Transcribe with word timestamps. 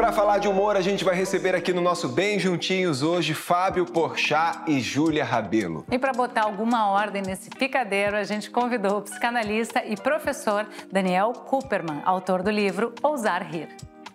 para 0.00 0.12
falar 0.12 0.38
de 0.38 0.48
humor, 0.48 0.78
a 0.78 0.80
gente 0.80 1.04
vai 1.04 1.14
receber 1.14 1.54
aqui 1.54 1.74
no 1.74 1.82
nosso 1.82 2.08
Bem 2.08 2.38
Juntinhos 2.38 3.02
hoje 3.02 3.34
Fábio 3.34 3.84
Porchat 3.84 4.62
e 4.66 4.80
Júlia 4.80 5.22
Rabelo. 5.22 5.84
E 5.92 5.98
para 5.98 6.10
botar 6.14 6.44
alguma 6.44 6.88
ordem 6.88 7.20
nesse 7.20 7.50
picadeiro, 7.50 8.16
a 8.16 8.24
gente 8.24 8.50
convidou 8.50 8.96
o 8.96 9.02
psicanalista 9.02 9.84
e 9.84 9.94
professor 9.98 10.66
Daniel 10.90 11.34
Cooperman, 11.34 12.00
autor 12.06 12.42
do 12.42 12.50
livro 12.50 12.94
Ousar 13.02 13.46
Rir. 13.46 13.68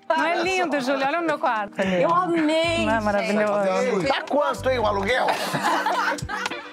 Não 0.10 0.26
é 0.26 0.42
lindo, 0.42 0.82
Júlia? 0.82 1.06
Olha 1.06 1.20
o 1.20 1.24
meu 1.24 1.38
quarto. 1.38 1.80
Eu 1.80 2.12
amei. 2.12 2.84
Não 2.84 2.96
é 2.96 3.02
maravilhoso? 3.02 4.08
Tá 4.08 4.24
quanto, 4.28 4.68
hein, 4.72 4.80
o 4.80 4.88
aluguel? 4.88 5.28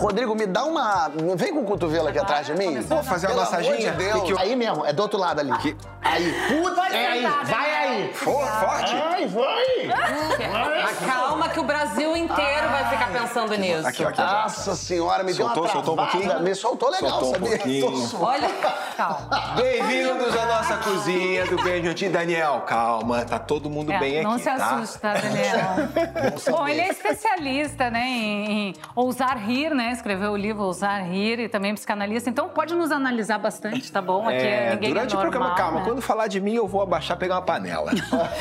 Rodrigo, 0.00 0.34
me 0.34 0.46
dá 0.46 0.64
uma. 0.64 1.10
Vem 1.36 1.52
com 1.52 1.60
o 1.60 1.64
cotovelo 1.64 2.08
aqui 2.08 2.18
atrás 2.18 2.46
de 2.46 2.54
mim. 2.54 2.80
Vou 2.80 3.02
fazer 3.02 3.26
uma 3.26 3.36
massaginha? 3.36 3.92
De. 3.92 4.38
Aí 4.38 4.56
mesmo, 4.56 4.84
é 4.86 4.94
do 4.94 5.02
outro 5.02 5.18
lado 5.18 5.40
ali. 5.40 5.52
Que... 5.58 5.76
Aí. 6.00 6.34
Puta, 6.48 6.80
é 6.86 7.06
aí. 7.06 7.26
Vai 7.44 7.74
aí. 7.74 8.14
For, 8.14 8.46
forte. 8.46 8.94
Vai, 8.94 9.26
vai. 9.28 10.94
Calma 11.06 11.48
que 11.50 11.60
o 11.60 11.64
Brasil 11.64 12.16
inteiro 12.16 12.68
vai 12.70 12.88
ficar 12.88 13.12
pensando 13.12 13.54
nisso. 13.56 13.86
Aqui, 13.86 14.02
aqui. 14.02 14.20
Nossa 14.20 14.74
senhora, 14.74 15.22
me 15.22 15.34
soltou, 15.34 15.54
deu 15.54 15.62
uma 15.64 15.70
Soltou 15.70 15.92
um 15.92 15.96
pouquinho? 15.96 16.40
Me 16.40 16.54
soltou 16.54 16.90
legal, 16.90 17.10
soltou 17.20 17.32
sabia? 17.32 17.54
Um 17.54 17.90
pouquinho. 17.90 18.22
Olha, 18.22 18.48
calma. 18.96 19.54
Bem-vindos 19.56 20.34
à 20.34 20.46
nossa 20.46 20.76
cozinha 20.78 21.46
do 21.46 21.62
Bem 21.62 21.84
Juntinho. 21.84 22.10
Daniel, 22.10 22.62
calma, 22.66 23.24
tá 23.24 23.38
todo 23.38 23.68
mundo 23.68 23.92
é, 23.92 23.98
bem 23.98 24.22
não 24.22 24.32
aqui, 24.32 24.44
Não 24.44 24.54
se 24.54 24.58
tá? 24.58 24.74
assusta, 24.76 25.12
Daniel. 25.12 26.40
Bom, 26.56 26.66
ele 26.66 26.80
é 26.80 26.88
especialista, 26.88 27.90
né, 27.90 28.04
em, 28.06 28.50
em 28.50 28.74
ousar 28.96 29.36
rir, 29.36 29.74
né? 29.74 29.89
Escreveu 29.92 30.32
o 30.32 30.36
livro 30.36 30.62
Ousar 30.62 31.04
Rir 31.04 31.40
e 31.40 31.48
também 31.48 31.74
psicanalista. 31.74 32.30
Então 32.30 32.48
pode 32.48 32.74
nos 32.74 32.90
analisar 32.90 33.38
bastante, 33.38 33.90
tá 33.90 34.00
bom? 34.00 34.28
Aqui 34.28 34.36
é, 34.36 34.74
ninguém 34.74 34.90
durante 34.90 35.12
é 35.12 35.16
normal, 35.16 35.28
o 35.28 35.30
programa, 35.30 35.54
calma, 35.54 35.80
né? 35.80 35.86
quando 35.86 36.02
falar 36.02 36.26
de 36.26 36.40
mim, 36.40 36.54
eu 36.54 36.66
vou 36.66 36.82
abaixar 36.82 37.16
pegar 37.16 37.36
uma 37.36 37.42
panela. 37.42 37.92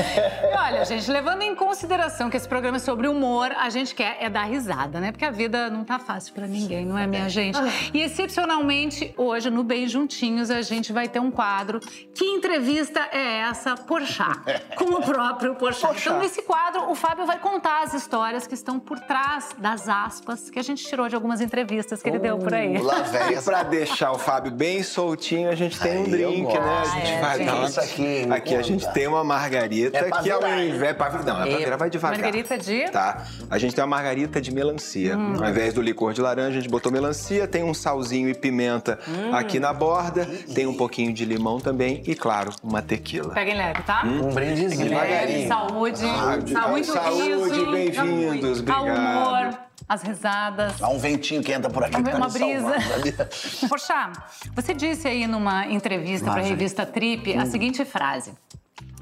olha, 0.57 0.85
gente, 0.85 1.09
levando 1.09 1.41
em 1.41 1.55
consideração 1.55 2.29
que 2.29 2.37
esse 2.37 2.47
programa 2.47 2.77
é 2.77 2.79
sobre 2.79 3.07
humor, 3.07 3.51
a 3.51 3.69
gente 3.69 3.95
quer 3.95 4.17
é 4.19 4.29
dar 4.29 4.43
risada, 4.43 4.99
né? 4.99 5.11
Porque 5.11 5.25
a 5.25 5.31
vida 5.31 5.69
não 5.69 5.83
tá 5.83 5.99
fácil 5.99 6.33
pra 6.33 6.47
ninguém, 6.47 6.85
não 6.85 6.97
é, 6.97 7.07
minha 7.07 7.29
gente? 7.29 7.59
E 7.93 8.01
excepcionalmente, 8.01 9.13
hoje, 9.17 9.49
no 9.49 9.63
Bem 9.63 9.87
Juntinhos, 9.87 10.49
a 10.49 10.61
gente 10.61 10.93
vai 10.93 11.07
ter 11.07 11.19
um 11.19 11.31
quadro. 11.31 11.79
Que 12.13 12.25
entrevista 12.25 12.99
é 13.11 13.39
essa, 13.39 13.75
Porchat? 13.75 14.39
Com 14.75 14.95
o 14.95 15.01
próprio 15.01 15.55
Porchat. 15.55 15.87
Porchat. 15.87 16.07
Então, 16.07 16.19
nesse 16.19 16.41
quadro, 16.41 16.89
o 16.89 16.95
Fábio 16.95 17.25
vai 17.25 17.39
contar 17.39 17.83
as 17.83 17.93
histórias 17.93 18.47
que 18.47 18.53
estão 18.53 18.79
por 18.79 18.99
trás 18.99 19.55
das 19.57 19.87
aspas 19.87 20.49
que 20.49 20.59
a 20.59 20.63
gente 20.63 20.83
tirou 20.85 21.07
de 21.07 21.15
algumas 21.15 21.38
entrevistas 21.41 22.01
que 22.01 22.09
ele 22.09 22.19
deu 22.19 22.37
por 22.37 22.53
aí. 22.53 22.77
Lá 22.77 23.01
vem 23.01 23.37
E 23.37 23.41
pra 23.41 23.63
deixar 23.63 24.11
o 24.11 24.17
Fábio 24.19 24.51
bem 24.51 24.83
soltinho, 24.83 25.49
a 25.49 25.55
gente 25.55 25.79
tem 25.79 25.97
um 25.99 26.03
Aí, 26.05 26.09
drink, 26.11 26.53
eu 26.55 26.61
né? 26.61 26.69
A 26.69 26.79
gosto. 26.79 26.93
gente 26.95 27.11
É, 27.11 27.21
vai 27.21 27.37
gente. 27.37 27.49
uma... 27.49 27.65
Isso 27.65 27.79
aqui, 27.79 28.27
Aqui 28.29 28.55
a 28.55 28.61
gente 28.61 28.91
tem 28.93 29.07
uma 29.07 29.23
margarita 29.23 29.97
É 29.97 30.03
que 30.11 30.29
ao 30.31 30.39
virar, 30.39 30.59
hein? 30.61 30.69
invés... 30.69 30.79
Não, 30.79 31.41
é 31.43 31.47
pra 31.47 31.57
virar, 31.57 31.77
vai 31.77 31.89
devagar. 31.89 32.19
Margarita 32.19 32.57
de? 32.57 32.89
Tá. 32.89 33.25
A 33.49 33.57
gente 33.57 33.73
tem 33.75 33.83
uma 33.83 33.89
margarita 33.95 34.39
de 34.41 34.51
melancia. 34.53 35.17
Hum. 35.17 35.35
Ao 35.43 35.49
invés 35.49 35.73
do 35.73 35.81
licor 35.81 36.13
de 36.13 36.21
laranja, 36.21 36.57
a 36.57 36.61
gente 36.61 36.69
botou 36.69 36.91
melancia, 36.91 37.47
tem 37.47 37.63
um 37.63 37.73
salzinho 37.73 38.29
e 38.29 38.33
pimenta 38.33 38.99
Hum. 39.07 39.33
aqui 39.33 39.59
na 39.59 39.73
borda, 39.73 40.25
tem 40.53 40.65
um 40.67 40.73
pouquinho 40.73 41.13
de 41.13 41.25
limão 41.25 41.59
também 41.59 42.03
e, 42.05 42.15
claro, 42.15 42.51
uma 42.63 42.81
tequila. 42.81 43.33
Peguem 43.33 43.55
leve, 43.55 43.81
tá? 43.83 44.03
Um 44.05 44.33
brindezinho. 44.33 44.89
Leve, 44.89 45.47
saúde, 45.47 45.99
Saúde. 45.99 46.51
saúde, 46.51 46.85
Saúde, 46.85 47.65
bem-vindos, 47.71 48.63
ao 48.69 48.81
obrigado. 48.83 48.97
humor, 48.97 49.59
as 49.87 50.01
risadas. 50.01 50.81
Há 50.81 50.89
um 50.89 50.97
ventinho 50.99 51.43
que 51.43 51.51
entra 51.51 51.69
por 51.69 51.83
aqui. 51.83 52.01
Tá 52.01 52.15
uma 52.17 52.29
brisa. 52.29 52.79
salvando? 52.79 53.29
Porchat, 53.69 54.19
você 54.55 54.73
disse 54.73 55.07
aí 55.07 55.27
numa 55.27 55.67
entrevista 55.67 56.31
para 56.31 56.41
a 56.41 56.45
revista 56.45 56.85
Trip 56.85 57.35
Hum. 57.35 57.41
a 57.41 57.45
seguinte 57.45 57.83
frase. 57.85 58.33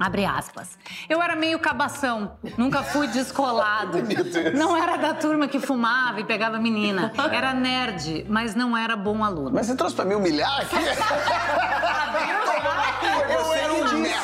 Abre 0.00 0.24
aspas. 0.24 0.78
Eu 1.08 1.20
era 1.20 1.34
meio 1.34 1.58
cabação, 1.58 2.36
nunca 2.56 2.84
fui 2.84 3.08
descolado. 3.08 3.98
Não 4.56 4.76
era 4.76 4.96
da 4.96 5.12
turma 5.12 5.48
que 5.48 5.58
fumava 5.58 6.20
e 6.20 6.24
pegava 6.24 6.56
menina. 6.58 7.12
Era 7.32 7.52
nerd, 7.52 8.24
mas 8.28 8.54
não 8.54 8.76
era 8.76 8.94
bom 8.96 9.24
aluno. 9.24 9.50
Mas 9.52 9.66
você 9.66 9.74
trouxe 9.74 9.96
pra 9.96 10.04
me 10.04 10.14
humilhar 10.14 10.60
aqui? 10.60 10.76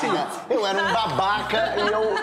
merda. 0.03 0.27
Eu 0.51 0.67
era 0.67 0.83
um 0.83 0.93
babaca 0.93 1.75
e 1.77 1.81
eu. 1.89 2.15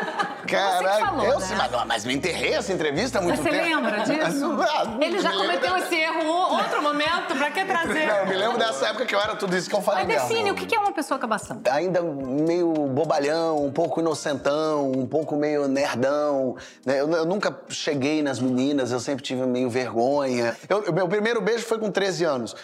Caraca, 0.48 1.06
falou, 1.06 1.26
eu 1.26 1.40
né? 1.40 1.46
sei, 1.46 1.56
mas, 1.56 1.72
mas 1.86 2.06
me 2.06 2.14
enterrei 2.14 2.54
essa 2.56 2.74
entrevista 2.74 3.20
há 3.20 3.22
muito 3.22 3.42
Você 3.42 3.50
tempo. 3.50 3.64
lembra 3.64 4.00
disso? 4.02 4.52
Ah, 4.62 4.98
Ele 5.00 5.20
já 5.20 5.32
cometeu 5.32 5.78
esse 5.78 5.96
erro 5.96 6.26
outro 6.28 6.82
momento, 6.82 7.36
pra 7.38 7.52
que 7.52 7.64
trazer? 7.66 8.06
Não, 8.08 8.16
eu 8.18 8.26
me 8.28 8.34
lembro 8.36 8.58
dessa 8.58 8.88
época 8.88 9.06
que 9.06 9.16
eu 9.16 9.20
era 9.20 9.36
tudo 9.36 9.56
isso 9.56 9.70
que 9.70 9.76
eu 9.76 9.82
falei 9.82 10.06
Mas 10.06 10.22
define, 10.24 10.52
mesmo. 10.52 10.58
o 10.58 10.68
que 10.68 10.76
é 10.76 10.80
uma 10.80 10.92
pessoa 10.92 11.20
cabação? 11.20 11.62
Ainda 11.72 12.02
meio 12.02 12.72
bobalhão, 12.74 13.64
um 13.64 13.72
pouco 13.72 14.00
inocentão, 14.00 14.92
um 14.92 15.06
pouco 15.06 15.36
meio 15.36 15.68
nerdão. 15.68 16.56
né? 16.86 17.00
Eu, 17.02 17.10
eu 17.12 17.26
nunca 17.26 17.56
cheguei 17.70 18.22
nas 18.22 18.40
meninas, 18.40 18.92
eu 18.92 19.00
sempre 19.00 19.24
tive 19.24 19.46
meio 19.46 19.70
vergonha. 19.70 20.56
Eu- 20.68 20.92
meu 20.92 21.08
primeiro 21.08 21.42
beijo 21.42 21.66
foi 21.66 21.78
com 21.80 21.90
13 21.92 22.24
anos. 22.26 22.56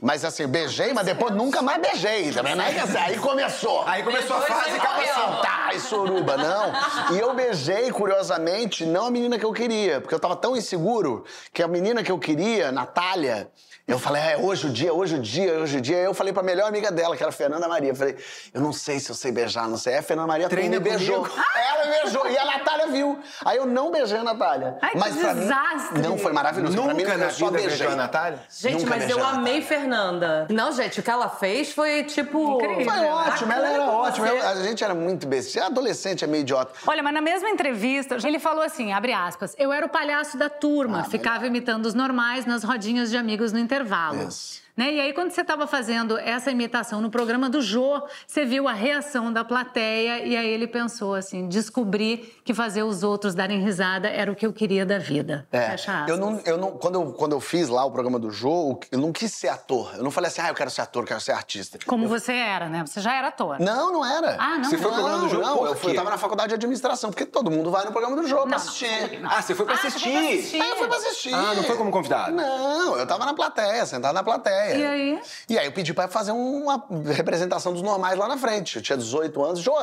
Mas 0.00 0.26
assim, 0.26 0.46
beijei, 0.46 0.92
mas 0.92 1.06
depois 1.06 1.34
nunca 1.34 1.62
mais 1.62 1.80
beijei, 1.80 2.30
tá 2.30 2.42
vendo? 2.42 2.60
Aí, 2.60 2.78
assim, 2.78 2.98
aí 2.98 3.18
começou. 3.18 3.82
Aí 3.86 4.02
começou 4.02 4.36
a 4.36 4.40
Depois 4.40 4.58
fase 4.58 4.70
você 4.72 4.78
cabação. 4.78 5.40
Tá, 5.40 5.70
e 5.74 5.80
suruba, 5.80 6.36
não. 6.36 7.16
E 7.16 7.18
eu 7.18 7.32
beijei, 7.34 7.90
curiosamente, 7.90 8.84
não 8.84 9.06
a 9.06 9.10
menina 9.10 9.38
que 9.38 9.44
eu 9.44 9.54
queria, 9.54 10.00
porque 10.00 10.14
eu 10.14 10.20
tava 10.20 10.36
tão 10.36 10.54
inseguro 10.54 11.24
que 11.50 11.62
a 11.62 11.68
menina 11.68 12.02
que 12.02 12.12
eu 12.12 12.18
queria, 12.18 12.70
Natália, 12.70 13.50
eu 13.88 14.00
falei, 14.00 14.20
é 14.20 14.36
hoje 14.36 14.66
o 14.66 14.70
dia, 14.70 14.92
hoje 14.92 15.14
o 15.14 15.18
dia, 15.20 15.52
hoje 15.60 15.78
o 15.78 15.80
dia. 15.80 15.98
Eu 15.98 16.12
falei 16.12 16.32
pra 16.32 16.42
melhor 16.42 16.66
amiga 16.68 16.90
dela, 16.90 17.16
que 17.16 17.22
era 17.22 17.30
a 17.30 17.32
Fernanda 17.32 17.68
Maria. 17.68 17.90
Eu 17.90 17.94
falei, 17.94 18.16
eu 18.52 18.60
não 18.60 18.72
sei 18.72 18.98
se 18.98 19.10
eu 19.10 19.14
sei 19.14 19.30
beijar, 19.30 19.68
não 19.68 19.76
sei. 19.76 19.92
Aí 19.94 19.98
a 20.00 20.02
Fernanda 20.02 20.26
Maria 20.26 20.48
Treina 20.48 20.80
me 20.80 20.80
beijou. 20.80 21.22
comigo. 21.24 21.40
Ela 21.56 21.84
me 21.86 22.00
beijou. 22.02 22.28
E 22.28 22.36
a 22.36 22.44
Natália 22.44 22.86
viu. 22.88 23.18
Aí 23.44 23.56
eu 23.58 23.64
não 23.66 23.92
beijei 23.92 24.18
a 24.18 24.24
Natália. 24.24 24.76
Ai, 24.82 24.90
que 24.90 24.98
pra 24.98 25.08
mim, 25.34 25.40
desastre. 25.40 26.02
não, 26.02 26.18
foi 26.18 26.32
maravilhoso. 26.32 26.74
pra 26.82 26.94
mim, 26.94 27.02
Nunca 27.04 27.14
eu 27.14 27.18
na 27.18 27.30
só 27.30 27.48
beijei. 27.50 27.68
beijou 27.68 27.88
a 27.92 27.96
Natália? 27.96 28.40
Gente, 28.50 28.82
Nunca 28.84 28.96
mas 28.96 29.08
eu 29.08 29.24
amei 29.24 29.62
Fernanda. 29.62 30.48
Não, 30.50 30.72
gente, 30.72 30.98
o 30.98 31.02
que 31.04 31.10
ela 31.10 31.28
fez 31.28 31.72
foi 31.72 32.02
tipo. 32.04 32.60
Incrível. 32.60 32.92
Foi 32.92 33.04
ótimo, 33.06 33.52
ela 33.52 33.68
era 33.70 33.84
ótima. 33.84 34.26
Eu- 34.28 34.48
a 34.48 34.54
gente 34.64 34.82
era 34.82 34.94
muito 34.96 35.28
besta. 35.28 35.64
Adolescente 35.66 36.24
é 36.24 36.26
meio 36.26 36.40
idiota. 36.40 36.72
Olha, 36.88 37.02
mas 37.04 37.14
na 37.14 37.20
mesma 37.20 37.48
entrevista, 37.48 38.16
ele 38.26 38.40
falou 38.40 38.64
assim, 38.64 38.92
abre 38.92 39.12
aspas, 39.12 39.54
eu 39.56 39.72
era 39.72 39.86
o 39.86 39.88
palhaço 39.88 40.36
da 40.36 40.48
turma, 40.48 41.04
ficava 41.04 41.46
imitando 41.46 41.86
os 41.86 41.94
normais 41.94 42.44
nas 42.44 42.64
rodinhas 42.64 43.10
de 43.10 43.16
amigos 43.16 43.52
no 43.52 43.58
intervalo. 43.76 44.28
Isso. 44.28 44.65
Né? 44.76 44.92
E 44.92 45.00
aí, 45.00 45.12
quando 45.14 45.30
você 45.30 45.40
estava 45.40 45.66
fazendo 45.66 46.18
essa 46.18 46.50
imitação 46.50 47.00
no 47.00 47.10
programa 47.10 47.48
do 47.48 47.62
Jô, 47.62 48.02
você 48.26 48.44
viu 48.44 48.68
a 48.68 48.72
reação 48.72 49.32
da 49.32 49.42
plateia 49.42 50.24
e 50.24 50.36
aí 50.36 50.46
ele 50.48 50.66
pensou 50.66 51.14
assim, 51.14 51.48
descobri 51.48 52.34
que 52.44 52.52
fazer 52.52 52.82
os 52.82 53.02
outros 53.02 53.34
darem 53.34 53.62
risada 53.62 54.08
era 54.08 54.30
o 54.30 54.34
que 54.36 54.44
eu 54.44 54.52
queria 54.52 54.84
da 54.84 54.98
vida. 54.98 55.46
É, 55.50 55.70
Fecha 55.70 55.92
aspas. 55.92 56.08
eu 56.10 56.16
não, 56.18 56.40
eu 56.44 56.58
não, 56.58 56.72
quando, 56.72 56.94
eu, 56.96 57.12
quando 57.14 57.32
eu 57.32 57.40
fiz 57.40 57.68
lá 57.70 57.84
o 57.86 57.90
programa 57.90 58.18
do 58.18 58.30
jogo, 58.30 58.80
eu 58.92 58.98
não 58.98 59.12
quis 59.12 59.32
ser 59.32 59.48
ator. 59.48 59.94
Eu 59.96 60.04
não 60.04 60.10
falei 60.10 60.28
assim, 60.28 60.42
ah, 60.42 60.48
eu 60.48 60.54
quero 60.54 60.68
ser 60.70 60.82
ator, 60.82 61.04
eu 61.04 61.06
quero 61.08 61.20
ser 61.20 61.32
artista. 61.32 61.78
Como 61.86 62.06
você 62.06 62.32
era, 62.32 62.68
né? 62.68 62.84
Você 62.86 63.00
já 63.00 63.14
era 63.14 63.28
ator. 63.28 63.58
Não, 63.58 63.92
não 63.92 64.04
era. 64.04 64.36
Ah, 64.38 64.58
não? 64.58 64.64
Você 64.64 64.76
foi 64.76 64.90
Não, 64.90 64.94
pro 64.98 65.02
programa 65.02 65.28
do 65.28 65.34
por 65.34 65.40
Não, 65.42 65.66
eu, 65.66 65.74
fui, 65.74 65.92
eu 65.92 65.96
tava 65.96 66.10
na 66.10 66.18
faculdade 66.18 66.48
de 66.50 66.54
administração, 66.54 67.10
porque 67.10 67.24
todo 67.24 67.50
mundo 67.50 67.70
vai 67.70 67.84
no 67.86 67.92
programa 67.92 68.14
do 68.16 68.22
pra 68.22 68.30
Não, 68.36 68.46
não, 68.46 68.56
assistir. 68.56 69.20
Ah, 69.24 69.40
você 69.40 69.54
foi 69.54 69.64
pra 69.64 69.74
Ah, 69.74 69.78
você 69.78 69.86
assistir. 69.86 70.10
foi 70.10 70.20
pra 70.20 70.28
assistir. 70.30 70.60
Aí 70.60 70.68
eu 70.70 70.76
fui 70.76 70.88
pra 70.88 70.96
assistir. 70.98 71.34
Ah, 71.34 71.54
não 71.54 71.62
foi 71.62 71.76
como 71.76 71.90
convidado? 71.90 72.32
Não, 72.32 72.96
eu 72.98 73.06
tava 73.06 73.24
na 73.24 73.32
plateia, 73.32 73.86
sentado 73.86 74.12
na 74.14 74.22
plateia. 74.22 74.65
E 74.74 74.84
aí? 74.84 75.20
E 75.48 75.58
aí 75.58 75.66
eu 75.66 75.72
pedi 75.72 75.92
pra 75.92 76.08
fazer 76.08 76.32
uma 76.32 76.84
representação 77.14 77.72
dos 77.72 77.82
normais 77.82 78.18
lá 78.18 78.26
na 78.26 78.36
frente. 78.36 78.76
Eu 78.76 78.82
tinha 78.82 78.96
18 78.96 79.44
anos, 79.44 79.60
Jô, 79.60 79.74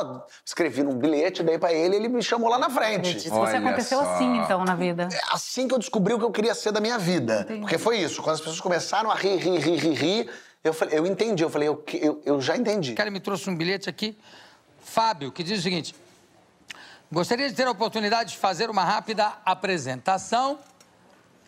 escrevi 0.44 0.82
num 0.82 0.96
bilhete, 0.96 1.42
dei 1.42 1.58
pra 1.58 1.72
ele, 1.72 1.96
ele 1.96 2.08
me 2.08 2.22
chamou 2.22 2.50
lá 2.50 2.58
na 2.58 2.68
frente. 2.68 3.16
Isso 3.16 3.30
você 3.30 3.56
Olha 3.56 3.58
aconteceu 3.58 3.98
só. 4.02 4.14
assim, 4.14 4.38
então, 4.38 4.64
na 4.64 4.74
vida. 4.74 5.08
assim 5.30 5.66
que 5.68 5.74
eu 5.74 5.78
descobri 5.78 6.12
o 6.12 6.18
que 6.18 6.24
eu 6.24 6.30
queria 6.30 6.54
ser 6.54 6.72
da 6.72 6.80
minha 6.80 6.98
vida. 6.98 7.46
Porque 7.60 7.78
foi 7.78 7.98
isso. 7.98 8.22
Quando 8.22 8.34
as 8.34 8.40
pessoas 8.40 8.60
começaram 8.60 9.10
a 9.10 9.14
rir, 9.14 9.36
rir, 9.36 9.58
rir, 9.58 9.76
rir, 9.76 9.94
rir, 9.94 10.30
eu, 10.62 10.72
falei, 10.72 10.98
eu 10.98 11.06
entendi. 11.06 11.42
Eu 11.42 11.50
falei, 11.50 11.68
eu, 11.68 11.84
eu, 11.94 12.22
eu 12.24 12.40
já 12.40 12.56
entendi. 12.56 12.92
O 12.92 12.96
cara 12.96 13.10
me 13.10 13.20
trouxe 13.20 13.48
um 13.48 13.56
bilhete 13.56 13.88
aqui, 13.88 14.16
Fábio, 14.82 15.30
que 15.30 15.42
diz 15.42 15.60
o 15.60 15.62
seguinte: 15.62 15.94
Gostaria 17.12 17.48
de 17.48 17.54
ter 17.54 17.66
a 17.66 17.70
oportunidade 17.70 18.32
de 18.32 18.38
fazer 18.38 18.68
uma 18.68 18.82
rápida 18.82 19.34
apresentação 19.44 20.58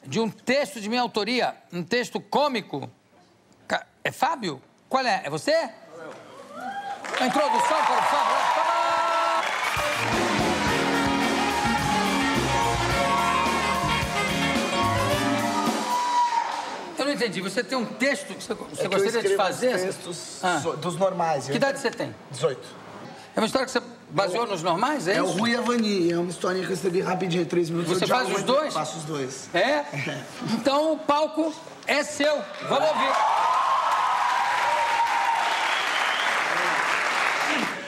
de 0.06 0.20
um 0.20 0.30
texto 0.30 0.80
de 0.80 0.88
minha 0.88 1.00
autoria, 1.02 1.56
um 1.72 1.82
texto 1.82 2.20
cômico. 2.20 2.88
É 4.04 4.12
Fábio? 4.12 4.62
Qual 4.88 5.04
é? 5.04 5.22
É 5.24 5.30
você? 5.30 5.52
A 5.52 7.26
introdução 7.26 7.84
para 7.84 7.98
o 7.98 8.02
Fábio. 8.02 8.36
Eu 16.98 17.04
não 17.04 17.12
entendi. 17.12 17.40
Você 17.42 17.62
tem 17.62 17.76
um 17.76 17.84
texto 17.84 18.28
que 18.34 18.42
você, 18.42 18.54
você 18.54 18.82
É 18.84 18.88
que 18.88 18.98
gostaria 18.98 19.28
de 19.30 19.36
fazer? 19.36 19.74
os 19.74 19.82
textos 19.82 20.38
Ah. 20.42 20.58
dos 20.80 20.96
normais. 20.96 21.46
Que 21.46 21.56
idade 21.56 21.78
você 21.78 21.90
tem? 21.90 22.14
18. 22.30 22.60
É 23.34 23.40
uma 23.40 23.46
história 23.46 23.66
que 23.66 23.72
você 23.72 23.82
baseou 24.08 24.46
nos 24.46 24.62
normais, 24.62 25.06
é 25.06 25.16
É 25.16 25.22
o 25.22 25.26
isso? 25.26 25.38
Rui 25.38 25.50
e 25.50 25.56
a 25.56 25.60
Vani, 25.60 26.10
é 26.12 26.18
uma 26.18 26.30
historinha 26.30 26.64
que 26.64 26.72
eu 26.72 26.74
escrevi 26.74 27.00
rapidinho, 27.02 27.44
três 27.44 27.68
minutos. 27.68 27.98
Você 27.98 28.06
faz 28.06 28.32
os 28.34 28.42
dois? 28.44 28.72
Faço 28.72 28.96
os 28.98 29.04
dois. 29.04 29.48
É? 29.52 29.84
Então 30.54 30.94
o 30.94 30.98
palco 30.98 31.52
é 31.86 32.02
seu. 32.02 32.42
Vamos 32.68 32.88
ouvir. 32.88 33.12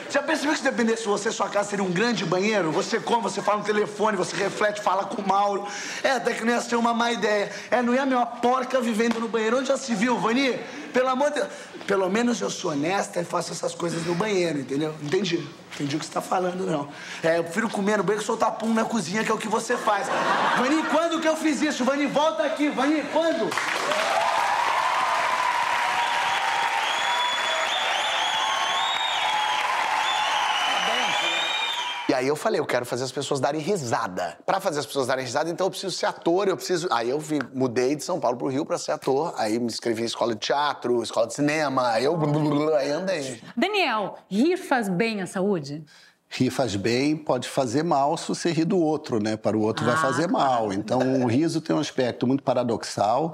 Já 0.09 0.23
percebeu 0.23 0.53
que 0.53 0.57
se 0.57 0.63
dependesse 0.63 1.03
de 1.03 1.07
você, 1.07 1.31
sua 1.31 1.47
casa 1.49 1.69
seria 1.69 1.85
um 1.85 1.91
grande 1.91 2.25
banheiro? 2.25 2.71
Você 2.71 2.99
come, 2.99 3.21
você 3.21 3.43
fala 3.43 3.59
no 3.59 3.63
telefone, 3.63 4.17
você 4.17 4.35
reflete, 4.35 4.81
fala 4.81 5.03
com 5.03 5.21
o 5.21 5.27
Mauro. 5.27 5.67
É, 6.03 6.11
até 6.11 6.33
que 6.33 6.43
não 6.43 6.51
ia 6.51 6.61
ser 6.61 6.77
uma 6.77 6.95
má 6.95 7.11
ideia. 7.11 7.51
É, 7.69 7.79
não 7.83 7.93
ia 7.93 8.07
minha 8.07 8.25
porca 8.25 8.81
vivendo 8.81 9.19
no 9.19 9.27
banheiro. 9.27 9.59
Onde 9.59 9.67
já 9.67 9.77
se 9.77 9.93
viu, 9.93 10.17
Vani? 10.17 10.59
Pelo 10.93 11.09
amor 11.09 11.29
de 11.31 11.39
Deus. 11.39 11.49
Pelo 11.85 12.09
menos 12.09 12.39
eu 12.41 12.49
sou 12.49 12.71
honesta 12.71 13.19
e 13.19 13.25
faço 13.25 13.51
essas 13.51 13.73
coisas 13.73 14.05
no 14.05 14.15
banheiro, 14.15 14.59
entendeu? 14.59 14.93
Entendi. 15.01 15.47
Entendi 15.73 15.95
o 15.95 15.99
que 15.99 16.05
você 16.05 16.11
tá 16.11 16.21
falando, 16.21 16.65
não. 16.65 16.89
É, 17.23 17.37
eu 17.37 17.43
prefiro 17.43 17.69
comer 17.69 17.97
no 17.97 18.03
banheiro 18.03 18.21
que 18.21 18.27
soltar 18.27 18.51
pum 18.53 18.73
na 18.73 18.85
cozinha, 18.85 19.23
que 19.23 19.31
é 19.31 19.33
o 19.33 19.37
que 19.37 19.47
você 19.47 19.77
faz. 19.77 20.07
Vani, 20.57 20.83
quando 20.83 21.21
que 21.21 21.27
eu 21.27 21.35
fiz 21.35 21.61
isso? 21.61 21.83
Vani, 21.85 22.05
volta 22.05 22.43
aqui. 22.43 22.69
Vani, 22.69 23.03
quando? 23.13 23.49
Aí 32.19 32.27
eu 32.27 32.35
falei, 32.35 32.59
eu 32.59 32.65
quero 32.65 32.85
fazer 32.85 33.03
as 33.03 33.11
pessoas 33.11 33.39
darem 33.39 33.61
risada. 33.61 34.37
Pra 34.45 34.59
fazer 34.59 34.79
as 34.79 34.85
pessoas 34.85 35.07
darem 35.07 35.25
risada, 35.25 35.49
então 35.49 35.67
eu 35.67 35.71
preciso 35.71 35.95
ser 35.95 36.05
ator, 36.05 36.47
eu 36.47 36.55
preciso. 36.55 36.87
Aí 36.91 37.09
eu 37.09 37.19
mudei 37.53 37.95
de 37.95 38.03
São 38.03 38.19
Paulo 38.19 38.37
pro 38.37 38.47
Rio 38.47 38.65
pra 38.65 38.77
ser 38.77 38.91
ator. 38.91 39.33
Aí 39.37 39.57
me 39.57 39.65
inscrevi 39.65 40.03
em 40.03 40.05
escola 40.05 40.33
de 40.33 40.41
teatro, 40.41 41.01
escola 41.01 41.27
de 41.27 41.33
cinema. 41.33 41.89
Aí 41.89 42.03
eu 42.03 42.17
aí 42.77 42.91
andei. 42.91 43.41
Daniel, 43.55 44.17
rir 44.29 44.57
faz 44.57 44.89
bem 44.89 45.21
à 45.21 45.27
saúde? 45.27 45.83
Rir 46.31 46.51
faz 46.51 46.75
bem, 46.75 47.17
pode 47.17 47.49
fazer 47.49 47.81
mal 47.81 48.15
se 48.15 48.27
você 48.27 48.51
rir 48.51 48.65
do 48.65 48.77
outro, 48.77 49.21
né? 49.21 49.35
Para 49.35 49.57
o 49.57 49.61
outro 49.61 49.83
vai 49.83 49.97
fazer 49.97 50.27
mal. 50.27 50.71
Então, 50.71 51.23
o 51.23 51.25
riso 51.25 51.59
tem 51.59 51.75
um 51.75 51.79
aspecto 51.79 52.27
muito 52.27 52.43
paradoxal. 52.43 53.33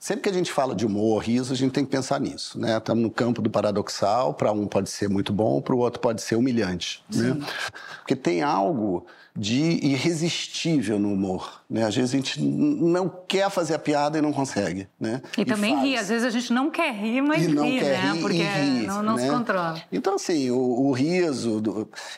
Sempre 0.00 0.24
que 0.24 0.28
a 0.28 0.32
gente 0.32 0.50
fala 0.50 0.74
de 0.74 0.84
humor, 0.84 1.22
riso, 1.22 1.52
a 1.52 1.56
gente 1.56 1.70
tem 1.70 1.84
que 1.84 1.90
pensar 1.90 2.20
nisso, 2.20 2.58
né? 2.58 2.76
Estamos 2.76 3.00
no 3.00 3.10
campo 3.10 3.40
do 3.40 3.48
paradoxal. 3.48 4.34
Para 4.34 4.50
um 4.50 4.66
pode 4.66 4.90
ser 4.90 5.08
muito 5.08 5.32
bom, 5.32 5.62
para 5.62 5.74
o 5.74 5.78
outro 5.78 6.00
pode 6.00 6.20
ser 6.20 6.34
humilhante, 6.34 7.04
né? 7.14 7.38
Porque 7.98 8.16
tem 8.16 8.42
algo 8.42 9.06
de 9.34 9.78
irresistível 9.86 10.98
no 10.98 11.12
humor, 11.12 11.62
né? 11.68 11.84
Às 11.84 11.96
vezes 11.96 12.12
a 12.12 12.16
gente 12.16 12.40
não 12.40 13.08
quer 13.08 13.50
fazer 13.50 13.74
a 13.74 13.78
piada 13.78 14.18
e 14.18 14.20
não 14.20 14.32
consegue, 14.32 14.86
né? 15.00 15.22
E, 15.38 15.44
também 15.44 15.74
faz. 15.74 15.86
ri. 15.86 15.96
Às 15.96 16.08
vezes 16.08 16.24
a 16.26 16.30
gente 16.30 16.52
não 16.52 16.70
quer 16.70 16.92
rir, 16.92 17.22
mas 17.22 17.44
E 17.44 17.48
não 17.48 17.64
ri, 17.64 17.78
quer 17.78 18.02
né? 18.02 18.12
rir 18.12 18.20
Porque 18.20 18.36
e 18.36 18.42
ri, 18.42 18.86
não, 18.86 19.02
não 19.02 19.16
se 19.16 19.24
né? 19.24 19.30
controla. 19.30 19.82
Então, 19.90 20.16
assim, 20.16 20.50
o, 20.50 20.58
o 20.58 20.92
riso, 20.92 21.62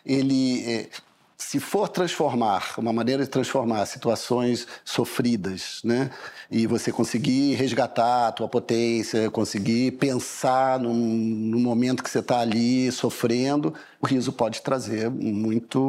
ele. 0.05 0.65
é, 0.67 0.89
se 1.37 1.61
for 1.61 1.89
transformar, 1.89 2.75
uma 2.79 2.93
maneira 2.93 3.23
de 3.23 3.29
transformar 3.29 3.85
situações 3.87 4.67
sofridas, 4.85 5.81
né? 5.85 6.11
E 6.51 6.67
você 6.67 6.91
conseguir 6.91 7.55
resgatar 7.55 8.29
a 8.29 8.33
tua 8.33 8.49
potência, 8.49 9.31
conseguir 9.31 9.93
pensar 9.93 10.79
num 10.79 11.61
momento 11.61 12.03
que 12.03 12.09
você 12.11 12.21
está 12.21 12.41
ali 12.41 12.91
sofrendo, 12.91 13.75
o 14.05 14.07
riso 14.07 14.33
pode 14.33 14.61
trazer 14.61 15.11
muito, 15.11 15.81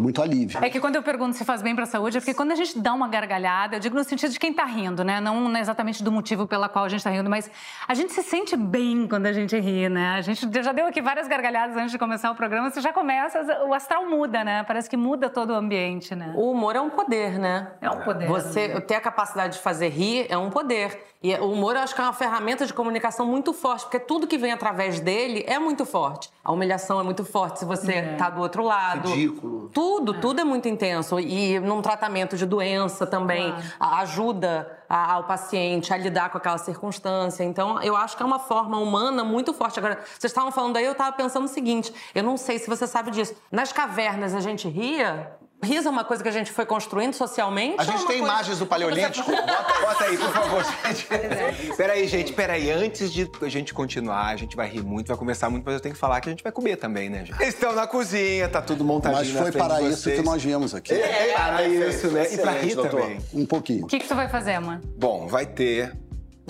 muito 0.00 0.22
alívio. 0.22 0.58
É 0.64 0.70
que 0.70 0.80
quando 0.80 0.96
eu 0.96 1.02
pergunto 1.02 1.36
se 1.36 1.44
faz 1.44 1.60
bem 1.60 1.76
pra 1.76 1.84
saúde, 1.84 2.16
é 2.16 2.20
porque 2.20 2.32
quando 2.32 2.50
a 2.50 2.54
gente 2.54 2.78
dá 2.78 2.94
uma 2.94 3.06
gargalhada, 3.06 3.76
eu 3.76 3.80
digo 3.80 3.94
no 3.94 4.02
sentido 4.02 4.32
de 4.32 4.40
quem 4.40 4.54
tá 4.54 4.64
rindo, 4.64 5.04
né? 5.04 5.20
Não 5.20 5.54
exatamente 5.58 6.02
do 6.02 6.10
motivo 6.10 6.46
pela 6.46 6.66
qual 6.66 6.86
a 6.86 6.88
gente 6.88 7.04
tá 7.04 7.10
rindo, 7.10 7.28
mas 7.28 7.50
a 7.86 7.92
gente 7.92 8.10
se 8.10 8.22
sente 8.22 8.56
bem 8.56 9.06
quando 9.06 9.26
a 9.26 9.32
gente 9.34 9.58
ri, 9.60 9.86
né? 9.90 10.14
A 10.16 10.22
gente 10.22 10.48
já 10.62 10.72
deu 10.72 10.86
aqui 10.86 11.02
várias 11.02 11.28
gargalhadas 11.28 11.76
antes 11.76 11.92
de 11.92 11.98
começar 11.98 12.30
o 12.30 12.34
programa, 12.34 12.70
você 12.70 12.80
já 12.80 12.90
começa, 12.92 13.38
o 13.66 13.74
astral 13.74 14.08
muda, 14.08 14.42
né? 14.42 14.64
Parece 14.64 14.88
que 14.88 14.96
muda 14.96 15.28
todo 15.28 15.50
o 15.50 15.54
ambiente, 15.54 16.14
né? 16.14 16.32
O 16.34 16.52
humor 16.52 16.74
é 16.74 16.80
um 16.80 16.88
poder, 16.88 17.38
né? 17.38 17.72
É 17.82 17.90
um 17.90 18.00
poder. 18.00 18.28
Você 18.28 18.80
ter 18.80 18.94
a 18.94 19.00
capacidade 19.00 19.54
de 19.54 19.58
fazer 19.58 19.88
rir 19.90 20.26
é 20.30 20.38
um 20.38 20.48
poder. 20.48 21.12
E 21.22 21.34
o 21.34 21.52
humor, 21.52 21.76
eu 21.76 21.82
acho 21.82 21.94
que 21.94 22.00
é 22.00 22.04
uma 22.04 22.14
ferramenta 22.14 22.66
de 22.66 22.72
comunicação 22.72 23.26
muito 23.26 23.52
forte, 23.52 23.82
porque 23.82 24.00
tudo 24.00 24.26
que 24.26 24.38
vem 24.38 24.52
através 24.52 24.98
dele 24.98 25.44
é 25.46 25.58
muito 25.58 25.84
forte. 25.84 26.30
A 26.42 26.50
humilhação 26.50 26.98
é 26.98 27.04
muito 27.04 27.24
forte 27.24 27.41
se 27.54 27.64
você 27.64 27.92
É. 27.92 28.14
tá 28.16 28.30
do 28.30 28.40
outro 28.40 28.62
lado. 28.62 29.08
Ridículo. 29.10 29.70
Tudo, 29.72 30.14
tudo 30.20 30.40
é 30.40 30.44
muito 30.44 30.68
intenso. 30.68 31.18
E 31.20 31.58
num 31.60 31.80
tratamento 31.82 32.36
de 32.36 32.44
doença 32.46 33.06
também 33.06 33.54
a- 33.80 34.00
ajuda 34.00 34.78
a- 34.88 35.12
ao 35.14 35.24
paciente 35.24 35.92
a 35.92 35.96
lidar 35.96 36.30
com 36.30 36.38
aquela 36.38 36.58
circunstância. 36.58 37.42
Então, 37.44 37.80
eu 37.82 37.96
acho 37.96 38.16
que 38.16 38.22
é 38.22 38.26
uma 38.26 38.38
forma 38.38 38.78
humana 38.78 39.24
muito 39.24 39.52
forte. 39.54 39.78
Agora, 39.78 39.96
vocês 40.18 40.30
estavam 40.30 40.50
falando 40.52 40.76
aí, 40.76 40.84
eu 40.84 40.92
estava 40.92 41.12
pensando 41.16 41.44
o 41.44 41.48
seguinte: 41.48 41.92
eu 42.14 42.22
não 42.22 42.36
sei 42.36 42.58
se 42.58 42.68
você 42.68 42.86
sabe 42.86 43.10
disso. 43.10 43.34
Nas 43.50 43.72
cavernas 43.72 44.34
a 44.34 44.40
gente 44.40 44.68
ria. 44.68 45.32
Riso 45.64 45.86
é 45.86 45.90
uma 45.90 46.04
coisa 46.04 46.22
que 46.22 46.28
a 46.28 46.32
gente 46.32 46.50
foi 46.50 46.66
construindo 46.66 47.14
socialmente? 47.14 47.76
A 47.78 47.82
é 47.82 47.86
gente 47.86 47.98
tem 47.98 48.18
coisa- 48.18 48.22
imagens 48.24 48.58
do 48.58 48.66
Paleolítico? 48.66 49.30
Bota, 49.30 49.80
bota 49.80 50.04
aí, 50.04 50.18
por 50.18 50.32
favor, 50.32 50.64
gente. 50.64 51.06
Peraí, 51.76 52.08
gente, 52.08 52.32
peraí. 52.32 52.70
Antes 52.70 53.12
de 53.12 53.30
a 53.40 53.48
gente 53.48 53.72
continuar, 53.72 54.26
a 54.26 54.36
gente 54.36 54.56
vai 54.56 54.68
rir 54.68 54.82
muito, 54.82 55.08
vai 55.08 55.16
conversar 55.16 55.48
muito, 55.50 55.64
mas 55.64 55.74
eu 55.74 55.80
tenho 55.80 55.94
que 55.94 56.00
falar 56.00 56.20
que 56.20 56.28
a 56.28 56.32
gente 56.32 56.42
vai 56.42 56.50
comer 56.52 56.76
também, 56.76 57.08
né, 57.08 57.24
gente? 57.24 57.42
Estão 57.44 57.72
na 57.72 57.86
cozinha, 57.86 58.48
tá 58.48 58.60
tudo 58.60 58.84
montadinho 58.84 59.34
Mas 59.34 59.42
foi 59.42 59.52
para 59.52 59.78
de 59.80 59.88
isso 59.90 60.02
vocês. 60.02 60.18
que 60.18 60.24
nós 60.24 60.42
viemos 60.42 60.74
aqui. 60.74 60.92
É, 60.94 61.34
para 61.34 61.62
isso, 61.64 62.08
né? 62.08 62.22
E 62.32 62.38
pra 62.38 62.52
Excelente, 62.52 62.64
rir 62.66 62.74
doutor. 62.74 63.00
também. 63.00 63.18
Um 63.32 63.46
pouquinho. 63.46 63.84
O 63.84 63.86
que, 63.88 63.98
que 64.00 64.08
tu 64.08 64.14
vai 64.14 64.28
fazer, 64.28 64.54
amor? 64.54 64.80
Bom, 64.96 65.26
vai 65.28 65.46
ter 65.46 65.92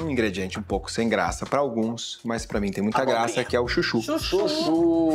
um 0.02 0.10
ingrediente 0.10 0.58
um 0.58 0.62
pouco 0.62 0.90
sem 0.90 1.08
graça 1.08 1.46
pra 1.46 1.60
alguns, 1.60 2.18
mas 2.24 2.44
pra 2.46 2.60
mim 2.60 2.70
tem 2.70 2.82
muita 2.82 3.04
graça, 3.04 3.42
que 3.44 3.54
é 3.56 3.60
o 3.60 3.68
chuchu. 3.68 4.00
Chuchu. 4.02 5.12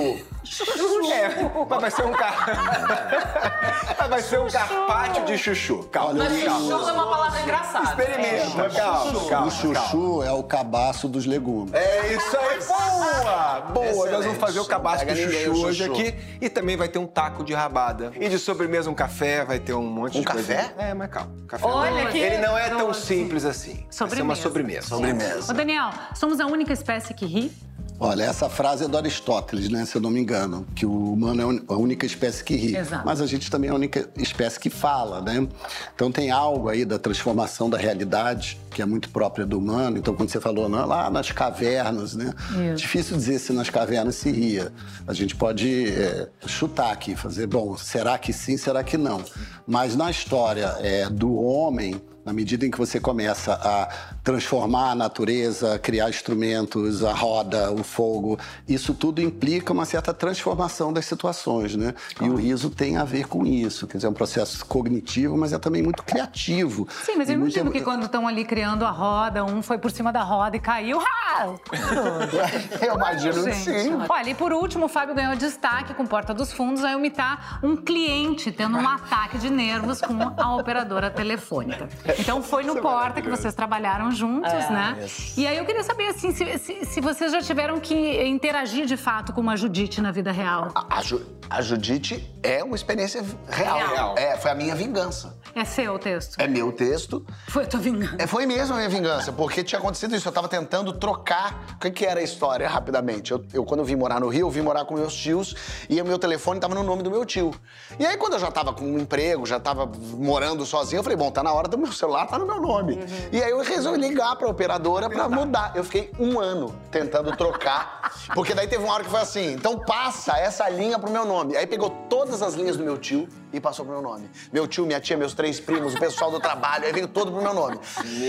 É, 1.11 1.29
mas 1.69 1.81
vai 1.81 1.91
ser 1.91 2.05
um 2.05 2.11
car... 2.11 2.45
mas 3.97 4.09
vai 4.09 4.21
ser 4.21 4.39
um 4.39 4.47
carpaccio 4.49 5.25
de 5.25 5.37
chuchu. 5.37 5.83
Calma, 5.91 6.13
Mas 6.23 6.43
calma. 6.43 6.59
chuchu 6.69 6.89
é 6.89 6.91
uma 6.91 7.07
palavra 7.09 7.41
engraçada. 7.41 7.85
Experimenta, 7.89 8.69
calma, 8.69 9.29
calma. 9.29 9.47
O 9.47 9.51
chuchu 9.51 10.23
é 10.23 10.31
o 10.31 10.43
cabaço 10.43 11.07
dos 11.07 11.25
legumes. 11.25 11.73
É 11.73 12.13
isso 12.13 12.37
aí, 12.37 12.59
boa! 12.65 13.61
Boa, 13.73 13.85
nós 13.85 13.95
vamos 13.95 14.15
Excelente. 14.17 14.39
fazer 14.39 14.59
o 14.59 14.65
cabaço 14.65 15.05
pega 15.05 15.15
chuchu 15.15 15.65
hoje 15.65 15.85
chuchu. 15.85 15.91
aqui. 16.01 16.15
E 16.41 16.49
também 16.49 16.75
vai 16.77 16.87
ter 16.87 16.99
um 16.99 17.07
taco 17.07 17.43
de 17.43 17.53
rabada. 17.53 18.11
E 18.19 18.29
de 18.29 18.37
sobremesa 18.37 18.89
um 18.89 18.93
café, 18.95 19.43
vai 19.45 19.59
ter 19.59 19.73
um 19.73 19.83
monte 19.83 20.17
Um 20.17 20.21
de 20.21 20.27
coisa. 20.27 20.53
café? 20.55 20.73
É, 20.77 20.93
mas 20.93 21.09
calma. 21.09 21.31
Café 21.47 21.65
Olha 21.65 22.03
não. 22.03 22.11
que 22.11 22.17
Ele 22.17 22.37
não 22.37 22.57
é 22.57 22.69
tão 22.69 22.93
simples 22.93 23.45
assim. 23.45 23.85
Vai 23.97 24.09
ser 24.09 24.21
uma 24.21 24.35
Sobremesa. 24.35 24.76
Sobremesa. 24.81 25.39
Ô, 25.39 25.41
Sobremesa. 25.41 25.53
Daniel, 25.53 25.91
somos 26.15 26.39
a 26.39 26.45
única 26.45 26.73
espécie 26.73 27.13
que 27.13 27.25
ri? 27.25 27.51
Olha, 27.99 28.23
essa 28.23 28.47
frase 28.47 28.83
é 28.83 28.87
do 28.87 28.95
Aristóteles, 28.95 29.69
né? 29.69 29.83
Se 29.83 29.95
eu 29.95 30.01
não 30.01 30.11
me 30.11 30.19
engano, 30.19 30.67
que 30.75 30.85
o 30.85 31.13
humano 31.13 31.41
é 31.41 31.73
a 31.73 31.75
única 31.75 32.05
espécie 32.05 32.43
que 32.43 32.55
ri. 32.55 32.75
Exato. 32.75 33.03
Mas 33.03 33.21
a 33.21 33.25
gente 33.25 33.49
também 33.49 33.69
é 33.69 33.73
a 33.73 33.75
única 33.75 34.07
espécie 34.17 34.59
que 34.59 34.69
fala, 34.69 35.19
né? 35.19 35.47
Então 35.95 36.11
tem 36.11 36.29
algo 36.29 36.69
aí 36.69 36.85
da 36.85 36.99
transformação 36.99 37.67
da 37.67 37.77
realidade 37.77 38.59
que 38.69 38.83
é 38.83 38.85
muito 38.85 39.09
própria 39.09 39.47
do 39.47 39.57
humano. 39.57 39.97
Então 39.97 40.13
quando 40.13 40.29
você 40.29 40.39
falou 40.39 40.69
não, 40.69 40.85
lá 40.85 41.09
nas 41.09 41.31
cavernas, 41.31 42.13
né? 42.13 42.33
Isso. 42.51 42.75
Difícil 42.75 43.17
dizer 43.17 43.39
se 43.39 43.51
nas 43.51 43.71
cavernas 43.71 44.13
se 44.15 44.29
ria. 44.29 44.71
A 45.07 45.13
gente 45.13 45.35
pode 45.35 45.89
é, 45.89 46.29
chutar 46.45 46.91
aqui, 46.91 47.15
fazer, 47.15 47.47
bom, 47.47 47.75
será 47.77 48.19
que 48.19 48.31
sim, 48.31 48.57
será 48.57 48.83
que 48.83 48.95
não? 48.95 49.23
Mas 49.65 49.95
na 49.95 50.11
história 50.11 50.75
é, 50.81 51.09
do 51.09 51.35
homem 51.35 51.99
na 52.27 52.33
medida 52.33 52.65
em 52.65 52.69
que 52.69 52.77
você 52.77 52.99
começa 52.99 53.53
a 53.53 53.89
transformar 54.27 54.91
a 54.91 54.95
natureza, 54.95 55.79
criar 55.79 56.09
instrumentos, 56.09 57.01
a 57.01 57.13
roda, 57.13 57.71
o 57.71 57.81
fogo, 57.81 58.37
isso 58.67 58.93
tudo 58.93 59.21
implica 59.21 59.71
uma 59.71 59.85
certa 59.85 60.13
transformação 60.13 60.91
das 60.91 61.05
situações, 61.05 61.77
né? 61.77 61.93
E 62.21 62.27
o 62.29 62.35
riso 62.35 62.69
tem 62.69 62.97
a 62.97 63.05
ver 63.05 63.25
com 63.25 63.45
isso. 63.45 63.87
Quer 63.87 63.99
dizer, 63.99 64.07
é 64.07 64.09
um 64.09 64.13
processo 64.13 64.65
cognitivo, 64.65 65.37
mas 65.37 65.53
é 65.53 65.57
também 65.57 65.81
muito 65.81 66.03
criativo. 66.03 66.85
Sim, 67.05 67.15
mas 67.15 67.29
eu 67.29 67.39
muito- 67.39 67.53
imagino 67.53 67.71
que 67.71 67.79
quando 67.79 68.03
estão 68.03 68.27
ali 68.27 68.43
criando 68.43 68.83
a 68.83 68.89
roda, 68.91 69.45
um 69.45 69.61
foi 69.61 69.77
por 69.77 69.91
cima 69.91 70.11
da 70.11 70.23
roda 70.23 70.57
e 70.57 70.59
caiu. 70.59 70.99
Ah! 71.29 71.53
Eu 72.81 72.95
imagino 72.95 73.43
Gente. 73.43 73.55
sim. 73.57 73.91
Olha, 74.09 74.29
e 74.29 74.33
por 74.33 74.51
último, 74.53 74.85
o 74.85 74.87
Fábio 74.89 75.13
ganhou 75.13 75.35
destaque 75.35 75.93
com 75.93 76.05
Porta 76.05 76.33
dos 76.33 76.51
Fundos 76.51 76.83
ao 76.83 76.97
imitar 76.97 77.59
um 77.61 77.75
cliente 77.75 78.51
tendo 78.51 78.77
um 78.77 78.87
ataque 78.87 79.37
de 79.37 79.49
nervos 79.49 80.01
com 80.01 80.17
a 80.35 80.55
operadora 80.55 81.11
telefônica. 81.11 81.89
Então 82.17 82.41
foi 82.41 82.63
no 82.63 82.81
Porta 82.81 83.21
que 83.21 83.29
vocês 83.29 83.53
trabalharam 83.53 84.11
juntos, 84.17 84.51
né? 84.51 84.97
E 85.37 85.45
aí 85.47 85.57
eu 85.57 85.65
queria 85.65 85.83
saber 85.83 86.07
assim, 86.07 86.31
se, 86.33 86.57
se- 86.57 86.85
se 86.85 87.01
vocês 87.01 87.31
já 87.31 87.41
tiveram 87.41 87.79
que 87.79 88.23
interagir 88.25 88.85
de 88.85 88.97
fato 88.97 89.31
com 89.33 89.41
uma 89.41 89.55
Judite 89.55 90.01
na 90.01 90.11
vida 90.11 90.31
real. 90.31 90.71
A 90.75 91.01
Ju- 91.01 91.25
A 91.49 91.61
Judite 91.61 92.27
é 92.43 92.63
uma 92.63 92.75
experiência 92.75 93.23
real. 93.47 93.77
Real. 93.77 94.15
É, 94.17 94.35
foi 94.37 94.51
a 94.51 94.55
minha 94.55 94.75
vingança. 94.75 95.37
É 95.55 95.63
seu 95.65 95.93
o 95.95 95.99
texto. 95.99 96.39
É 96.39 96.47
meu 96.47 96.71
texto. 96.71 97.25
Foi 97.47 97.63
a 97.63 97.67
tua 97.67 97.79
vingança. 97.79 98.15
É, 98.19 98.27
foi 98.27 98.45
mesmo 98.45 98.73
a 98.75 98.77
minha 98.77 98.89
vingança, 98.89 99.31
porque 99.31 99.63
tinha 99.63 99.79
acontecido 99.79 100.15
isso. 100.15 100.27
Eu 100.27 100.31
tava 100.31 100.47
tentando 100.47 100.93
trocar. 100.93 101.65
O 101.75 101.79
que, 101.79 101.89
que 101.89 102.05
era 102.05 102.19
a 102.19 102.23
história, 102.23 102.67
rapidamente? 102.69 103.31
Eu, 103.31 103.43
eu, 103.53 103.65
quando 103.65 103.79
eu 103.79 103.85
vim 103.85 103.95
morar 103.95 104.19
no 104.19 104.27
Rio, 104.27 104.41
eu 104.47 104.49
vim 104.51 104.61
morar 104.61 104.85
com 104.85 104.93
meus 104.95 105.15
tios 105.15 105.55
e 105.89 105.99
o 105.99 106.05
meu 106.05 106.19
telefone 106.19 106.59
tava 106.59 106.75
no 106.75 106.83
nome 106.83 107.01
do 107.01 107.09
meu 107.09 107.25
tio. 107.25 107.53
E 107.99 108.05
aí, 108.05 108.17
quando 108.17 108.33
eu 108.33 108.39
já 108.39 108.51
tava 108.51 108.71
com 108.71 108.85
um 108.85 108.99
emprego, 108.99 109.45
já 109.47 109.59
tava 109.59 109.89
morando 110.13 110.63
sozinho, 110.65 110.99
eu 110.99 111.03
falei, 111.03 111.17
bom, 111.17 111.31
tá 111.31 111.41
na 111.41 111.51
hora 111.51 111.67
do 111.67 111.77
meu 111.77 111.91
celular, 111.91 112.27
tá 112.27 112.37
no 112.37 112.45
meu 112.45 112.61
nome. 112.61 112.99
E 113.31 113.41
aí 113.41 113.49
eu 113.49 113.61
resolvi 113.63 114.06
ligar 114.07 114.35
pra 114.35 114.47
operadora 114.47 115.09
pra 115.09 115.27
mudar. 115.29 115.71
Eu 115.75 115.83
fiquei 115.83 116.11
um 116.19 116.39
ano 116.39 116.73
tentando 116.91 117.35
trocar, 117.35 118.11
porque 118.33 118.53
daí 118.53 118.67
teve 118.67 118.83
uma 118.83 118.93
hora 118.93 119.03
que 119.03 119.09
foi 119.09 119.21
assim, 119.21 119.53
então 119.53 119.79
passa 119.79 120.37
essa 120.37 120.67
linha 120.69 120.97
pro 120.97 121.09
meu 121.09 121.25
nome. 121.25 121.55
Aí 121.55 121.67
pegou 121.67 121.89
todas 122.09 122.41
as 122.41 122.53
linhas 122.53 122.77
do 122.77 122.83
meu 122.83 122.97
tio 122.97 123.27
e 123.51 123.59
passou 123.59 123.85
pro 123.85 123.93
meu 123.93 124.03
nome. 124.03 124.29
Meu 124.51 124.67
tio, 124.67 124.85
minha 124.85 124.99
tia, 124.99 125.17
meus 125.17 125.33
três 125.33 125.59
primos, 125.59 125.93
o 125.95 125.99
pessoal 125.99 126.31
do 126.31 126.39
trabalho, 126.39 126.85
aí 126.85 126.93
veio 126.93 127.07
todo 127.07 127.31
pro 127.31 127.41
meu 127.41 127.53
nome. 127.53 127.79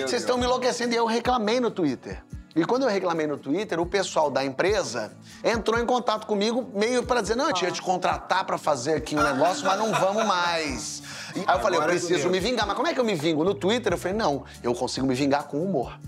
Vocês 0.06 0.22
estão 0.22 0.36
me 0.36 0.44
enlouquecendo 0.44 0.92
e 0.94 0.96
eu 0.96 1.06
reclamei 1.06 1.60
no 1.60 1.70
Twitter. 1.70 2.22
E 2.58 2.64
quando 2.64 2.82
eu 2.82 2.88
reclamei 2.88 3.24
no 3.24 3.38
Twitter, 3.38 3.78
o 3.78 3.86
pessoal 3.86 4.32
da 4.32 4.44
empresa 4.44 5.12
entrou 5.44 5.78
em 5.78 5.86
contato 5.86 6.26
comigo 6.26 6.68
meio 6.74 7.04
pra 7.04 7.20
dizer, 7.20 7.36
não, 7.36 7.46
eu 7.46 7.54
tinha 7.54 7.70
te 7.70 7.80
contratar 7.80 8.44
pra 8.44 8.58
fazer 8.58 8.94
aqui 8.94 9.14
um 9.14 9.22
negócio, 9.22 9.64
mas 9.64 9.78
não 9.78 9.92
vamos 9.92 10.26
mais. 10.26 11.02
Aí 11.46 11.56
eu 11.56 11.60
falei, 11.60 11.78
eu 11.78 11.84
preciso 11.84 12.28
me 12.28 12.40
vingar. 12.40 12.66
Mas 12.66 12.74
como 12.74 12.88
é 12.88 12.92
que 12.92 12.98
eu 12.98 13.04
me 13.04 13.14
vingo? 13.14 13.44
No 13.44 13.54
Twitter 13.54 13.92
eu 13.92 13.96
falei, 13.96 14.16
não, 14.16 14.42
eu 14.60 14.74
consigo 14.74 15.06
me 15.06 15.14
vingar 15.14 15.44
com 15.44 15.62
humor. 15.62 16.00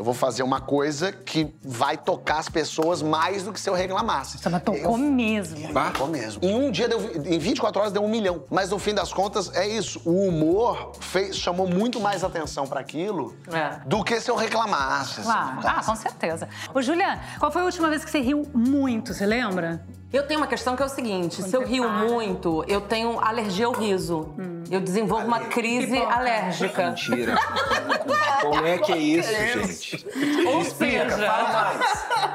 Eu 0.00 0.04
vou 0.04 0.14
fazer 0.14 0.42
uma 0.42 0.62
coisa 0.62 1.12
que 1.12 1.54
vai 1.62 1.94
tocar 1.94 2.38
as 2.38 2.48
pessoas 2.48 3.02
mais 3.02 3.42
do 3.42 3.52
que 3.52 3.60
se 3.60 3.68
eu 3.68 3.74
reclamasse. 3.74 4.38
Você 4.38 4.48
mas 4.48 4.62
tocou 4.62 4.96
mesmo. 4.96 5.58
Tocou 5.74 6.06
mesmo. 6.06 6.42
Em 6.42 6.54
um 6.54 6.70
dia, 6.70 6.88
deu, 6.88 6.98
em 7.22 7.38
24 7.38 7.78
horas, 7.82 7.92
deu 7.92 8.02
um 8.02 8.08
milhão. 8.08 8.42
Mas 8.50 8.70
no 8.70 8.78
fim 8.78 8.94
das 8.94 9.12
contas, 9.12 9.54
é 9.54 9.68
isso. 9.68 10.00
O 10.06 10.26
humor 10.26 10.92
fez, 11.00 11.36
chamou 11.36 11.68
muito 11.68 12.00
mais 12.00 12.24
atenção 12.24 12.66
pra 12.66 12.80
aquilo 12.80 13.36
É. 13.52 13.78
do 13.84 14.02
que 14.02 14.18
se 14.22 14.30
eu 14.30 14.36
reclamasse. 14.36 15.20
assim. 15.20 15.22
Claro. 15.30 15.60
Ah, 15.64 15.82
com 15.84 15.94
certeza. 15.94 16.48
Ô, 16.74 16.80
Juliana, 16.80 17.20
qual 17.38 17.52
foi 17.52 17.60
a 17.60 17.66
última 17.66 17.90
vez 17.90 18.02
que 18.02 18.10
você 18.10 18.20
riu 18.20 18.46
muito? 18.54 19.12
Você 19.12 19.26
lembra? 19.26 19.84
Eu 20.12 20.26
tenho 20.26 20.40
uma 20.40 20.46
questão 20.46 20.74
que 20.74 20.82
é 20.82 20.86
o 20.86 20.88
seguinte: 20.88 21.36
Quando 21.36 21.50
se 21.50 21.56
eu 21.56 21.64
rio 21.64 21.84
para. 21.84 21.92
muito, 21.92 22.64
eu 22.66 22.80
tenho 22.80 23.20
alergia 23.20 23.66
ao 23.66 23.72
riso. 23.72 24.34
Eu 24.70 24.80
desenvolvo 24.80 25.26
uma 25.26 25.40
crise 25.40 25.92
Pipoca. 25.92 26.14
alérgica. 26.14 26.86
Mentira. 26.86 27.34
Como 28.40 28.66
é 28.66 28.78
que 28.78 28.92
é 28.92 28.96
isso, 28.96 29.30
gente? 29.30 30.06
Ou 30.46 30.64
seja, 30.64 31.32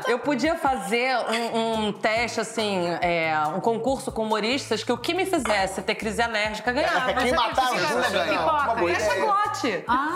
eu 0.07 0.19
podia 0.19 0.55
fazer 0.55 1.17
um, 1.17 1.87
um 1.87 1.91
teste, 1.91 2.39
assim, 2.39 2.87
é, 3.01 3.33
um 3.55 3.59
concurso 3.59 4.11
com 4.11 4.23
humoristas 4.23 4.83
que 4.83 4.91
o 4.91 4.97
que 4.97 5.13
me 5.13 5.25
fizesse 5.25 5.81
ter 5.81 5.95
crise 5.95 6.21
alérgica 6.21 6.71
ganhava. 6.71 7.13
Quem 7.13 7.33
matar 7.33 7.71
o 7.73 7.77
Júlia 7.77 8.09
ganha. 8.09 8.37
Pipoca. 8.37 8.75
boa 8.75 8.95
Fecha 8.95 9.15
glote. 9.15 9.83
Ah, 9.87 10.15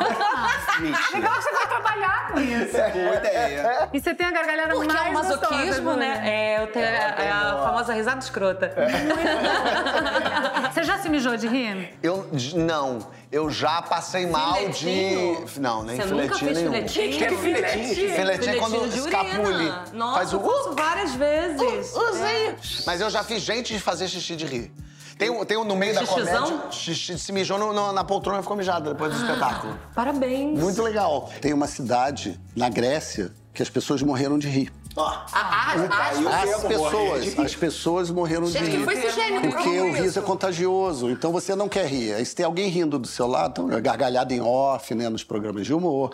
legal 1.14 1.34
que 1.34 1.44
você 1.44 1.52
vai 1.52 1.68
trabalhar 1.68 2.28
com 2.32 2.40
isso. 2.40 2.78
Boa 2.78 3.16
ideia. 3.16 3.90
E 3.92 4.00
você 4.00 4.14
tem 4.14 4.28
a 4.28 4.32
gargalhada 4.32 4.74
Porque 4.74 4.94
mais 4.94 5.08
é 5.08 5.10
um 5.10 5.14
masoquismo, 5.14 5.84
gostosa, 5.86 5.96
né? 5.96 6.22
É, 6.24 6.64
eu 6.64 6.68
tenho 6.68 6.86
a, 6.86 6.90
é 6.90 7.49
a 7.50 7.64
famosa 7.64 7.94
risada 7.94 8.20
escrota. 8.20 8.74
Você 10.74 10.84
já 10.84 10.98
se 11.00 11.10
mijou 11.10 11.36
de 11.36 11.48
rir? 11.48 11.98
Eu 12.02 12.28
não. 12.56 13.00
Eu 13.32 13.50
já 13.50 13.82
passei 13.82 14.26
mal 14.28 14.56
Filetinho? 14.56 15.46
de. 15.46 15.60
Não, 15.60 15.84
nem 15.84 15.98
Você 15.98 16.06
nunca 16.06 16.36
filetinho 16.36 16.40
fez 16.40 16.58
nenhum. 16.58 16.72
filetinho? 16.72 17.12
Que 17.12 17.18
que 17.18 17.24
é 17.24 17.38
filetinho? 17.38 18.16
Filetinho 18.16 18.56
é 18.56 18.60
quando 18.60 18.86
escapule. 18.88 19.74
Nossa, 19.94 20.18
Faz 20.18 20.34
o. 20.34 20.38
eu 20.38 20.42
faço 20.50 20.74
várias 20.76 21.14
vezes. 21.14 21.94
Usei. 21.96 22.56
Mas 22.86 23.02
eu 23.02 23.10
já 23.10 23.24
fiz 23.24 23.42
gente 23.44 23.74
de 23.74 23.80
fazer 23.80 24.08
xixi 24.08 24.36
de 24.36 24.46
rir. 24.46 24.72
Tem, 25.18 25.30
um- 25.30 25.44
tem 25.44 25.58
um 25.58 25.66
no 25.66 25.76
meio 25.76 25.94
da 25.94 26.06
comédia. 26.08 26.72
Xixi, 26.72 27.20
se 27.20 27.32
mijou 27.34 27.58
no- 27.60 27.74
no- 27.74 27.92
na 27.92 28.04
poltrona 28.06 28.40
e 28.40 28.42
ficou 28.42 28.56
mijada 28.56 28.92
depois 28.94 29.14
do 29.14 29.20
espetáculo. 29.22 29.78
Parabéns. 29.94 30.58
Muito 30.58 30.82
legal. 30.82 31.30
Tem 31.42 31.52
uma 31.54 31.68
cidade 31.68 32.40
na 32.56 32.70
Grécia 32.70 33.32
que 33.54 33.62
as 33.62 33.70
pessoas 33.70 34.02
morreram 34.02 34.40
de 34.40 34.48
rir. 34.48 34.72
Ah, 35.02 35.26
ah, 35.34 35.74
ah, 35.90 36.42
As 36.42 36.62
pessoas, 36.64 37.40
as 37.40 37.56
pessoas 37.56 38.10
morreram 38.10 38.46
de 38.46 38.58
rir. 38.58 38.78
que 38.78 38.84
foi 38.84 38.94
esse 38.96 39.10
gênio 39.12 39.42
que 39.42 39.48
Porque 39.50 39.80
o 39.80 39.94
riso 39.94 40.20
é 40.20 40.22
contagioso, 40.22 41.10
então 41.10 41.32
você 41.32 41.56
não 41.56 41.70
quer 41.70 41.86
rir. 41.88 42.14
Aí 42.14 42.26
se 42.26 42.36
tem 42.36 42.46
alguém 42.46 42.70
rindo 42.70 43.00
do 43.00 43.08
seu 43.08 43.28
lado, 43.28 43.68
então, 43.68 43.82
gargalhada 43.82 44.34
em 44.34 44.42
off, 44.42 44.94
né, 44.94 45.10
nos 45.10 45.24
programas 45.24 45.66
de 45.66 45.74
humor. 45.74 46.12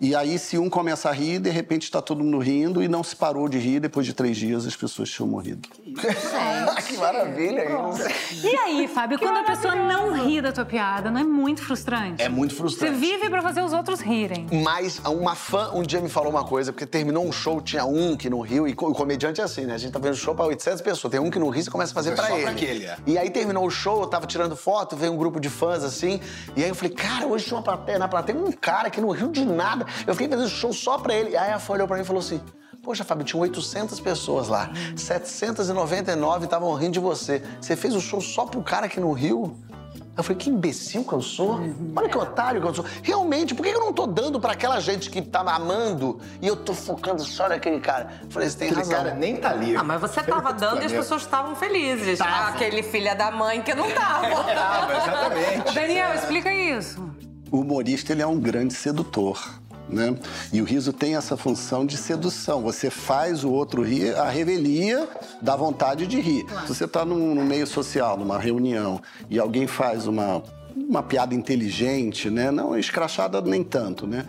E 0.00 0.14
aí, 0.14 0.38
se 0.38 0.56
um 0.56 0.70
começa 0.70 1.08
a 1.08 1.12
rir, 1.12 1.40
de 1.40 1.50
repente 1.50 1.82
está 1.82 2.00
todo 2.00 2.22
mundo 2.22 2.38
rindo 2.38 2.80
e 2.80 2.86
não 2.86 3.02
se 3.02 3.16
parou 3.16 3.48
de 3.48 3.58
rir. 3.58 3.80
Depois 3.80 4.06
de 4.06 4.12
três 4.12 4.36
dias, 4.36 4.64
as 4.64 4.76
pessoas 4.76 5.10
tinham 5.10 5.26
morrido. 5.28 5.68
que 6.86 6.96
maravilha 6.98 7.64
isso. 7.64 8.46
E 8.46 8.56
aí, 8.56 8.86
Fábio, 8.86 9.18
quando 9.18 9.38
a 9.38 9.42
pessoa 9.42 9.74
não 9.74 10.12
ri 10.24 10.40
da 10.40 10.52
tua 10.52 10.64
piada, 10.64 11.10
não 11.10 11.20
é 11.20 11.24
muito 11.24 11.62
frustrante? 11.62 12.22
É 12.22 12.28
muito 12.28 12.52
Você 12.54 12.58
frustrante. 12.60 12.96
vive 12.96 13.28
pra 13.28 13.42
fazer 13.42 13.60
os 13.60 13.72
outros 13.72 14.00
rirem. 14.00 14.46
Mas 14.62 15.00
uma 15.04 15.34
fã 15.34 15.72
um 15.74 15.82
dia 15.82 16.00
me 16.00 16.08
falou 16.08 16.30
uma 16.30 16.44
coisa, 16.44 16.72
porque 16.72 16.86
terminou 16.86 17.26
um 17.26 17.32
show, 17.32 17.60
tinha 17.60 17.84
um 17.84 18.16
que 18.16 18.30
não 18.30 18.40
riu, 18.40 18.68
e 18.68 18.72
o 18.72 18.76
comediante 18.94 19.40
é 19.40 19.44
assim, 19.44 19.62
né? 19.66 19.74
A 19.74 19.78
gente 19.78 19.92
tá 19.92 19.98
vendo 19.98 20.14
show 20.14 20.32
pra 20.32 20.44
800 20.44 20.80
pessoas, 20.80 21.10
tem 21.10 21.18
um 21.20 21.28
que 21.28 21.40
não 21.40 21.48
ri, 21.50 21.64
você 21.64 21.70
começa 21.70 21.90
a 21.90 21.94
fazer 21.94 22.10
É 22.12 22.14
pra 22.14 22.26
só 22.28 22.34
ele. 22.34 22.42
pra 22.42 22.50
aquele, 22.52 22.84
é. 22.86 22.96
E 23.04 23.18
aí 23.18 23.30
terminou 23.30 23.66
o 23.66 23.70
show, 23.70 24.02
eu 24.02 24.06
tava 24.06 24.28
tirando 24.28 24.54
foto, 24.54 24.94
veio 24.94 25.12
um 25.12 25.16
grupo 25.16 25.40
de 25.40 25.48
fãs 25.48 25.82
assim, 25.82 26.20
e 26.54 26.62
aí 26.62 26.68
eu 26.68 26.74
falei, 26.76 26.94
cara, 26.94 27.26
hoje 27.26 27.46
tinha 27.46 27.56
uma 27.56 27.64
plateia, 27.64 27.98
na 27.98 28.06
plateia 28.06 28.38
um 28.38 28.52
cara 28.52 28.90
que 28.90 29.00
não 29.00 29.10
riu 29.10 29.28
de 29.32 29.44
nada. 29.44 29.87
Eu 30.06 30.14
fiquei 30.14 30.28
fazendo 30.28 30.48
show 30.48 30.72
só 30.72 30.98
pra 30.98 31.14
ele. 31.14 31.36
Aí 31.36 31.52
a 31.52 31.58
fã 31.58 31.74
olhou 31.74 31.86
pra 31.86 31.96
mim 31.96 32.02
e 32.02 32.06
falou 32.06 32.20
assim, 32.20 32.40
Poxa, 32.82 33.04
Fábio, 33.04 33.24
tinha 33.24 33.40
800 33.42 33.98
pessoas 34.00 34.48
lá. 34.48 34.70
799 34.96 36.44
estavam 36.44 36.72
rindo 36.74 36.92
de 36.92 37.00
você. 37.00 37.42
Você 37.60 37.76
fez 37.76 37.94
o 37.94 38.00
show 38.00 38.20
só 38.20 38.46
pro 38.46 38.62
cara 38.62 38.88
que 38.88 39.00
não 39.00 39.12
riu? 39.12 39.56
Eu 40.16 40.24
falei, 40.24 40.36
que 40.36 40.50
imbecil 40.50 41.04
que 41.04 41.12
eu 41.12 41.22
sou. 41.22 41.60
Olha 41.94 42.08
que 42.08 42.18
otário 42.18 42.60
que 42.60 42.66
eu 42.66 42.74
sou. 42.74 42.84
Realmente, 43.04 43.54
por 43.54 43.64
que 43.64 43.68
eu 43.70 43.78
não 43.78 43.92
tô 43.92 44.04
dando 44.04 44.40
pra 44.40 44.52
aquela 44.52 44.80
gente 44.80 45.10
que 45.10 45.22
tá 45.22 45.40
amando 45.40 46.18
e 46.42 46.46
eu 46.48 46.56
tô 46.56 46.74
focando 46.74 47.22
só 47.22 47.48
naquele 47.48 47.78
cara? 47.78 48.20
Eu 48.24 48.30
falei, 48.30 48.48
você 48.50 48.58
tem 48.58 48.68
Aquele 48.68 48.82
razão. 48.82 48.96
cara 48.96 49.14
nem 49.14 49.36
tá 49.36 49.50
ali. 49.50 49.76
Ah, 49.76 49.84
mas 49.84 50.00
você 50.00 50.20
tava 50.22 50.52
dando 50.52 50.82
e 50.82 50.86
as 50.86 50.92
pessoas 50.92 51.22
estavam 51.22 51.54
felizes. 51.54 52.20
Aquele 52.20 52.82
filho 52.82 53.16
da 53.16 53.30
mãe 53.30 53.62
que 53.62 53.72
não 53.74 53.88
tava. 53.92 54.28
Tava, 54.58 54.92
exatamente. 54.92 55.74
Daniel, 55.74 56.14
explica 56.14 56.52
isso. 56.52 57.00
O 57.52 57.60
humorista 57.60 58.12
ele 58.12 58.22
é 58.22 58.26
um 58.26 58.40
grande 58.40 58.74
sedutor. 58.74 59.38
Né? 59.88 60.14
E 60.52 60.60
o 60.60 60.64
riso 60.64 60.92
tem 60.92 61.16
essa 61.16 61.36
função 61.36 61.86
de 61.86 61.96
sedução. 61.96 62.62
Você 62.62 62.90
faz 62.90 63.44
o 63.44 63.50
outro 63.50 63.82
rir, 63.82 64.14
a 64.16 64.28
revelia 64.28 65.08
dá 65.40 65.56
vontade 65.56 66.06
de 66.06 66.20
rir. 66.20 66.46
Se 66.66 66.74
você 66.74 66.84
está 66.84 67.04
num, 67.04 67.34
num 67.34 67.44
meio 67.44 67.66
social, 67.66 68.16
numa 68.16 68.38
reunião, 68.38 69.00
e 69.30 69.38
alguém 69.38 69.66
faz 69.66 70.06
uma, 70.06 70.42
uma 70.76 71.02
piada 71.02 71.34
inteligente, 71.34 72.28
né? 72.30 72.50
não 72.50 72.76
escrachada 72.78 73.40
nem 73.40 73.64
tanto, 73.64 74.06
né? 74.06 74.26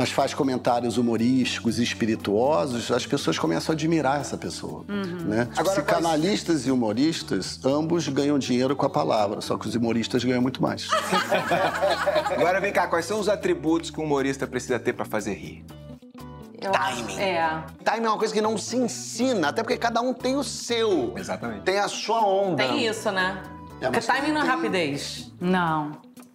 Mas 0.00 0.10
faz 0.10 0.32
comentários 0.32 0.96
humorísticos 0.96 1.78
e 1.78 1.82
espirituosos, 1.82 2.90
as 2.90 3.04
pessoas 3.04 3.38
começam 3.38 3.70
a 3.70 3.76
admirar 3.76 4.18
essa 4.18 4.38
pessoa. 4.38 4.82
Né? 4.88 5.46
Agora, 5.54 5.82
Psicanalistas 5.82 6.66
e 6.66 6.70
humoristas, 6.70 7.60
ambos 7.62 8.08
ganham 8.08 8.38
dinheiro 8.38 8.74
com 8.74 8.86
a 8.86 8.88
palavra, 8.88 9.42
só 9.42 9.58
que 9.58 9.68
os 9.68 9.74
humoristas 9.74 10.24
ganham 10.24 10.40
muito 10.40 10.62
mais. 10.62 10.88
Agora 12.34 12.62
vem 12.62 12.72
cá, 12.72 12.88
quais 12.88 13.04
são 13.04 13.20
os 13.20 13.28
atributos 13.28 13.90
que 13.90 14.00
um 14.00 14.04
humorista 14.04 14.46
precisa 14.46 14.78
ter 14.78 14.94
pra 14.94 15.04
fazer 15.04 15.34
rir? 15.34 15.66
Timing. 16.58 17.20
É. 17.20 17.62
Timing 17.84 18.06
é 18.06 18.08
uma 18.08 18.18
coisa 18.18 18.32
que 18.32 18.40
não 18.40 18.56
se 18.56 18.78
ensina, 18.78 19.48
até 19.48 19.62
porque 19.62 19.76
cada 19.76 20.00
um 20.00 20.14
tem 20.14 20.34
o 20.34 20.42
seu. 20.42 21.12
Exatamente. 21.14 21.60
Tem 21.60 21.78
a 21.78 21.88
sua 21.88 22.24
onda. 22.26 22.66
Tem 22.66 22.86
isso, 22.86 23.10
né? 23.12 23.42
É, 23.82 23.90
Porque 23.90 24.06
timing 24.06 24.32
não 24.32 24.42
é 24.42 24.46
rapidez. 24.46 25.30
Não. 25.38 25.92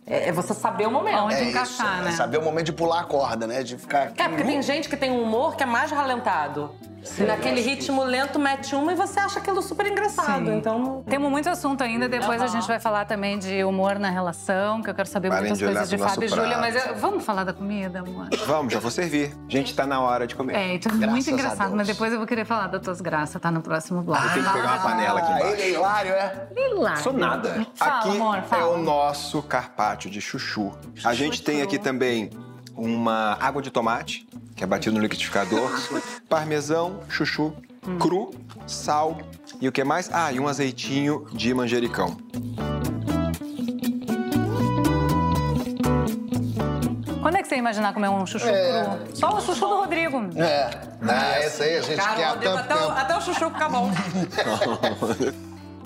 É 0.08 0.30
é 0.30 0.32
você 0.32 0.54
saber 0.54 0.88
o 0.88 0.92
momento. 0.92 1.24
Onde 1.24 1.36
É 1.36 1.44
encaixar, 1.50 1.96
isso, 1.96 2.04
né? 2.04 2.10
é 2.10 2.12
saber 2.14 2.38
o 2.38 2.42
momento 2.42 2.68
de 2.68 2.74
pular 2.74 3.02
a 3.02 3.04
corda, 3.04 3.48
né? 3.48 3.64
De 3.64 3.78
ficar. 3.78 4.12
É, 4.18 4.28
porque 4.28 4.44
tem 4.44 4.62
gente 4.62 4.88
que 4.88 4.96
tem 4.96 5.12
um 5.12 5.24
humor 5.24 5.56
que 5.56 5.64
é 5.64 5.66
mais 5.66 5.92
ralentado. 5.92 6.72
E 7.18 7.24
naquele 7.24 7.62
ritmo 7.62 8.04
lento 8.04 8.40
mete 8.40 8.76
uma 8.76 8.92
e 8.94 8.96
você 8.96 9.20
acha 9.20 9.40
aquilo 9.40 9.62
super 9.62 9.86
engraçado. 9.88 10.46
Sim. 10.46 10.58
Então. 10.58 11.04
Temos 11.08 11.30
muito 11.30 11.50
assunto 11.50 11.84
ainda, 11.84 12.10
depois 12.10 12.42
a 12.42 12.48
gente 12.48 12.68
vai 12.68 12.80
falar 12.80 13.06
também 13.06 13.38
de 13.38 13.64
humor 13.64 14.00
na 14.00 14.10
relação, 14.10 14.82
que 14.82 14.90
eu 14.90 14.94
quero 14.96 15.08
saber 15.08 15.30
Parem 15.30 15.44
muitas 15.50 15.60
de 15.60 15.66
coisas 15.66 15.90
de 15.90 15.98
Fábio 15.98 16.26
e 16.26 16.28
Júlia, 16.28 16.58
mas 16.58 16.76
eh, 16.76 16.94
vamos 16.94 17.24
falar 17.24 17.44
da 17.44 17.54
comida, 17.54 18.00
amor? 18.00 18.28
Vamos, 18.46 18.74
já 18.74 18.80
vou 18.80 18.92
servir. 18.92 19.36
Gente, 19.48 19.74
tá 19.76 19.86
na 19.86 20.00
hora 20.00 20.26
de 20.28 20.36
comer. 20.36 20.56
É, 20.56 20.74
então 20.76 20.92
é 20.92 20.96
Graças 20.98 21.12
muito 21.14 21.30
engraçado, 21.32 21.76
mas 21.76 21.88
depois 21.88 22.12
eu 22.12 22.18
vou 22.18 22.28
querer 22.28 22.46
falar 22.46 22.68
das 22.68 22.82
tuas 22.82 23.02
graças, 23.02 23.40
tá 23.42 23.52
no 23.52 23.62
próximo 23.62 24.02
bloco. 24.02 24.24
Eu 24.24 24.34
tenho 24.34 24.46
que 24.46 24.52
pegar 24.54 24.74
uma 24.74 24.80
panela 24.80 25.20
aqui 25.20 25.32
Ah, 25.32 25.38
embaixo. 25.38 25.54
ele 25.54 25.62
é 25.62 25.70
hilário, 25.72 26.12
é? 26.12 26.48
Hilário. 26.56 27.04
Sou 27.04 27.14
nada. 27.14 27.68
Fala, 27.76 28.00
aqui 28.00 28.10
amor, 28.10 28.42
fala. 28.44 28.62
é 28.64 28.66
o 28.66 28.78
nosso 28.78 29.42
carpaccio 29.44 30.10
de 30.10 30.20
chuchu. 30.22 30.72
A 31.04 31.14
gente 31.14 31.42
tem 31.44 31.62
aqui 31.62 31.78
também 31.78 32.30
uma 32.76 33.38
água 33.40 33.62
de 33.62 33.72
tomate, 33.72 34.25
que 34.56 34.64
é 34.64 34.68
batido 34.68 34.96
no 34.96 35.02
liquidificador, 35.02 35.70
parmesão, 36.30 37.02
chuchu, 37.10 37.54
Hum. 37.88 38.00
cru, 38.00 38.32
sal 38.66 39.16
e 39.62 39.68
o 39.68 39.72
que 39.72 39.84
mais? 39.84 40.10
Ah, 40.12 40.32
e 40.34 40.40
um 40.40 40.48
azeitinho 40.48 41.28
de 41.32 41.54
manjericão. 41.54 42.18
Quando 47.22 47.36
é 47.38 47.42
que 47.44 47.48
você 47.48 47.56
ia 47.56 47.60
imaginar 47.60 47.94
comer 47.94 48.10
um 48.10 48.26
chuchu 48.26 48.46
cru? 48.48 49.16
Só 49.16 49.38
o 49.38 49.42
chuchu 49.42 49.60
do 49.68 49.78
Rodrigo. 49.82 50.18
É. 50.36 50.70
Ah, 51.08 51.40
esse 51.42 51.62
aí 51.62 51.78
a 51.78 51.82
gente 51.82 51.96
quer 51.96 52.04
Cara, 52.04 52.26
há 52.26 52.30
Rodrigo, 52.32 52.54
tanto 52.56 52.74
até, 52.74 52.86
o, 52.86 52.90
até 52.92 53.18
o 53.18 53.22
chuchu 53.22 53.50
fica 53.52 53.70
bom. 53.70 53.92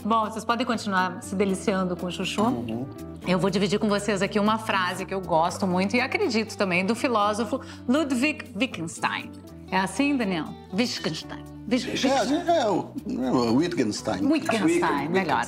Bom, 0.10 0.26
vocês 0.26 0.44
podem 0.44 0.66
continuar 0.66 1.22
se 1.22 1.36
deliciando 1.36 1.96
com 1.96 2.08
o 2.08 2.12
chuchu. 2.12 2.88
Eu 3.28 3.38
vou 3.38 3.48
dividir 3.48 3.78
com 3.78 3.88
vocês 3.88 4.24
aqui 4.24 4.40
uma 4.40 4.58
frase 4.58 5.06
que 5.06 5.14
eu 5.14 5.22
gosto 5.22 5.68
muito 5.68 5.96
e 5.96 6.02
acredito 6.02 6.58
também, 6.58 6.84
do 6.84 6.96
filósofo 6.96 7.62
Ludwig 7.88 8.46
Wittgenstein. 8.60 9.32
É 9.70 9.78
assim, 9.78 10.18
Daniel? 10.18 10.48
Wittgenstein. 10.74 11.44
Wittgenstein. 11.72 12.42
É, 12.48 12.62
é, 12.62 12.68
o, 12.68 12.92
é 13.08 13.32
o 13.32 13.56
Wittgenstein. 13.58 14.26
Wittgenstein, 14.26 15.10
melhor. 15.10 15.46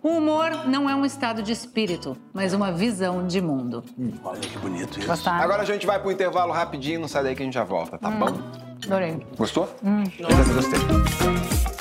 O 0.00 0.10
humor 0.10 0.68
não 0.68 0.88
é 0.88 0.94
um 0.94 1.04
estado 1.04 1.42
de 1.42 1.50
espírito, 1.50 2.16
mas 2.32 2.54
uma 2.54 2.70
visão 2.70 3.26
de 3.26 3.40
mundo. 3.40 3.82
Olha 4.22 4.38
que 4.38 4.58
bonito 4.58 4.96
isso. 5.00 5.08
Gostaram? 5.08 5.42
Agora 5.42 5.62
a 5.62 5.66
gente 5.66 5.84
vai 5.84 5.98
pro 6.00 6.12
intervalo 6.12 6.52
rapidinho, 6.52 7.00
não 7.00 7.08
sai 7.08 7.24
daí 7.24 7.34
que 7.34 7.42
a 7.42 7.44
gente 7.44 7.54
já 7.54 7.64
volta, 7.64 7.98
tá 7.98 8.12
bom? 8.12 8.38
Adorei. 8.86 9.26
Gostou? 9.36 9.68
Eu 10.20 10.28
também 10.28 10.54
gostei. 10.54 11.77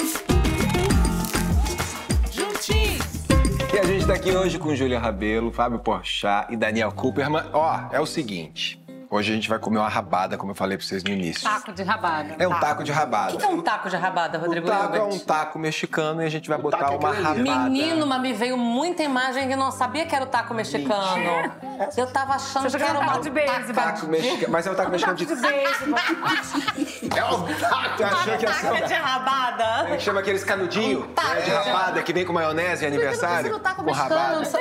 A 3.79 3.85
gente 3.85 4.07
tá 4.07 4.15
aqui 4.15 4.31
hoje 4.31 4.57
com 4.57 4.75
Júlia 4.75 4.97
Rabelo, 4.97 5.51
Fábio 5.51 5.77
Porchat 5.77 6.51
e 6.51 6.57
Daniel 6.57 6.91
Cooperman. 6.91 7.43
Ó, 7.53 7.79
é 7.91 7.99
o 7.99 8.07
seguinte. 8.07 8.86
Hoje 9.09 9.31
a 9.31 9.35
gente 9.35 9.47
vai 9.47 9.57
comer 9.57 9.77
uma 9.79 9.87
rabada, 9.87 10.37
como 10.37 10.51
eu 10.51 10.55
falei 10.55 10.77
pra 10.77 10.85
vocês 10.85 11.01
no 11.01 11.09
início. 11.09 11.41
Taco 11.49 11.71
de 11.71 11.81
rabada. 11.81 12.35
É 12.37 12.45
um 12.45 12.59
taco 12.59 12.83
de 12.83 12.91
rabada. 12.91 13.35
O 13.35 13.37
que 13.37 13.45
é 13.45 13.47
um 13.47 13.61
taco 13.61 13.89
de 13.89 13.95
rabada, 13.95 14.37
O 14.37 14.41
Rodrigo 14.41 14.67
taco 14.67 14.95
é 14.95 14.97
Hilbert? 14.97 15.13
um 15.15 15.19
taco 15.19 15.57
mexicano 15.57 16.21
e 16.21 16.25
a 16.25 16.29
gente 16.29 16.49
vai 16.49 16.57
botar 16.57 16.79
taco 16.79 16.93
é 16.93 16.97
uma 16.97 17.09
ali. 17.11 17.23
rabada. 17.23 17.69
Menino, 17.69 18.05
mas 18.05 18.21
me 18.21 18.33
veio 18.33 18.57
muita 18.57 19.03
imagem 19.03 19.47
que 19.47 19.53
eu 19.53 19.57
não 19.57 19.71
sabia 19.71 20.05
que 20.05 20.13
era 20.13 20.25
o 20.25 20.27
taco 20.27 20.53
mexicano. 20.53 21.53
Eu 21.95 22.07
tava 22.11 22.33
achando 22.33 22.69
Você 22.69 22.77
que 22.77 22.83
era 22.83 22.99
um 22.99 23.05
taco 23.05 23.21
de 23.21 23.29
beisebol. 23.29 23.73
Taco 23.75 24.07
mexicano. 24.07 24.51
Mas 24.51 24.67
é 24.67 24.71
um 24.71 24.75
taco 24.75 24.91
mexicano 24.91 25.17
de. 25.17 25.25
É 27.17 27.23
um 27.25 27.43
taco. 27.43 27.97
Tu 27.97 28.03
achou 28.03 28.37
que 28.37 28.45
ia 28.45 28.53
ser 28.53 28.67
um- 28.67 28.73
Taca 28.75 28.87
de 28.87 28.93
rabada. 28.93 29.63
A 29.63 29.87
gente 29.91 30.03
chama 30.03 30.19
aqueles 30.19 30.43
canudinhos 30.43 31.07
né, 31.07 31.41
de 31.45 31.49
rabada 31.51 32.03
que 32.03 32.11
vem 32.11 32.25
com 32.25 32.33
maionese 32.33 32.83
em 32.83 32.87
aniversário. 32.89 33.53
Você 33.53 33.59
taco 33.61 33.77
com 33.77 33.83
mexicano. 33.83 34.15
rabada. 34.19 34.43
Você 34.45 34.57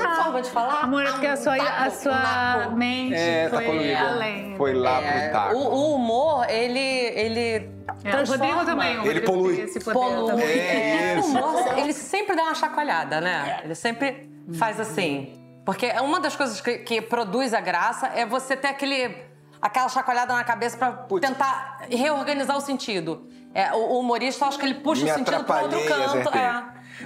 tem 0.00 0.14
forma 0.24 0.42
de 0.42 0.50
falar? 0.50 0.80
Amor, 0.84 1.02
é 1.04 1.10
porque 1.10 1.26
a 1.26 1.36
sua, 1.36 1.54
a 1.54 1.86
um 1.86 1.90
sua 1.90 2.68
mente 2.76 3.14
É, 3.14 3.48
tá 3.48 3.56
foi 3.56 3.64
poluído. 3.66 4.06
além. 4.06 4.56
Foi 4.56 4.74
lá 4.74 5.00
É, 5.02 5.20
pro 5.28 5.32
taco. 5.32 5.54
o, 5.56 5.74
o 5.74 5.94
humor, 5.94 6.46
ele, 6.50 6.78
ele 6.78 7.40
É, 7.40 7.68
o 7.92 7.94
transforma. 8.10 8.44
Rodrigo 8.46 8.64
também. 8.66 8.98
o 9.00 9.06
Ele 9.06 9.20
polui. 9.20 9.56
tem 9.56 9.64
Esse 9.64 9.80
poder 9.80 9.98
Polui. 9.98 10.42
É 10.58 11.14
O 11.16 11.20
isso. 11.20 11.28
humor, 11.28 11.78
ele 11.78 11.92
sempre 11.92 12.36
dá 12.36 12.42
uma 12.44 12.54
chacoalhada, 12.54 13.20
né? 13.20 13.60
Ele 13.64 13.74
sempre 13.74 14.30
faz 14.58 14.78
assim. 14.80 15.36
Porque 15.64 15.86
é 15.86 16.00
uma 16.00 16.18
das 16.20 16.34
coisas 16.34 16.60
que, 16.60 16.78
que 16.78 17.00
produz 17.02 17.52
a 17.54 17.60
graça 17.60 18.08
é 18.14 18.24
você 18.26 18.56
ter 18.56 18.68
aquele, 18.68 19.14
aquela 19.60 19.88
chacoalhada 19.88 20.32
na 20.34 20.42
cabeça 20.42 20.76
pra 20.76 20.92
tentar 21.20 21.80
reorganizar 21.90 22.56
o 22.56 22.60
sentido. 22.60 23.28
É, 23.54 23.72
o, 23.72 23.76
o 23.76 24.00
humorista, 24.00 24.44
eu 24.44 24.48
acho 24.48 24.58
que 24.58 24.64
ele 24.64 24.74
puxa 24.74 25.04
Me 25.04 25.10
o 25.10 25.14
sentido 25.14 25.44
pra 25.44 25.62
outro 25.62 25.78
canto. 25.84 26.02
acertei. 26.18 26.40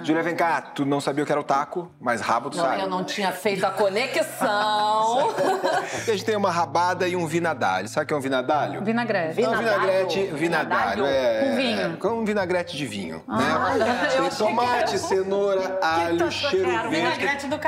É. 0.01 0.05
Júlia, 0.05 0.23
vem 0.23 0.35
cá. 0.37 0.61
Tu 0.61 0.85
não 0.85 1.01
sabia 1.01 1.23
o 1.23 1.27
que 1.27 1.33
era 1.33 1.41
o 1.41 1.45
taco, 1.45 1.91
mas 2.01 2.21
rabo 2.21 2.51
tu 2.51 2.57
Não, 2.57 2.65
sabe. 2.65 2.81
eu 2.83 2.89
não 2.89 3.05
tinha 3.05 3.33
feito 3.33 3.65
a 3.65 3.71
conexão. 3.71 5.31
A 6.07 6.11
gente 6.11 6.25
tem 6.25 6.37
uma 6.37 6.51
rabada 6.51 7.07
e 7.09 7.17
um 7.17 7.27
vinadalho. 7.27 7.89
Sabe 7.89 8.05
o 8.05 8.09
que 8.09 8.15
é 8.15 8.17
um 8.17 8.21
vinadalho? 8.21 8.83
Vinagrete. 8.83 9.43
É 9.43 9.49
um 9.49 9.57
vinagrete, 9.57 10.23
vinadalho. 10.35 11.05
É, 11.07 11.45
Com 11.45 11.57
vinho. 11.57 11.81
É, 11.81 11.97
com 11.97 12.09
um 12.09 12.25
vinagrete 12.25 12.77
de 12.77 12.87
vinho, 12.87 13.23
Ah, 13.29 13.75
né? 13.77 14.09
Tem 14.17 14.29
tomate, 14.31 14.99
cenoura, 14.99 15.79
alho, 15.83 16.31
cheiro 16.31 16.69
verde. 16.69 16.89
Vinagrete 16.89 17.47
do 17.47 17.57
c... 17.57 17.63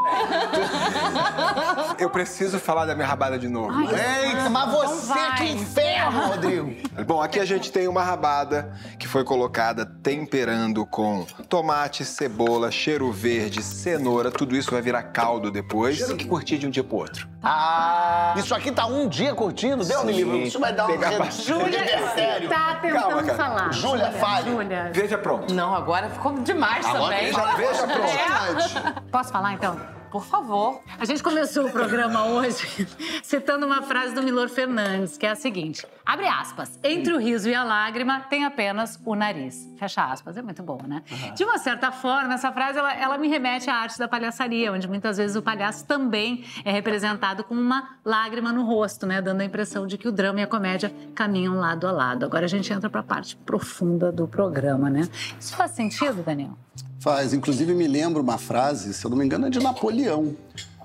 Eu 1.98 2.08
preciso 2.10 2.58
falar 2.58 2.86
da 2.86 2.94
minha 2.94 3.06
rabada 3.06 3.38
de 3.38 3.48
novo. 3.48 3.72
Eita, 3.82 4.48
mas 4.48 4.72
você 4.72 5.12
que 5.36 5.44
inferno, 5.52 6.28
Rodrigo. 6.28 6.74
Bom, 7.06 7.20
aqui 7.20 7.38
a 7.38 7.44
gente 7.44 7.70
tem 7.70 7.86
uma 7.88 8.02
rabada 8.02 8.72
que 8.98 9.06
foi 9.06 9.24
colocada 9.24 9.84
temperando 9.84 10.86
com 10.86 11.26
tomate, 11.48 12.04
cebola, 12.04 12.70
cheiro 12.70 13.10
verde, 13.12 13.62
cenoura. 13.62 14.30
Tudo 14.30 14.56
isso 14.56 14.70
vai 14.70 14.80
virar 14.80 15.02
caldo 15.04 15.50
depois. 15.50 16.06
Tem 16.06 16.16
que 16.16 16.26
curtir 16.26 16.58
de 16.58 16.66
um 16.66 16.70
dia 16.70 16.84
pro 16.84 16.96
outro. 16.98 17.28
Ah, 17.42 18.34
isso 18.36 18.54
aqui 18.54 18.70
tá 18.70 18.86
um 18.86 19.08
dia 19.08 19.34
curtindo, 19.34 19.82
Deus 19.84 20.04
me 20.04 20.12
livre. 20.12 20.42
Isso 20.44 20.60
vai 20.60 20.72
dar 20.74 20.86
um 20.86 20.98
de 20.98 20.98
mistério. 20.98 22.48
Tá 22.48 22.78
tentando 22.82 23.00
Calma, 23.00 23.22
cara. 23.22 23.34
falar. 23.34 23.72
Júlia, 23.72 24.12
fale. 24.12 24.50
Júlia. 24.50 24.90
Veja 24.92 25.16
pronto. 25.18 25.54
Não, 25.54 25.74
agora 25.74 26.10
ficou 26.10 26.32
demais 26.40 26.84
também. 26.84 27.26
Veja, 27.26 27.56
veja 27.56 27.86
pronto. 27.86 28.99
Posso 29.10 29.32
falar 29.32 29.54
então? 29.54 29.76
Por 30.10 30.24
favor. 30.24 30.80
A 30.98 31.04
gente 31.04 31.22
começou 31.22 31.66
o 31.66 31.70
programa 31.70 32.24
hoje 32.26 32.86
citando 33.22 33.64
uma 33.64 33.80
frase 33.82 34.12
do 34.12 34.22
Milor 34.22 34.48
Fernandes, 34.48 35.16
que 35.16 35.24
é 35.24 35.30
a 35.30 35.36
seguinte: 35.36 35.86
abre 36.04 36.26
aspas, 36.26 36.78
entre 36.82 37.12
o 37.12 37.18
riso 37.18 37.48
e 37.48 37.54
a 37.54 37.62
lágrima 37.62 38.20
tem 38.28 38.44
apenas 38.44 39.00
o 39.04 39.14
nariz. 39.14 39.68
Fecha 39.78 40.04
aspas. 40.04 40.36
É 40.36 40.42
muito 40.42 40.64
boa, 40.64 40.82
né? 40.82 41.02
De 41.36 41.44
uma 41.44 41.58
certa 41.58 41.92
forma, 41.92 42.34
essa 42.34 42.50
frase 42.50 42.78
ela, 42.78 42.92
ela 42.92 43.18
me 43.18 43.28
remete 43.28 43.70
à 43.70 43.74
arte 43.74 43.98
da 43.98 44.08
palhaçaria, 44.08 44.72
onde 44.72 44.88
muitas 44.88 45.16
vezes 45.16 45.36
o 45.36 45.42
palhaço 45.42 45.86
também 45.86 46.44
é 46.64 46.72
representado 46.72 47.44
com 47.44 47.54
uma 47.54 47.96
lágrima 48.04 48.52
no 48.52 48.64
rosto, 48.64 49.06
né? 49.06 49.22
Dando 49.22 49.42
a 49.42 49.44
impressão 49.44 49.86
de 49.86 49.96
que 49.96 50.08
o 50.08 50.12
drama 50.12 50.40
e 50.40 50.42
a 50.42 50.46
comédia 50.48 50.92
caminham 51.14 51.54
lado 51.54 51.86
a 51.86 51.92
lado. 51.92 52.24
Agora 52.24 52.46
a 52.46 52.48
gente 52.48 52.72
entra 52.72 52.90
para 52.90 53.00
a 53.00 53.04
parte 53.04 53.36
profunda 53.36 54.10
do 54.10 54.26
programa, 54.26 54.90
né? 54.90 55.08
Isso 55.38 55.54
faz 55.54 55.70
sentido, 55.70 56.20
Daniel? 56.24 56.58
Faz. 57.00 57.32
Inclusive, 57.32 57.72
me 57.74 57.88
lembra 57.88 58.20
uma 58.22 58.38
frase, 58.38 58.92
se 58.94 59.04
eu 59.04 59.10
não 59.10 59.16
me 59.16 59.24
engano, 59.24 59.46
é 59.46 59.50
de 59.50 59.58
Napoleão. 59.58 60.36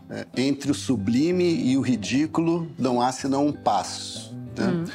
É, 0.09 0.25
Entre 0.37 0.71
o 0.71 0.73
sublime 0.73 1.43
e 1.43 1.77
o 1.77 1.81
ridículo 1.81 2.67
não 2.77 3.01
há 3.01 3.11
senão 3.11 3.47
um 3.47 3.51
passo. 3.51 4.33
né? 4.57 4.85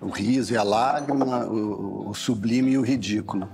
O 0.00 0.08
riso 0.08 0.54
e 0.54 0.56
a 0.56 0.62
lágrima, 0.62 1.44
o, 1.46 2.08
o 2.10 2.14
sublime 2.14 2.72
e 2.72 2.78
o 2.78 2.82
ridículo. 2.82 3.46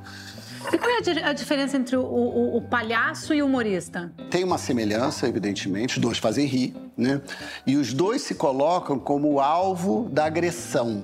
E 0.73 0.79
qual 0.79 0.91
é 0.91 1.23
a 1.23 1.31
a 1.31 1.33
diferença 1.33 1.77
entre 1.77 1.97
o, 1.97 2.03
o- 2.03 2.57
o 2.57 2.63
palhaço 2.63 3.33
e 3.35 3.43
o 3.43 3.47
humorista? 3.47 4.13
Tem 4.31 4.45
uma 4.45 4.59
semelhança, 4.59 5.27
evidentemente, 5.29 5.95
os 5.95 5.99
dois 6.01 6.19
fazem 6.19 6.47
rir, 6.47 6.75
né? 6.97 7.21
E 7.67 7.77
os 7.77 7.93
dois 7.93 8.23
se 8.23 8.35
colocam 8.35 8.99
como 8.99 9.41
alvo 9.41 10.09
da 10.13 10.25
agressão 10.27 11.03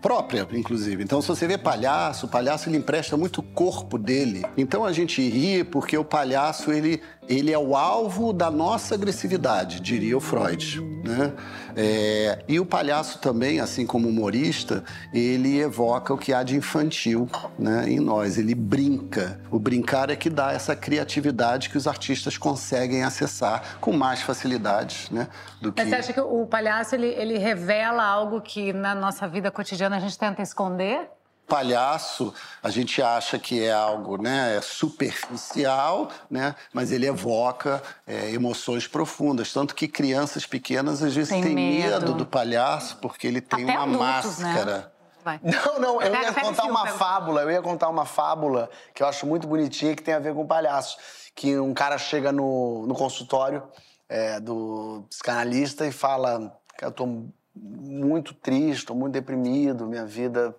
própria, 0.00 0.46
inclusive. 0.52 1.02
Então, 1.02 1.20
se 1.20 1.28
você 1.28 1.46
vê 1.46 1.58
palhaço, 1.58 2.26
o 2.26 2.28
palhaço 2.28 2.68
ele 2.68 2.78
empresta 2.78 3.16
muito 3.16 3.38
o 3.38 3.42
corpo 3.42 3.98
dele. 3.98 4.44
Então 4.56 4.84
a 4.84 4.92
gente 4.92 5.26
ri 5.28 5.64
porque 5.64 5.96
o 5.96 6.04
palhaço 6.04 6.72
ele, 6.72 7.00
ele 7.28 7.52
é 7.52 7.58
o 7.58 7.76
alvo 7.76 8.32
da 8.32 8.50
nossa 8.50 8.94
agressividade, 8.94 9.80
diria 9.80 10.16
o 10.16 10.20
Freud, 10.20 10.80
né? 11.04 11.32
É, 11.76 12.44
e 12.48 12.58
o 12.58 12.66
palhaço 12.66 13.18
também, 13.20 13.60
assim 13.60 13.86
como 13.86 14.08
humorista, 14.08 14.82
ele 15.14 15.60
evoca 15.60 16.12
o 16.12 16.18
que 16.18 16.32
há 16.32 16.42
de 16.42 16.56
infantil, 16.56 17.28
né, 17.58 17.88
em 17.88 18.00
nós. 18.00 18.36
Ele 18.36 18.54
brinca. 18.54 19.40
O 19.50 19.58
brincar 19.58 20.10
é 20.10 20.16
que 20.16 20.28
dá 20.28 20.52
essa 20.52 20.74
criatividade 20.74 21.70
que 21.70 21.78
os 21.78 21.86
artistas 21.86 22.36
conseguem 22.36 23.04
acessar 23.04 23.78
com 23.80 23.92
mais 23.92 24.20
facilidade, 24.20 25.08
né, 25.10 25.28
do 25.60 25.72
que 25.72 25.80
Mas 25.80 25.90
você 25.90 25.96
acha 25.96 26.12
que 26.12 26.20
o 26.20 26.46
palhaço 26.46 26.94
ele, 26.94 27.06
ele 27.06 27.38
revela 27.38 28.04
algo 28.04 28.40
que 28.40 28.72
na 28.72 28.94
nossa 28.94 29.28
vida 29.28 29.50
cotidiana 29.50 29.96
a 29.96 30.00
gente 30.00 30.18
tenta 30.18 30.42
esconder? 30.42 31.08
Palhaço, 31.50 32.32
a 32.62 32.70
gente 32.70 33.02
acha 33.02 33.38
que 33.38 33.62
é 33.62 33.72
algo 33.72 34.16
né, 34.22 34.56
é 34.56 34.60
superficial, 34.60 36.08
né, 36.30 36.54
mas 36.72 36.92
ele 36.92 37.06
evoca 37.06 37.82
é, 38.06 38.30
emoções 38.30 38.86
profundas. 38.86 39.52
Tanto 39.52 39.74
que 39.74 39.86
crianças 39.88 40.46
pequenas 40.46 41.02
às 41.02 41.14
vezes 41.14 41.28
Tem 41.30 41.42
têm 41.42 41.54
medo. 41.54 42.00
medo. 42.06 42.14
do 42.14 42.24
palhaço 42.26 42.96
porque 42.98 43.26
ele 43.26 43.40
tem 43.40 43.64
Até 43.64 43.78
uma 43.78 44.06
adultos, 44.06 44.38
né? 44.38 44.48
máscara. 44.52 44.92
Vai. 45.22 45.38
Não, 45.42 45.78
não, 45.78 45.94
eu 46.00 46.10
Pega- 46.10 46.22
ia 46.22 46.32
contar 46.32 46.62
fio, 46.62 46.70
uma 46.70 46.84
pega 46.84 46.96
fábula, 46.96 47.42
eu 47.42 47.50
ia 47.50 47.60
contar 47.60 47.88
uma 47.90 48.06
fábula 48.06 48.70
que 48.94 49.02
eu 49.02 49.06
acho 49.06 49.26
muito 49.26 49.46
bonitinha 49.46 49.94
que 49.94 50.02
tem 50.02 50.14
a 50.14 50.18
ver 50.18 50.34
com 50.34 50.46
palhaço. 50.46 50.96
Que 51.34 51.58
um 51.58 51.74
cara 51.74 51.98
chega 51.98 52.32
no, 52.32 52.86
no 52.86 52.94
consultório 52.94 53.62
é, 54.08 54.40
do 54.40 55.04
psicanalista 55.10 55.86
e 55.86 55.92
fala: 55.92 56.38
"Cara, 56.78 56.90
Eu 56.90 56.92
tô 56.92 57.24
muito 57.54 58.32
triste, 58.32 58.86
tô 58.86 58.94
muito 58.94 59.12
deprimido, 59.12 59.86
minha 59.86 60.06
vida 60.06 60.54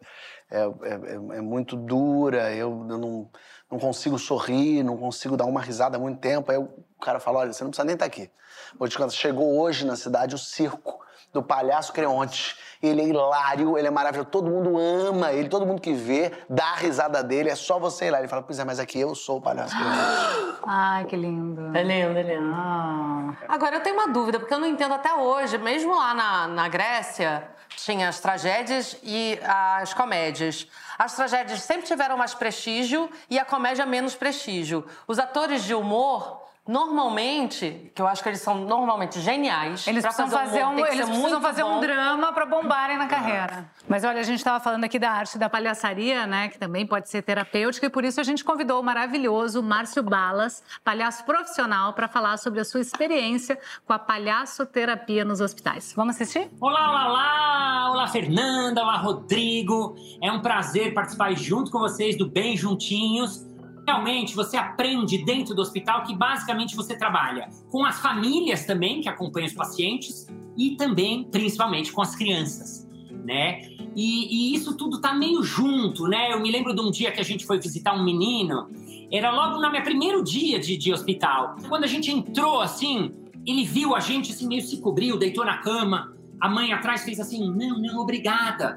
é- 0.52 0.90
é- 0.90 1.38
é 1.38 1.42
muito 1.42 1.76
dura, 1.76 2.54
eu, 2.54 2.86
eu 2.90 2.98
não, 2.98 3.30
não 3.72 3.80
consigo 3.80 4.20
sorrir, 4.20 4.84
não 4.84 4.98
consigo 4.98 5.38
dar 5.38 5.46
uma 5.46 5.62
risada 5.62 5.98
há 5.98 6.00
muito 6.00 6.20
tempo. 6.20 6.52
Aí 6.52 6.58
o 6.58 6.70
cara 7.02 7.20
fala: 7.20 7.40
Olha, 7.40 7.54
você 7.54 7.64
não 7.64 7.72
precisa 7.72 7.86
nem 7.86 7.94
estar 7.94 8.06
aqui. 8.06 8.30
Vou 8.78 8.88
te 8.88 8.98
contar, 8.98 9.12
chegou 9.12 9.60
hoje 9.60 9.86
na 9.86 9.96
cidade 9.96 10.36
o 10.36 10.38
circo 10.38 11.00
do 11.34 11.42
Palhaço 11.42 11.94
Creonte. 11.94 12.58
Ele 12.82 13.02
é 13.02 13.06
hilário, 13.06 13.78
ele 13.78 13.88
é 13.88 13.92
maravilhoso, 13.92 14.30
todo 14.30 14.50
mundo 14.50 14.78
ama 14.78 15.32
ele, 15.32 15.48
todo 15.48 15.66
mundo 15.66 15.80
que 15.80 15.94
vê 15.94 16.32
dá 16.50 16.66
a 16.72 16.76
risada 16.76 17.24
dele, 17.24 17.50
é 17.50 17.56
só 17.56 17.80
você 17.80 18.08
ir 18.08 18.12
lá. 18.12 18.20
Ele 18.20 18.28
fala, 18.28 18.42
pois 18.42 18.58
é, 18.60 18.66
mas 18.66 18.80
aqui 18.80 19.00
eu 19.00 19.14
sou 19.14 19.38
o 19.38 19.42
Palhaço 19.42 19.76
Creonte. 19.78 20.62
Ai, 20.66 21.06
que 21.06 21.16
lindo. 21.16 21.78
É 21.78 21.84
lindo, 21.84 22.18
é 22.18 22.24
lindo. 22.24 22.52
Ah. 22.54 23.34
Agora, 23.48 23.76
eu 23.76 23.82
tenho 23.84 23.96
uma 23.96 24.08
dúvida, 24.08 24.40
porque 24.40 24.54
eu 24.54 24.60
não 24.60 24.68
entendo 24.68 24.94
até 24.94 25.14
hoje, 25.14 25.58
mesmo 25.58 25.96
lá 25.96 26.14
na, 26.14 26.48
na 26.48 26.68
Grécia, 26.68 27.48
tinha 27.78 28.10
as 28.10 28.20
tragédias 28.20 28.98
e 29.04 29.40
as 29.44 29.94
comédias. 29.94 30.68
As 30.98 31.16
tragédias 31.16 31.62
sempre 31.62 31.88
tiveram 31.88 32.18
mais 32.18 32.34
prestígio 32.34 33.10
e 33.30 33.40
a 33.40 33.46
comédia 33.46 33.86
menos 33.86 34.16
prestígio. 34.16 34.86
Os 35.08 35.20
atores 35.20 35.64
de 35.64 35.74
humor 35.74 36.41
Normalmente, 36.68 37.92
que 37.96 38.00
eu 38.00 38.08
acho 38.08 38.22
que 38.22 38.30
eles 38.30 38.40
são 38.40 38.64
normalmente 38.66 39.20
geniais. 39.20 39.88
Eles 39.88 40.04
precisam 40.04 40.30
fazer, 40.30 40.64
um, 40.64 40.76
que 40.76 40.82
eles 40.82 41.10
precisam 41.10 41.42
fazer 41.42 41.64
um 41.64 41.80
drama 41.80 42.32
pra 42.34 42.46
bombarem 42.46 43.00
na 43.00 43.08
carreira. 43.08 43.66
Mas 43.90 44.04
olha, 44.04 44.20
a 44.20 44.24
gente 44.24 44.38
estava 44.38 44.64
falando 44.64 44.84
aqui 44.84 45.00
da 45.00 45.10
arte 45.10 45.40
da 45.40 45.50
palhaçaria, 45.50 46.28
né? 46.28 46.50
Que 46.50 46.60
também 46.60 46.86
pode 46.86 47.10
ser 47.10 47.24
terapêutica, 47.24 47.88
e 47.88 47.90
por 47.90 48.06
isso 48.06 48.22
a 48.22 48.24
gente 48.24 48.44
convidou 48.44 48.80
o 48.80 48.84
maravilhoso 48.84 49.64
Márcio 49.64 50.04
Balas, 50.04 50.64
palhaço 50.84 51.26
profissional, 51.26 51.94
para 51.94 52.08
falar 52.08 52.38
sobre 52.38 52.60
a 52.60 52.64
sua 52.64 52.80
experiência 52.80 53.58
com 53.84 53.94
a 53.94 54.00
palhaçoterapia 54.00 55.26
nos 55.26 55.42
hospitais. 55.42 55.94
Vamos 55.96 56.16
assistir? 56.16 56.48
Olá, 56.62 56.90
olá, 56.92 57.10
olá! 57.10 57.92
Olá, 57.92 58.08
Fernanda! 58.08 58.84
Olá, 58.84 58.98
Rodrigo! 58.98 59.96
É 60.22 60.32
um 60.32 60.42
prazer 60.42 60.94
participar 60.94 61.34
junto 61.34 61.72
com 61.72 61.80
vocês 61.80 62.16
do 62.16 62.30
Bem 62.30 62.56
Juntinhos. 62.56 63.50
Realmente, 63.92 64.34
você 64.34 64.56
aprende 64.56 65.18
dentro 65.18 65.54
do 65.54 65.62
hospital 65.62 66.04
que 66.04 66.16
basicamente 66.16 66.78
você 66.78 66.96
trabalha 66.96 67.50
com 67.70 67.84
as 67.84 68.00
famílias 68.00 68.66
também, 68.66 69.02
que 69.02 69.10
acompanham 69.10 69.48
os 69.48 69.54
pacientes, 69.54 70.28
e 70.58 70.78
também, 70.78 71.26
principalmente, 71.26 71.92
com 71.92 72.02
as 72.02 72.16
crianças, 72.16 72.90
né? 73.26 73.60
E, 73.94 74.54
e 74.54 74.56
isso 74.56 74.78
tudo 74.78 75.02
tá 75.02 75.14
meio 75.14 75.44
junto, 75.44 76.08
né? 76.08 76.32
Eu 76.32 76.40
me 76.40 76.50
lembro 76.50 76.74
de 76.74 76.80
um 76.80 76.90
dia 76.90 77.12
que 77.12 77.20
a 77.20 77.24
gente 77.24 77.46
foi 77.46 77.60
visitar 77.60 77.94
um 77.94 78.02
menino, 78.02 78.70
era 79.12 79.30
logo 79.30 79.60
no 79.60 79.70
meu 79.70 79.84
primeiro 79.84 80.24
dia 80.24 80.58
de, 80.58 80.78
de 80.78 80.94
hospital. 80.94 81.58
Quando 81.68 81.84
a 81.84 81.88
gente 81.88 82.10
entrou, 82.10 82.62
assim, 82.62 83.12
ele 83.46 83.66
viu 83.66 83.94
a 83.94 84.00
gente, 84.00 84.32
assim, 84.32 84.48
meio 84.48 84.62
se 84.62 84.80
cobriu, 84.80 85.20
deitou 85.20 85.44
na 85.44 85.58
cama. 85.58 86.16
A 86.40 86.48
mãe 86.48 86.72
atrás 86.72 87.04
fez 87.04 87.20
assim, 87.20 87.46
não, 87.52 87.78
não, 87.78 88.00
obrigada. 88.00 88.74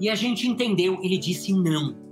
E 0.00 0.10
a 0.10 0.16
gente 0.16 0.48
entendeu, 0.48 0.98
ele 1.04 1.18
disse 1.18 1.52
não. 1.52 2.03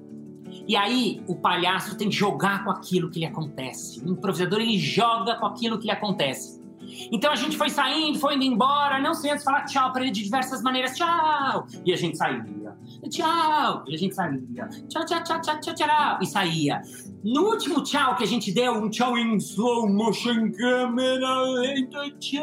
E 0.66 0.76
aí 0.76 1.22
o 1.26 1.34
palhaço 1.34 1.96
tem 1.96 2.08
que 2.08 2.14
jogar 2.14 2.64
com 2.64 2.70
aquilo 2.70 3.10
que 3.10 3.18
lhe 3.20 3.26
acontece. 3.26 4.00
O 4.04 4.12
improvisador 4.12 4.60
ele 4.60 4.78
joga 4.78 5.36
com 5.36 5.46
aquilo 5.46 5.78
que 5.78 5.86
lhe 5.86 5.90
acontece. 5.90 6.62
Então 7.10 7.32
a 7.32 7.36
gente 7.36 7.56
foi 7.56 7.70
saindo, 7.70 8.18
foi 8.18 8.34
indo 8.34 8.44
embora, 8.44 9.00
não 9.00 9.14
sem 9.14 9.30
antes 9.30 9.44
falar 9.44 9.64
tchau 9.64 9.92
para 9.92 10.02
ele 10.02 10.10
de 10.10 10.22
diversas 10.22 10.62
maneiras, 10.62 10.96
tchau. 10.96 11.66
E 11.84 11.92
a 11.92 11.96
gente 11.96 12.16
saía. 12.16 12.76
Tchau. 13.08 13.84
E 13.86 13.94
a 13.94 13.98
gente 13.98 14.14
saía. 14.14 14.68
Tchau, 14.88 15.04
tchau, 15.06 15.22
tchau, 15.22 15.40
tchau, 15.40 15.60
tchau, 15.60 15.74
tchau. 15.74 16.18
E 16.20 16.26
saía. 16.26 16.82
No 17.24 17.48
último 17.48 17.82
tchau 17.82 18.16
que 18.16 18.24
a 18.24 18.26
gente 18.26 18.52
deu, 18.52 18.74
um 18.74 18.90
tchau 18.90 19.16
em 19.16 19.36
slow 19.36 19.88
motion, 19.88 20.50
câmera 20.52 21.40
lenta, 21.42 22.10
tchau. 22.18 22.42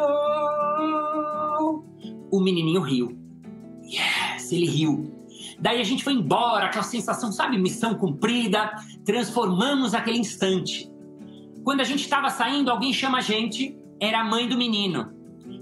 O 2.31 2.39
menininho 2.39 2.81
riu. 2.81 3.17
Yes, 3.83 4.51
ele 4.51 4.65
riu. 4.65 5.18
Daí 5.61 5.81
a 5.81 5.83
gente 5.83 6.03
foi 6.03 6.13
embora, 6.13 6.65
aquela 6.65 6.83
sensação, 6.83 7.31
sabe, 7.31 7.57
missão 7.57 7.95
cumprida. 7.95 8.71
Transformamos 9.05 9.93
aquele 9.93 10.17
instante. 10.17 10.89
Quando 11.63 11.81
a 11.81 11.83
gente 11.83 12.01
estava 12.01 12.29
saindo, 12.29 12.71
alguém 12.71 12.93
chama 12.93 13.17
a 13.17 13.21
gente, 13.21 13.77
era 13.99 14.21
a 14.21 14.23
mãe 14.23 14.47
do 14.47 14.57
menino. 14.57 15.11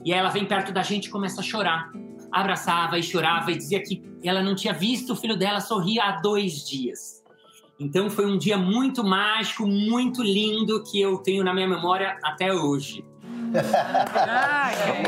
E 0.05 0.13
ela 0.13 0.29
vem 0.29 0.45
perto 0.45 0.71
da 0.71 0.83
gente 0.83 1.05
e 1.05 1.09
começa 1.09 1.41
a 1.41 1.43
chorar. 1.43 1.91
Abraçava 2.31 2.99
e 2.99 3.03
chorava 3.03 3.51
e 3.51 3.57
dizia 3.57 3.81
que 3.81 4.03
ela 4.23 4.43
não 4.43 4.55
tinha 4.55 4.73
visto 4.73 5.13
o 5.13 5.15
filho 5.15 5.37
dela 5.37 5.59
sorrir 5.59 5.99
há 5.99 6.19
dois 6.21 6.67
dias. 6.67 7.23
Então 7.79 8.09
foi 8.09 8.25
um 8.25 8.37
dia 8.37 8.57
muito 8.57 9.03
mágico, 9.03 9.65
muito 9.65 10.23
lindo 10.23 10.83
que 10.83 10.99
eu 10.99 11.17
tenho 11.19 11.43
na 11.43 11.53
minha 11.53 11.67
memória 11.67 12.17
até 12.23 12.53
hoje. 12.53 13.03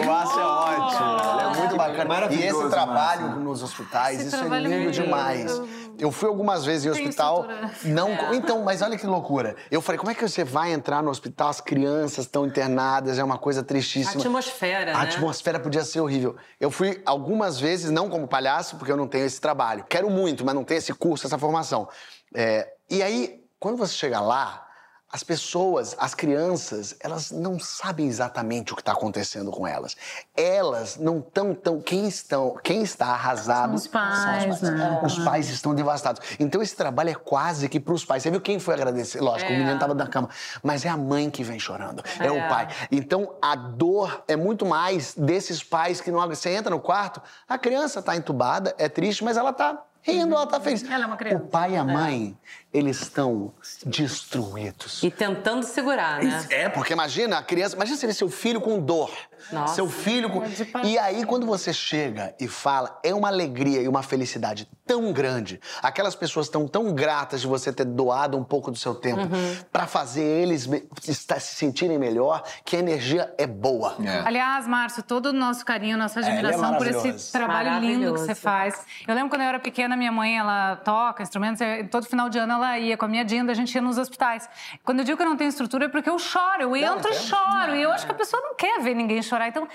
O 0.02 0.06
Márcio 0.06 0.40
é 0.40 0.44
ótimo, 0.44 1.18
ele 1.34 1.42
é 1.42 1.60
muito 1.60 1.76
bacana. 1.76 2.28
E 2.32 2.44
esse 2.44 2.70
trabalho 2.70 3.22
Márcio. 3.28 3.40
nos 3.44 3.64
hospitais, 3.64 4.20
Esse 4.20 4.28
isso 4.36 4.54
é 4.54 4.58
é 4.58 4.60
lindo 4.60 4.92
demais. 4.92 5.62
Eu 5.98 6.12
fui 6.14 6.30
algumas 6.30 6.64
vezes 6.64 6.86
em 6.86 6.92
Tem 6.94 7.08
hospital, 7.08 7.42
estrutura. 7.42 7.94
não. 7.94 8.08
É. 8.10 8.36
Então, 8.36 8.64
mas 8.64 8.82
olha 8.82 8.98
que 8.98 9.06
loucura. 9.06 9.56
Eu 9.70 9.82
falei, 9.82 10.00
como 10.00 10.10
é 10.10 10.16
que 10.16 10.26
você 10.26 10.46
vai 10.46 10.72
entrar 10.72 11.04
no 11.04 11.10
hospital? 11.10 11.50
As 11.50 11.60
crianças 11.60 12.20
estão 12.26 12.46
internadas, 12.46 13.20
é 13.20 13.24
uma 13.24 13.38
coisa 13.38 13.60
A 13.60 13.64
tristíssima. 13.64 14.22
atmosfera, 14.22 14.92
A 14.96 15.00
né? 15.00 15.10
atmosfera 15.10 15.60
podia 15.60 15.84
ser 15.84 16.00
horrível. 16.00 16.38
Eu 16.58 16.72
fui 16.72 17.02
algumas 17.06 17.60
vezes, 17.60 17.92
não 17.92 18.10
como 18.10 18.28
palhaço, 18.30 18.78
porque 18.78 18.92
eu 18.92 18.96
não 18.98 19.08
tenho 19.10 19.26
esse 19.26 19.42
trabalho. 19.42 19.84
Quero 19.90 20.10
muito, 20.10 20.46
mas 20.46 20.56
não 20.56 20.64
tenho 20.64 20.78
esse 20.78 20.94
curso, 20.94 21.28
essa 21.28 21.38
formação. 21.38 21.90
É, 22.34 22.72
e 22.90 23.04
aí, 23.04 23.44
quando 23.60 23.76
você 23.78 23.94
chega 23.94 24.22
lá, 24.22 24.66
as 25.12 25.24
pessoas, 25.24 25.95
as 25.98 26.13
crianças, 26.13 26.95
elas 27.00 27.32
não 27.32 27.60
sabem 27.60 28.08
exatamente 28.08 28.74
o 28.74 28.76
que 28.76 28.82
está 28.82 28.91
acontecendo 28.91 29.50
com 29.50 29.65
elas. 29.65 29.98
Elas 30.38 30.98
não 30.98 31.17
estão 31.17 31.56
tão. 31.56 31.82
Quem 31.82 32.08
estão, 32.08 32.56
quem 32.63 32.84
está 32.84 33.08
arrasado 33.08 33.69
São 33.69 33.76
os 33.76 33.88
pais, 33.88 34.62
né? 34.62 35.02
Os 35.04 35.17
pais 35.19 35.50
estão 35.50 35.74
devastados. 35.74 36.22
Então 36.39 36.62
esse 36.62 36.76
trabalho 36.76 37.10
é 37.10 37.15
quase 37.15 37.67
que 37.67 37.80
para 37.80 37.93
os 37.93 38.06
pais. 38.06 38.22
Você 38.22 38.30
viu 38.30 38.39
quem 38.39 38.60
foi 38.60 38.76
agradecer? 38.76 39.19
Lógico, 39.19 39.52
É. 39.52 39.56
o 39.56 39.58
menino 39.58 39.74
estava 39.74 39.95
na 39.95 40.06
cama, 40.06 40.30
mas 40.62 40.86
é 40.86 40.89
a 40.89 40.98
mãe 40.98 41.30
que 41.32 41.43
vem 41.43 41.60
chorando, 41.60 42.04
é. 42.19 42.28
É. 42.28 42.32
o 42.32 42.48
pai. 42.48 42.67
Então 42.91 43.34
a 43.41 43.56
dor 43.56 44.24
é 44.28 44.36
muito 44.36 44.63
mais 44.65 45.15
desses 45.15 45.63
pais 45.63 46.00
que 46.00 46.12
não. 46.12 46.19
Você 46.28 46.52
entra 46.52 46.69
no 46.69 46.80
quarto, 46.80 47.19
a 47.48 47.58
criança 47.58 48.00
está 48.00 48.15
entubada, 48.15 48.76
é 48.78 48.88
triste, 48.88 49.24
mas 49.24 49.38
ela 49.38 49.50
está 49.50 49.86
rindo, 50.02 50.34
ela 50.34 50.43
está 50.43 50.60
feliz. 50.60 50.84
Ela 50.84 51.04
é 51.04 51.08
uma 51.08 51.17
criança. 51.17 51.43
O 51.43 51.48
pai 51.48 51.74
e 51.74 51.78
a 51.78 51.84
mãe, 51.84 52.38
eles 52.73 53.01
estão 53.01 53.51
destruídos. 53.86 55.01
E 55.03 55.10
tentando 55.12 55.63
segurar, 55.63 56.21
né? 56.21 56.45
É, 56.49 56.69
porque 56.69 56.93
imagina 56.93 57.38
a 57.38 57.43
criança, 57.43 57.75
imagina 57.75 57.97
você 57.97 58.08
ver 58.08 58.13
seu 58.13 58.29
filho 58.29 58.62
com 58.62 58.79
dor. 58.79 59.12
Nossa. 59.51 59.75
Seu 59.75 59.89
filho 59.89 60.29
com. 60.29 60.41
pa- 60.71 60.82
E 60.84 60.97
aí, 60.99 61.25
quando 61.25 61.45
você 61.45 61.71
chega 61.73 62.36
e 62.39 62.47
fala, 62.47 62.99
é 63.03 63.13
uma 63.13 63.29
alegria 63.29 63.82
e 63.82 63.88
uma 63.88 64.03
felicidade 64.03 64.69
tão 64.86 65.13
grande. 65.13 65.62
Aquelas 65.82 66.13
pessoas 66.13 66.47
estão 66.47 66.67
tão 66.67 66.93
gratas 66.93 67.39
de 67.41 67.47
você 67.47 67.71
ter 67.71 67.86
doado 67.86 68.38
um 68.38 68.43
pouco 68.43 68.69
do 68.69 68.77
seu 68.77 68.93
tempo 68.93 69.21
Uhum. 69.21 69.58
pra 69.71 69.88
fazer 69.88 70.21
eles 70.23 70.67
se 71.01 71.55
sentirem 71.55 71.97
melhor, 71.97 72.43
que 72.65 72.75
a 72.75 72.79
energia 72.79 73.34
é 73.38 73.47
boa. 73.47 73.95
Aliás, 74.25 74.67
Márcio, 74.67 75.01
todo 75.03 75.27
o 75.27 75.34
nosso 75.34 75.65
carinho, 75.65 75.97
nossa 75.97 76.19
é 76.19 76.23
admiração 76.23 76.75
por 76.75 76.86
esse 76.88 77.32
trabalho 77.32 77.79
lindo 77.79 78.13
que 78.13 78.19
você 78.19 78.36
faz. 78.36 78.84
Eu 79.08 79.15
lembro 79.15 79.29
quando 79.29 79.41
eu 79.41 79.47
era 79.47 79.60
pequena, 79.60 79.95
minha 79.95 80.12
mãe, 80.12 80.38
ela 80.38 80.75
toca 80.77 81.23
instrumentos, 81.23 81.62
e 81.62 81.86
todo 81.86 82.05
final 82.05 82.27
de 82.29 82.38
ano 82.38 82.53
ela 82.53 82.59
ia 82.78 82.98
com 82.98 83.06
a 83.06 83.08
minha 83.08 83.24
Dinda, 83.26 83.52
a 83.52 83.56
gente 83.56 83.74
ia 83.74 83.82
nos 83.82 83.98
hospitais. 83.98 84.50
Quando 84.84 85.00
eu 85.00 85.06
digo 85.06 85.17
que 85.17 85.24
eu 85.24 85.30
não 85.30 85.38
tenho 85.38 85.50
estrutura, 85.50 85.86
é 85.86 85.88
porque 85.89 86.10
eu 86.10 86.17
choro, 86.19 86.62
eu 86.62 86.76
entro 86.76 87.12
e 87.12 87.15
choro. 87.15 87.76
E 87.76 87.82
eu 87.82 87.91
acho 87.91 88.06
que 88.06 88.12
a 88.12 88.15
pessoa 88.15 88.41
não 88.41 88.56
quer 88.56 88.80
ver 88.82 88.93
ninguém 88.93 89.22
chorar. 89.22 89.48
Então, 89.48 89.67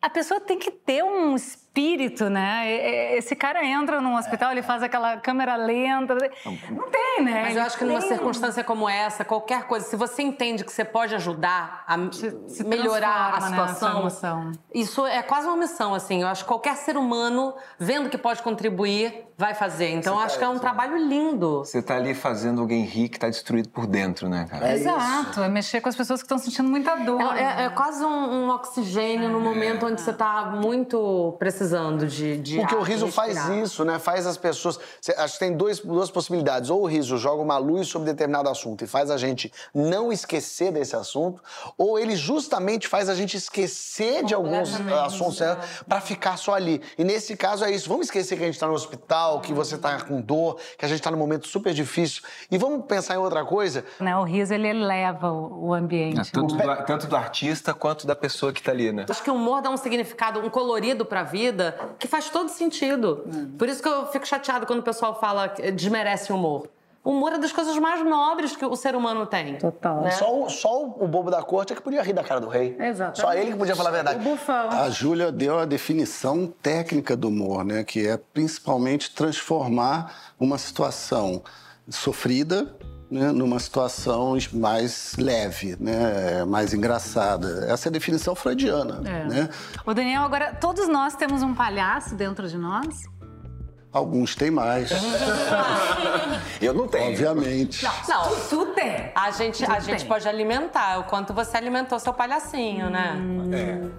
a 0.00 0.10
pessoa 0.10 0.40
tem 0.40 0.58
que 0.58 0.70
ter 0.70 1.02
um 1.04 1.34
espírito, 1.34 2.28
né? 2.30 3.16
Esse 3.16 3.36
cara 3.36 3.64
entra 3.64 4.00
num 4.00 4.16
hospital, 4.16 4.52
ele 4.52 4.62
faz 4.62 4.82
aquela 4.82 5.18
câmera 5.18 5.56
lenta. 5.56 6.14
Não 6.70 6.88
tem, 6.90 7.22
né? 7.22 7.42
Mas 7.42 7.56
eu 7.56 7.62
acho 7.62 7.76
que 7.76 7.84
numa 7.84 8.00
Tem- 8.00 8.08
circunstância 8.08 8.64
como 8.64 8.88
essa, 8.88 9.24
qualquer 9.24 9.64
coisa, 9.64 9.86
se 9.86 9.96
você 9.96 10.22
entende 10.22 10.64
que 10.64 10.72
você 10.72 10.84
pode 10.84 11.14
ajudar 11.14 11.84
a 11.86 11.96
se 12.48 12.64
melhorar 12.64 13.34
a 13.34 13.40
né, 13.40 13.48
situação, 13.48 14.00
emoção. 14.00 14.52
isso 14.74 15.06
é 15.06 15.22
quase 15.22 15.46
uma 15.46 15.56
missão, 15.56 15.94
assim. 15.94 16.22
Eu 16.22 16.28
acho 16.28 16.44
que 16.44 16.48
qualquer 16.48 16.76
ser 16.76 16.96
humano, 16.96 17.54
vendo 17.78 18.08
que 18.08 18.16
pode 18.16 18.42
contribuir, 18.42 19.25
vai 19.38 19.54
fazer. 19.54 19.90
Então, 19.90 20.14
eu 20.14 20.20
acho 20.20 20.38
que 20.38 20.44
é 20.44 20.48
um 20.48 20.58
trabalho 20.58 20.96
lindo. 20.96 21.58
Você 21.58 21.82
tá 21.82 21.96
ali 21.96 22.14
fazendo 22.14 22.60
alguém 22.62 22.84
rir 22.84 23.08
que 23.08 23.18
tá 23.18 23.28
destruído 23.28 23.68
por 23.68 23.86
dentro, 23.86 24.28
né, 24.28 24.46
cara? 24.50 24.72
Exato, 24.74 25.42
é 25.42 25.48
mexer 25.48 25.80
com 25.80 25.88
as 25.88 25.96
pessoas 25.96 26.20
que 26.20 26.24
estão 26.24 26.38
sentindo 26.38 26.68
muita 26.68 26.94
dor. 26.96 27.20
É, 27.36 27.42
é- 27.42 27.64
é 27.66 27.70
quase 27.70 28.02
um, 28.04 28.08
um 28.08 28.48
oxigênio 28.50 29.28
no 29.28 29.40
momento 29.40 29.86
onde 29.86 30.00
você 30.00 30.12
tá 30.12 30.46
muito 30.60 31.34
precisando 31.38 32.06
de, 32.06 32.36
de 32.38 32.56
Porque 32.60 32.74
o 32.74 32.80
ar, 32.80 32.84
riso 32.84 33.06
de 33.06 33.12
faz 33.12 33.36
isso, 33.48 33.84
né? 33.84 33.98
Faz 33.98 34.26
as 34.26 34.36
pessoas. 34.36 34.78
Cê- 35.00 35.14
acho 35.18 35.34
que 35.34 35.38
tem 35.40 35.56
dois, 35.56 35.80
duas 35.80 36.10
possibilidades. 36.10 36.70
Ou 36.70 36.82
o 36.82 36.86
riso 36.86 37.18
joga 37.18 37.42
uma 37.42 37.58
luz 37.58 37.88
sobre 37.88 38.06
determinado 38.10 38.48
assunto 38.48 38.84
e 38.84 38.86
faz 38.86 39.10
a 39.10 39.16
gente 39.18 39.52
não 39.74 40.10
esquecer 40.12 40.72
desse 40.72 40.96
assunto, 40.96 41.42
ou 41.76 41.98
ele 41.98 42.16
justamente 42.16 42.88
faz 42.88 43.08
a 43.08 43.14
gente 43.14 43.36
esquecer 43.36 44.24
de 44.24 44.32
alguns 44.34 44.74
assuntos 45.04 45.40
né, 45.40 45.58
pra 45.86 46.00
ficar 46.00 46.36
só 46.36 46.54
ali. 46.54 46.80
E 46.96 47.04
nesse 47.04 47.36
caso 47.36 47.64
é 47.64 47.70
isso. 47.70 47.88
Vamos 47.88 48.06
esquecer 48.06 48.36
que 48.36 48.42
a 48.42 48.46
gente 48.46 48.58
tá 48.58 48.66
no 48.66 48.72
hospital, 48.74 49.25
que 49.40 49.52
você 49.52 49.76
tá 49.76 50.00
com 50.00 50.20
dor, 50.20 50.58
que 50.78 50.84
a 50.84 50.88
gente 50.88 51.02
tá 51.02 51.10
num 51.10 51.18
momento 51.18 51.46
super 51.46 51.72
difícil. 51.72 52.22
E 52.50 52.58
vamos 52.58 52.86
pensar 52.86 53.14
em 53.14 53.18
outra 53.18 53.44
coisa. 53.44 53.84
Né, 54.00 54.16
o 54.16 54.22
riso, 54.22 54.54
ele 54.54 54.68
eleva 54.68 55.30
o, 55.30 55.72
ambiente. 55.74 56.20
É, 56.20 56.24
tanto, 56.32 56.54
né? 56.54 56.64
do, 56.64 56.84
tanto 56.84 57.06
do 57.06 57.16
artista 57.16 57.74
quanto 57.74 58.06
da 58.06 58.16
pessoa 58.16 58.52
que 58.52 58.62
tá 58.62 58.72
ali, 58.72 58.92
né? 58.92 59.06
Acho 59.08 59.22
que 59.22 59.30
o 59.30 59.34
humor 59.34 59.60
dá 59.62 59.70
um 59.70 59.76
significado, 59.76 60.40
um 60.40 60.50
colorido 60.50 61.04
pra 61.04 61.22
vida 61.22 61.78
que 61.98 62.08
faz 62.08 62.30
todo 62.30 62.48
sentido. 62.48 63.24
Por 63.58 63.68
isso 63.68 63.82
que 63.82 63.88
eu 63.88 64.06
fico 64.06 64.26
chateado 64.26 64.66
quando 64.66 64.80
o 64.80 64.82
pessoal 64.82 65.18
fala 65.18 65.48
que 65.48 65.70
desmerece 65.70 66.32
o 66.32 66.36
humor. 66.36 66.68
O 67.06 67.12
humor 67.12 67.34
é 67.34 67.38
das 67.38 67.52
coisas 67.52 67.78
mais 67.78 68.04
nobres 68.04 68.56
que 68.56 68.66
o 68.66 68.74
ser 68.74 68.96
humano 68.96 69.24
tem. 69.26 69.58
Total. 69.58 70.00
Né? 70.02 70.10
Só, 70.10 70.42
o, 70.42 70.50
só 70.50 70.82
o 70.84 71.06
bobo 71.06 71.30
da 71.30 71.40
corte 71.40 71.72
é 71.72 71.76
que 71.76 71.80
podia 71.80 72.02
rir 72.02 72.12
da 72.12 72.24
cara 72.24 72.40
do 72.40 72.48
rei. 72.48 72.76
Exatamente. 72.80 73.20
Só 73.20 73.32
ele 73.32 73.52
que 73.52 73.56
podia 73.56 73.76
falar 73.76 73.90
a 73.90 73.92
verdade. 73.92 74.18
O 74.18 74.30
bufão. 74.30 74.70
A 74.70 74.90
Júlia 74.90 75.30
deu 75.30 75.56
a 75.56 75.64
definição 75.64 76.52
técnica 76.60 77.16
do 77.16 77.28
humor, 77.28 77.64
né? 77.64 77.84
Que 77.84 78.08
é 78.08 78.16
principalmente 78.16 79.14
transformar 79.14 80.12
uma 80.40 80.58
situação 80.58 81.44
sofrida 81.88 82.74
né, 83.08 83.30
numa 83.30 83.60
situação 83.60 84.36
mais 84.52 85.14
leve, 85.16 85.76
né, 85.78 86.44
mais 86.44 86.74
engraçada. 86.74 87.66
Essa 87.68 87.88
é 87.88 87.90
a 87.90 87.92
definição 87.92 88.34
freudiana, 88.34 89.00
É. 89.08 89.24
né? 89.26 89.48
Ô, 89.84 89.94
Daniel, 89.94 90.22
agora, 90.22 90.54
todos 90.54 90.88
nós 90.88 91.14
temos 91.14 91.40
um 91.40 91.54
palhaço 91.54 92.16
dentro 92.16 92.48
de 92.48 92.58
nós? 92.58 93.04
Alguns 93.92 94.34
têm 94.34 94.50
mais. 94.50 94.90
Eu 96.60 96.74
não 96.74 96.86
tenho. 96.86 97.10
Obviamente. 97.10 97.84
Não, 97.84 98.36
Tu 98.48 98.66
tem. 98.74 99.10
a 99.14 99.30
gente, 99.30 99.64
a 99.64 99.76
Tudo 99.76 99.84
gente 99.84 100.04
pode 100.04 100.28
alimentar 100.28 100.98
o 101.00 101.04
quanto 101.04 101.32
você 101.32 101.56
alimentou 101.56 101.98
seu 101.98 102.12
palhacinho, 102.12 102.90
né? 102.90 103.16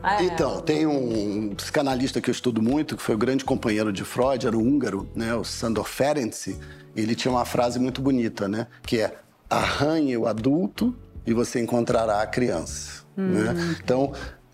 É. 0.04 0.24
Então, 0.24 0.62
tem 0.62 0.86
um 0.86 1.54
psicanalista 1.56 2.22
que 2.22 2.30
eu 2.30 2.32
estudo 2.32 2.62
muito, 2.62 2.96
que 2.96 3.02
foi 3.02 3.16
o 3.16 3.18
grande 3.18 3.44
companheiro 3.44 3.92
de 3.92 4.04
Freud, 4.04 4.46
era 4.46 4.56
o 4.56 4.62
húngaro, 4.62 5.10
né, 5.16 5.34
o 5.34 5.44
Sandor 5.44 5.86
Ferenczi. 5.86 6.60
Ele 6.96 7.16
tinha 7.16 7.32
uma 7.32 7.46
frase 7.46 7.80
muito 7.80 8.02
bonita, 8.02 8.48
né, 8.48 8.68
que 8.84 9.00
é 9.02 9.16
arranhe 9.50 10.16
o 10.18 10.28
adulto 10.28 10.96
e 11.26 11.34
você 11.34 11.60
encontrará 11.60 12.22
a 12.22 12.28
criança. 12.28 13.04
né? 13.16 13.54
Então, 13.84 14.14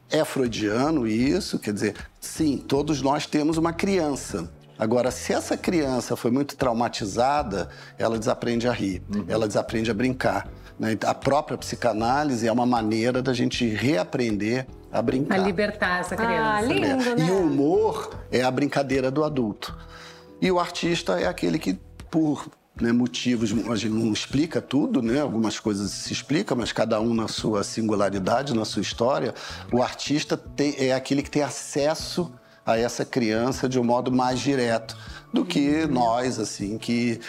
é 0.09 0.23
freudiano 0.23 1.07
isso, 1.07 1.57
quer 1.59 1.73
dizer, 1.73 1.95
sim, 2.19 2.57
todos 2.57 3.01
nós 3.01 3.25
temos 3.25 3.57
uma 3.57 3.73
criança. 3.73 4.49
Agora, 4.83 5.11
se 5.11 5.31
essa 5.31 5.55
criança 5.55 6.15
foi 6.17 6.29
muito 6.29 6.57
traumatizada, 6.57 7.69
ela 7.97 8.19
desaprende 8.19 8.67
a 8.67 8.71
rir, 8.73 9.01
ela 9.29 9.47
desaprende 9.47 9.89
a 9.89 9.93
brincar. 9.93 10.47
né? 10.77 10.97
A 11.05 11.13
própria 11.13 11.57
psicanálise 11.57 12.47
é 12.47 12.51
uma 12.51 12.65
maneira 12.65 13.21
da 13.21 13.31
gente 13.31 13.65
reaprender 13.67 14.65
a 14.91 15.01
brincar. 15.01 15.35
Pra 15.35 15.37
libertar 15.45 15.99
essa 16.01 16.15
criança. 16.15 16.57
Ah, 16.57 16.61
lindo, 16.61 16.85
É. 16.85 17.15
né? 17.15 17.25
E 17.27 17.31
o 17.31 17.43
humor 17.43 18.09
é 18.31 18.41
a 18.41 18.49
brincadeira 18.51 19.09
do 19.11 19.23
adulto. 19.23 19.77
E 20.41 20.51
o 20.51 20.59
artista 20.59 21.19
é 21.19 21.27
aquele 21.27 21.57
que, 21.59 21.79
por 22.11 22.49
né, 22.81 22.91
motivos, 22.91 23.51
a 23.69 23.75
gente 23.75 23.93
não 23.93 24.11
explica 24.11 24.59
tudo, 24.59 24.99
né? 25.01 25.21
Algumas 25.21 25.59
coisas 25.59 25.91
se 25.91 26.11
explicam, 26.11 26.57
mas 26.57 26.71
cada 26.71 26.99
um 26.99 27.13
na 27.13 27.27
sua 27.27 27.63
singularidade, 27.63 28.53
na 28.55 28.65
sua 28.65 28.81
história. 28.81 29.33
O 29.71 29.81
artista 29.81 30.35
tem- 30.35 30.75
é 30.79 30.91
aquele 30.91 31.21
que 31.21 31.29
tem 31.29 31.43
acesso 31.43 32.33
a 32.65 32.78
essa 32.78 33.04
criança 33.06 33.67
de 33.67 33.80
um 33.80 33.84
modo 33.84 34.12
mais 34.12 34.39
direto 34.39 34.97
do 35.34 35.43
que 35.45 35.86
nós, 35.88 36.39
assim, 36.39 36.78
que 36.78 37.19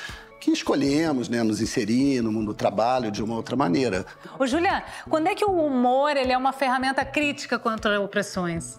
que 0.40 0.51
escolhemos, 0.51 1.27
né, 1.27 1.42
nos 1.42 1.62
inserir 1.62 2.20
no 2.20 2.31
mundo 2.31 2.49
do 2.49 2.55
trabalho 2.55 3.11
de 3.11 3.23
uma 3.25 3.35
outra 3.35 3.57
maneira. 3.57 4.05
Ô, 4.38 4.47
Juliana, 4.47 4.85
quando 5.09 5.27
é 5.27 5.35
que 5.35 5.42
o 5.42 5.51
humor 5.51 6.14
ele 6.18 6.33
é 6.33 6.37
uma 6.37 6.53
ferramenta 6.53 7.03
crítica 7.03 7.59
contra 7.59 7.99
opressões? 7.99 8.79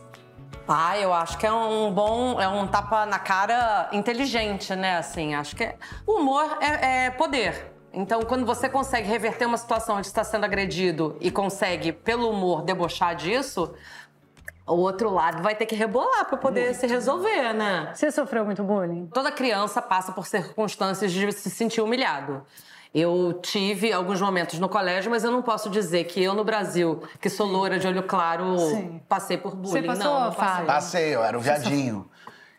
Ah, 0.68 0.96
eu 1.00 1.12
acho 1.12 1.40
que 1.40 1.46
é 1.46 1.52
um 1.52 1.92
bom, 1.92 2.40
é 2.40 2.48
um 2.48 2.68
tapa 2.68 3.08
na 3.08 3.18
cara 3.18 3.90
inteligente, 3.92 4.76
né? 4.76 4.98
Assim, 4.98 5.34
acho 5.34 5.56
que 5.56 5.64
é- 5.64 5.76
o 6.06 6.20
humor 6.20 6.58
é, 6.62 7.06
é 7.06 7.10
poder. 7.10 7.72
Então, 7.92 8.22
quando 8.24 8.46
você 8.46 8.70
consegue 8.70 9.08
reverter 9.08 9.48
uma 9.48 9.58
situação 9.58 9.96
onde 9.98 10.06
está 10.06 10.24
sendo 10.24 10.44
agredido 10.44 11.16
e 11.20 11.32
consegue, 11.32 11.92
pelo 11.92 12.30
humor, 12.30 12.62
debochar 12.62 13.16
disso, 13.16 13.74
o 14.68 14.74
outro 14.74 15.10
lado 15.10 15.44
vai 15.44 15.56
ter 15.56 15.66
que 15.66 15.76
rebolar 15.76 16.26
para 16.26 16.38
poder 16.38 16.74
se 16.74 16.88
resolver, 16.88 17.54
né? 17.54 17.92
Você 17.94 18.12
sofreu 18.12 18.44
muito 18.46 18.64
bullying? 18.64 19.08
Toda 19.14 19.32
criança 19.32 19.82
passa 19.82 20.12
por 20.12 20.26
circunstâncias 20.26 21.12
de 21.12 21.32
se 21.32 21.50
sentir 21.50 21.82
humilhado. 21.82 22.44
Eu 22.94 23.40
tive 23.42 23.92
alguns 23.92 24.22
momentos 24.22 24.58
no 24.58 24.70
colégio, 24.70 25.12
mas 25.12 25.24
eu 25.24 25.30
não 25.30 25.42
posso 25.42 25.70
dizer 25.70 26.06
que 26.06 26.24
eu 26.24 26.34
no 26.34 26.46
Brasil, 26.46 27.04
que 27.20 27.30
sou 27.30 27.46
loura 27.46 27.78
de 27.78 27.86
olho 27.86 28.04
claro, 28.04 28.58
Sim. 28.58 29.02
passei 29.08 29.38
por 29.38 29.54
bullying. 29.54 29.82
Você 29.82 29.84
passou, 29.84 30.06
não, 30.06 30.26
não 30.26 30.34
passei. 30.34 30.66
Passei, 30.66 31.16
eu 31.16 31.24
era 31.24 31.38
o 31.38 31.42
viadinho. 31.42 32.10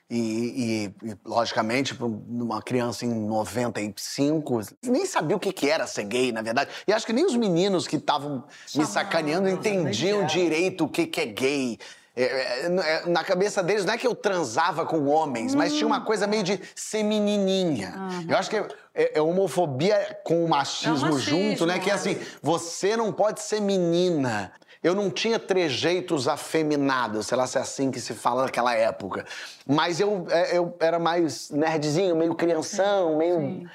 E, 0.09 0.93
e- 1.03 1.09
e, 1.11 1.17
logicamente, 1.25 1.93
para 1.95 2.07
uma 2.07 2.63
criança 2.63 3.05
em 3.05 3.13
95, 3.13 4.61
nem 4.85 5.05
sabia 5.05 5.37
o 5.37 5.41
que, 5.41 5.53
que 5.53 5.69
era 5.69 5.87
ser 5.87 6.05
gay, 6.05 6.31
na 6.31 6.43
verdade. 6.43 6.71
E 6.87 6.93
acho 6.93 7.05
que 7.05 7.13
nem 7.13 7.25
os 7.27 7.35
meninos 7.37 7.89
que 7.89 7.97
estavam 7.97 8.45
me 8.75 8.87
sacaneando 8.87 9.49
entendiam 9.49 10.25
direito 10.27 10.85
o 10.85 10.89
que, 10.89 11.07
que 11.07 11.21
é 11.21 11.27
gay. 11.27 11.79
É, 12.19 12.23
é, 12.23 12.67
é, 12.67 13.07
na 13.11 13.23
cabeça 13.23 13.63
deles, 13.63 13.85
não 13.85 13.93
é 13.93 13.99
que 13.99 14.07
eu 14.07 14.15
transava 14.15 14.87
com 14.87 15.05
homens, 15.07 15.55
mas 15.55 15.75
tinha 15.75 15.87
uma 15.87 16.01
coisa 16.01 16.27
meio 16.27 16.43
de 16.43 16.59
ser 16.75 17.03
menininha. 17.03 17.95
Eu 18.27 18.39
acho 18.39 18.49
que 18.49 18.57
é, 18.95 19.19
é 19.19 19.21
homofobia 19.21 20.19
com 20.25 20.43
o 20.45 20.49
machismo, 20.49 21.09
É 21.09 21.11
o 21.11 21.13
machismo, 21.15 21.49
junto, 21.51 21.67
né? 21.67 21.79
Que 21.79 21.91
é 21.91 21.93
é. 21.93 21.97
assim, 21.97 22.17
você 22.41 22.97
não 22.97 23.13
pode 23.13 23.43
ser 23.43 23.61
menina. 23.61 24.51
Eu 24.83 24.95
não 24.95 25.11
tinha 25.11 25.39
trejeitos 25.39 26.29
afeminados, 26.29 27.27
sei 27.27 27.37
lá 27.37 27.47
se 27.47 27.59
é 27.59 27.61
assim 27.61 27.91
que 27.91 28.01
se 28.01 28.15
fala 28.15 28.45
naquela 28.45 28.75
época. 28.75 29.25
Mas 29.67 30.01
eu, 30.01 30.27
é, 30.31 30.57
eu 30.57 30.75
era 30.79 30.99
mais 30.99 31.51
nerdzinho, 31.51 32.15
meio 32.17 32.35
crianção, 32.35 33.17
meio. 33.17 33.69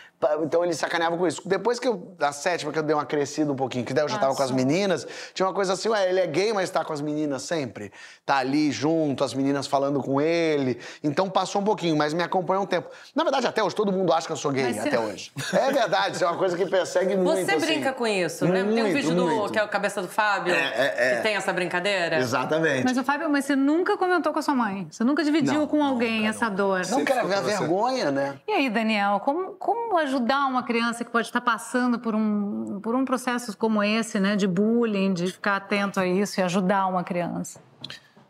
Então 0.44 0.64
ele 0.64 0.74
sacaneava 0.74 1.18
com 1.18 1.26
isso. 1.26 1.42
Depois 1.46 1.80
que 1.80 1.88
eu, 1.88 1.96
da 2.18 2.32
sétima, 2.32 2.72
que 2.72 2.78
eu 2.80 2.84
dei 2.84 2.94
uma 2.96 3.06
crescida 3.06 3.52
um 3.52 3.56
pouquinho, 3.56 3.84
que 3.84 3.94
daí 3.94 4.04
eu 4.04 4.10
já 4.10 4.18
tava 4.18 4.36
com 4.36 4.44
as 4.44 4.52
meninas, 4.52 5.08
tinha 5.34 5.48
uma 5.48 5.54
coisa 5.54 5.74
assim, 5.74 5.90
ué, 5.90 6.10
ele 6.10 6.20
é 6.20 6.28
gay, 6.28 6.54
mas 6.54 6.70
tá 6.70 6.86
com 6.86 6.94
as 6.94 7.02
meninas 7.02 7.42
sempre. 7.42 7.92
Tá 8.26 8.38
ali 8.38 8.72
junto, 8.72 9.24
as 9.24 9.34
meninas 9.34 9.68
falando 9.68 10.02
com 10.02 10.22
ele. 10.22 10.80
Então 11.04 11.30
passou 11.30 11.62
um 11.62 11.66
pouquinho, 11.66 11.96
mas 11.98 12.14
me 12.14 12.22
acompanhou 12.24 12.64
um 12.64 12.68
tempo. 12.68 12.90
Na 13.16 13.24
verdade, 13.24 13.48
até 13.48 13.64
hoje, 13.64 13.76
todo 13.76 13.92
mundo 13.92 14.14
acha 14.14 14.28
que 14.28 14.34
eu 14.34 14.38
sou 14.38 14.52
gay, 14.52 14.64
Mas 14.66 14.76
você- 14.78 14.88
até 14.90 15.00
hoje. 15.00 15.32
É 15.54 15.72
verdade, 15.72 16.16
isso 16.16 16.24
é 16.24 16.28
uma 16.28 16.38
coisa 16.38 16.56
que 16.56 16.66
persegue 16.66 17.16
muito. 17.16 17.46
Você 17.46 17.52
assim. 17.56 17.66
brinca 17.66 17.94
com 17.94 18.06
isso, 18.08 18.46
né? 18.46 18.52
Tem 18.54 18.64
um 18.64 18.68
Muito, 18.68 18.94
vídeo 18.96 19.16
do 19.16 19.26
muito. 19.28 19.52
que 19.54 19.60
é 19.60 19.64
o 19.64 19.68
cabeça 19.68 20.02
do 20.02 20.08
Fábio, 20.08 20.54
É, 20.54 20.58
é, 20.58 20.96
é. 20.98 21.16
que 21.18 21.24
tem 21.24 21.36
essa 21.36 21.52
brincadeira. 21.52 22.18
Exatamente. 22.18 22.84
Mas 22.84 22.98
o 22.98 23.04
Fábio, 23.04 23.30
mas 23.30 23.46
você 23.46 23.56
nunca 23.56 23.98
comentou 23.98 24.32
com 24.34 24.40
a 24.40 24.42
sua 24.42 24.54
mãe? 24.56 24.88
Você 24.92 25.04
nunca 25.04 25.24
dividiu 25.24 25.62
Não, 25.62 25.68
com 25.68 25.84
alguém 25.84 26.28
essa 26.28 26.50
dor? 26.50 26.82
Não 26.90 27.04
quero 27.04 27.28
ver 27.28 27.36
a 27.36 27.42
você. 27.42 27.58
vergonha, 27.58 28.12
né? 28.12 28.40
E 28.48 28.52
aí, 28.52 28.70
Daniel, 28.70 29.20
como, 29.22 29.54
como 29.54 29.98
ajudar 30.12 30.46
uma 30.48 30.64
criança 30.64 31.06
que 31.06 31.10
pode 31.10 31.28
estar 31.28 31.42
passando 31.42 31.98
por 31.98 32.14
um, 32.14 32.80
por 32.82 32.94
um 32.94 33.06
processo 33.06 33.56
como 33.58 33.82
esse, 33.82 34.20
né, 34.20 34.36
de 34.36 34.48
bullying, 34.48 35.14
de 35.14 35.28
ficar 35.28 35.56
atento 35.56 36.00
a 36.00 36.06
isso 36.06 36.40
e 36.40 36.44
ajudar 36.44 36.88
uma 36.88 37.04
criança? 37.04 37.62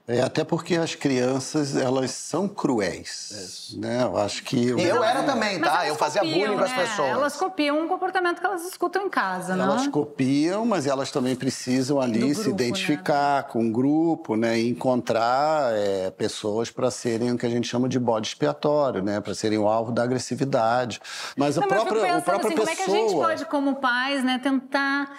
É, 0.07 0.19
até 0.21 0.43
porque 0.43 0.75
as 0.75 0.95
crianças, 0.95 1.75
elas 1.75 2.11
são 2.11 2.47
cruéis, 2.47 3.75
né? 3.77 4.03
Eu 4.03 4.17
acho 4.17 4.43
que... 4.43 4.57
E 4.57 4.83
eu 4.83 5.03
era 5.03 5.23
também, 5.23 5.59
Mas 5.59 5.71
tá? 5.71 5.87
Eu 5.87 5.95
fazia 5.95 6.21
copiam, 6.21 6.39
bullying 6.39 6.57
com 6.57 6.63
as 6.63 6.71
né? 6.71 6.77
pessoas. 6.77 7.07
Elas 7.09 7.35
copiam 7.37 7.79
um 7.79 7.87
comportamento 7.87 8.39
que 8.39 8.45
elas 8.45 8.63
escutam 8.65 9.05
em 9.05 9.09
casa, 9.09 9.55
né? 9.55 9.63
Elas 9.63 9.87
copiam, 9.87 10.65
mas 10.65 10.87
elas 10.87 11.11
também 11.11 11.35
precisam 11.35 12.01
ali 12.01 12.19
Do 12.19 12.27
se 12.29 12.33
grupo, 12.43 12.49
identificar 12.49 13.43
com 13.43 13.67
o 13.67 13.71
grupo, 13.71 14.35
né? 14.35 14.59
E 14.59 14.69
encontrar 14.69 15.71
é, 15.75 16.09
pessoas 16.11 16.69
para 16.71 16.89
serem 16.91 17.31
o 17.31 17.37
que 17.37 17.45
a 17.45 17.49
gente 17.49 17.67
chama 17.67 17.87
de 17.87 17.99
bode 17.99 18.27
expiatório, 18.27 19.01
né? 19.01 19.21
Para 19.21 19.35
serem 19.35 19.59
o 19.59 19.67
alvo 19.67 19.91
da 19.91 20.03
agressividade. 20.03 20.99
Mas 21.37 21.57
a 21.57 21.61
Não, 21.61 21.67
mas 21.69 21.77
eu 21.77 21.83
fico 21.83 21.93
própria, 21.95 22.01
a 22.01 22.21
pensando 22.21 22.23
própria 22.25 22.47
assim, 22.47 22.57
como 22.57 22.69
é 22.69 22.75
que 22.75 22.81
a 22.81 22.85
gente 22.85 23.03
pessoa- 23.05 23.27
pode, 23.27 23.45
como 23.45 23.75
pais, 23.75 24.23
né, 24.23 24.39
tentar. 24.41 25.11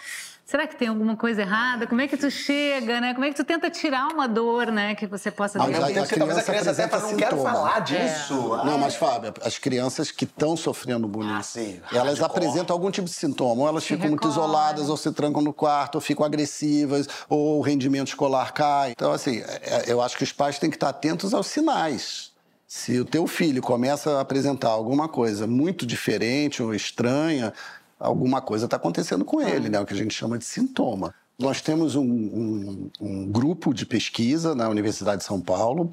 Será 0.53 0.67
que 0.67 0.77
tem 0.77 0.87
alguma 0.89 1.17
coisa 1.17 1.41
errada? 1.41 1.87
Como 1.87 1.99
é 2.03 2.07
que 2.07 2.15
tu 2.15 2.31
chega, 2.31 3.01
né? 3.01 3.15
Como 3.15 3.25
é 3.25 3.31
que 3.31 3.35
tu 3.37 3.43
tenta 3.43 3.71
tirar 3.71 4.09
uma 4.09 4.29
dor, 4.29 4.67
né, 4.67 4.95
que 4.95 5.07
você 5.07 5.31
possa 5.31 5.59
Mas 5.59 5.69
ter? 5.69 5.77
Ao 5.77 5.83
a- 5.83 5.87
mesmo 5.87 5.95
tempo 5.95 6.05
a 6.05 6.09
que 6.13 6.19
talvez 6.19 6.37
a 6.39 6.43
criança 6.43 6.71
até 6.73 6.89
fala, 6.89 7.11
não 7.11 7.17
quero 7.17 7.37
falar 7.43 7.79
disso. 7.79 8.35
Não, 8.35 8.75
Ah, 8.75 8.77
mas 8.77 8.95
Fábio, 8.95 9.33
as 9.43 9.57
crianças 9.57 10.11
que 10.11 10.25
estão 10.25 10.55
sofrendo 10.55 11.09
bullying, 11.09 11.33
Ah, 11.39 11.43
sim, 11.43 11.81
elas 11.91 12.19
hardcore. 12.19 12.25
apresentam 12.45 12.75
algum 12.77 12.91
tipo 12.91 13.07
de 13.09 13.15
sintoma. 13.15 13.63
Ou 13.63 13.67
elas 13.69 13.83
ficam 13.83 14.11
muito 14.11 14.29
isoladas, 14.29 14.91
ou 14.91 14.97
se 14.99 15.11
trancam 15.13 15.41
no 15.41 15.55
quarto, 15.55 15.95
ou 15.95 16.03
ficam 16.03 16.23
agressivas, 16.27 17.09
ou 17.31 17.57
o 17.59 17.63
rendimento 17.63 18.09
escolar 18.09 18.53
cai. 18.53 18.91
Então, 18.91 19.11
assim, 19.11 19.39
é- 19.63 19.85
eu 19.87 20.03
acho 20.03 20.19
que 20.19 20.25
os 20.25 20.33
pais 20.33 20.59
têm 20.59 20.69
que 20.69 20.77
estar 20.77 20.91
atentos 20.91 21.33
aos 21.33 21.47
sinais. 21.47 22.31
Se 22.69 23.01
o 23.01 23.07
teu 23.07 23.27
filho 23.27 23.63
começa 23.63 24.19
a 24.19 24.21
apresentar 24.21 24.69
alguma 24.69 25.09
coisa 25.09 25.47
muito 25.47 25.87
diferente 25.87 26.63
ou 26.63 26.75
estranha, 26.75 27.55
alguma 28.03 28.41
coisa 28.41 28.65
está 28.67 28.77
acontecendo 28.77 29.25
com 29.25 29.41
ele, 29.41 29.69
né? 29.69 29.81
O 29.81 29.87
que 29.87 29.95
a 29.95 29.97
gente 29.97 30.13
chama 30.15 30.37
de 30.39 30.45
sintoma. 30.45 31.15
Nós 31.39 31.61
temos 31.61 31.97
um, 31.97 32.03
um- 32.05 32.91
um 33.01 33.27
grupo 33.27 33.73
de 33.73 33.87
pesquisa 33.87 34.55
na 34.55 34.69
Universidade 34.69 35.19
de 35.23 35.25
São 35.25 35.41
Paulo 35.41 35.91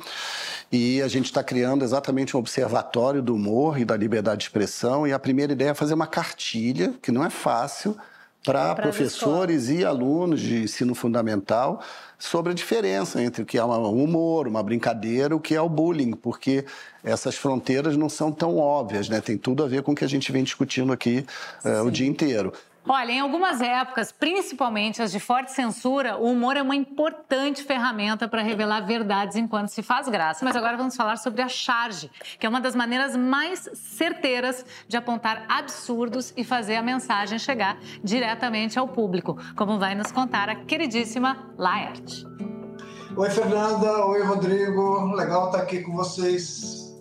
e 0.71 1.01
a 1.01 1.07
gente 1.07 1.25
está 1.25 1.43
criando 1.43 1.83
exatamente 1.83 2.35
um 2.35 2.39
observatório 2.39 3.21
do 3.21 3.33
humor 3.35 3.79
e 3.79 3.85
da 3.85 3.95
liberdade 3.95 4.39
de 4.39 4.43
expressão. 4.45 5.07
E 5.07 5.13
a 5.13 5.17
primeira 5.17 5.53
ideia 5.53 5.69
é 5.69 5.73
fazer 5.73 5.93
uma 5.93 6.05
cartilha, 6.07 6.93
que 7.01 7.11
não 7.11 7.23
é 7.23 7.29
fácil, 7.29 7.95
para 8.43 8.73
professores 8.73 9.69
e 9.69 9.83
alunos 9.83 10.39
de 10.39 10.63
ensino 10.63 10.95
fundamental 10.95 11.81
sobre 12.17 12.51
a 12.51 12.55
diferença 12.55 13.21
entre 13.21 13.43
o 13.43 13.45
que 13.45 13.57
é 13.57 13.63
um 13.63 14.03
humor, 14.03 14.47
uma 14.47 14.63
brincadeira, 14.63 15.35
o 15.35 15.39
que 15.39 15.55
é 15.55 15.61
o 15.61 15.69
bullying, 15.69 16.11
porque 16.11 16.65
essas 17.03 17.35
fronteiras 17.35 17.95
não 17.95 18.09
são 18.09 18.31
tão 18.31 18.57
óbvias, 18.57 19.07
né? 19.07 19.21
Tem 19.21 19.37
tudo 19.37 19.63
a 19.63 19.67
ver 19.67 19.83
com 19.83 19.93
o 19.93 19.95
que 19.95 20.03
a 20.03 20.09
gente 20.09 20.31
vem 20.31 20.43
discutindo 20.43 20.91
aqui 20.91 21.25
eh, 21.63 21.81
o 21.81 21.89
dia 21.89 22.07
inteiro. 22.07 22.51
Olha, 22.87 23.11
em 23.11 23.19
algumas 23.19 23.61
épocas, 23.61 24.11
principalmente 24.11 25.01
as 25.01 25.11
de 25.11 25.19
forte 25.19 25.51
censura, 25.51 26.17
o 26.17 26.31
humor 26.31 26.57
é 26.57 26.61
uma 26.61 26.75
importante 26.75 27.63
ferramenta 27.63 28.27
para 28.27 28.41
revelar 28.41 28.81
verdades 28.81 29.35
enquanto 29.35 29.67
se 29.67 29.83
faz 29.83 30.07
graça. 30.07 30.43
Mas 30.43 30.55
agora 30.55 30.77
vamos 30.77 30.95
falar 30.95 31.17
sobre 31.17 31.41
a 31.41 31.47
charge, 31.47 32.09
que 32.39 32.45
é 32.45 32.49
uma 32.49 32.61
das 32.61 32.75
maneiras 32.75 33.15
mais 33.15 33.69
certeiras 33.73 34.65
de 34.87 34.97
apontar 34.97 35.45
absurdos 35.47 36.33
e 36.35 36.43
fazer 36.43 36.77
a 36.77 36.81
mensagem 36.81 37.37
chegar 37.37 37.77
diretamente 38.03 38.79
ao 38.79 38.87
público, 38.87 39.37
como 39.55 39.77
vai 39.77 39.93
nos 39.93 40.11
contar 40.11 40.49
a 40.49 40.55
queridíssima 40.55 41.53
Laerte. 41.57 42.25
Oi, 43.15 43.29
Fernanda. 43.29 44.05
Oi, 44.05 44.23
Rodrigo. 44.23 45.13
Legal 45.13 45.47
estar 45.47 45.61
aqui 45.61 45.81
com 45.81 45.91
vocês. 45.93 46.95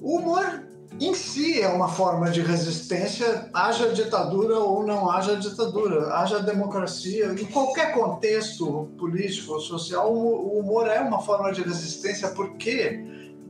O 0.00 0.18
humor 0.18 0.73
em 1.00 1.12
si 1.12 1.60
é 1.60 1.68
uma 1.68 1.88
forma 1.88 2.30
de 2.30 2.40
resistência, 2.40 3.48
haja 3.52 3.92
ditadura 3.92 4.58
ou 4.58 4.86
não 4.86 5.10
haja 5.10 5.36
ditadura, 5.36 6.14
haja 6.14 6.38
democracia. 6.38 7.32
Em 7.32 7.44
qualquer 7.46 7.92
contexto 7.92 8.88
político 8.96 9.54
ou 9.54 9.60
social, 9.60 10.12
o 10.14 10.58
humor 10.58 10.86
é 10.86 11.00
uma 11.00 11.20
forma 11.20 11.52
de 11.52 11.62
resistência 11.62 12.28
porque 12.28 13.04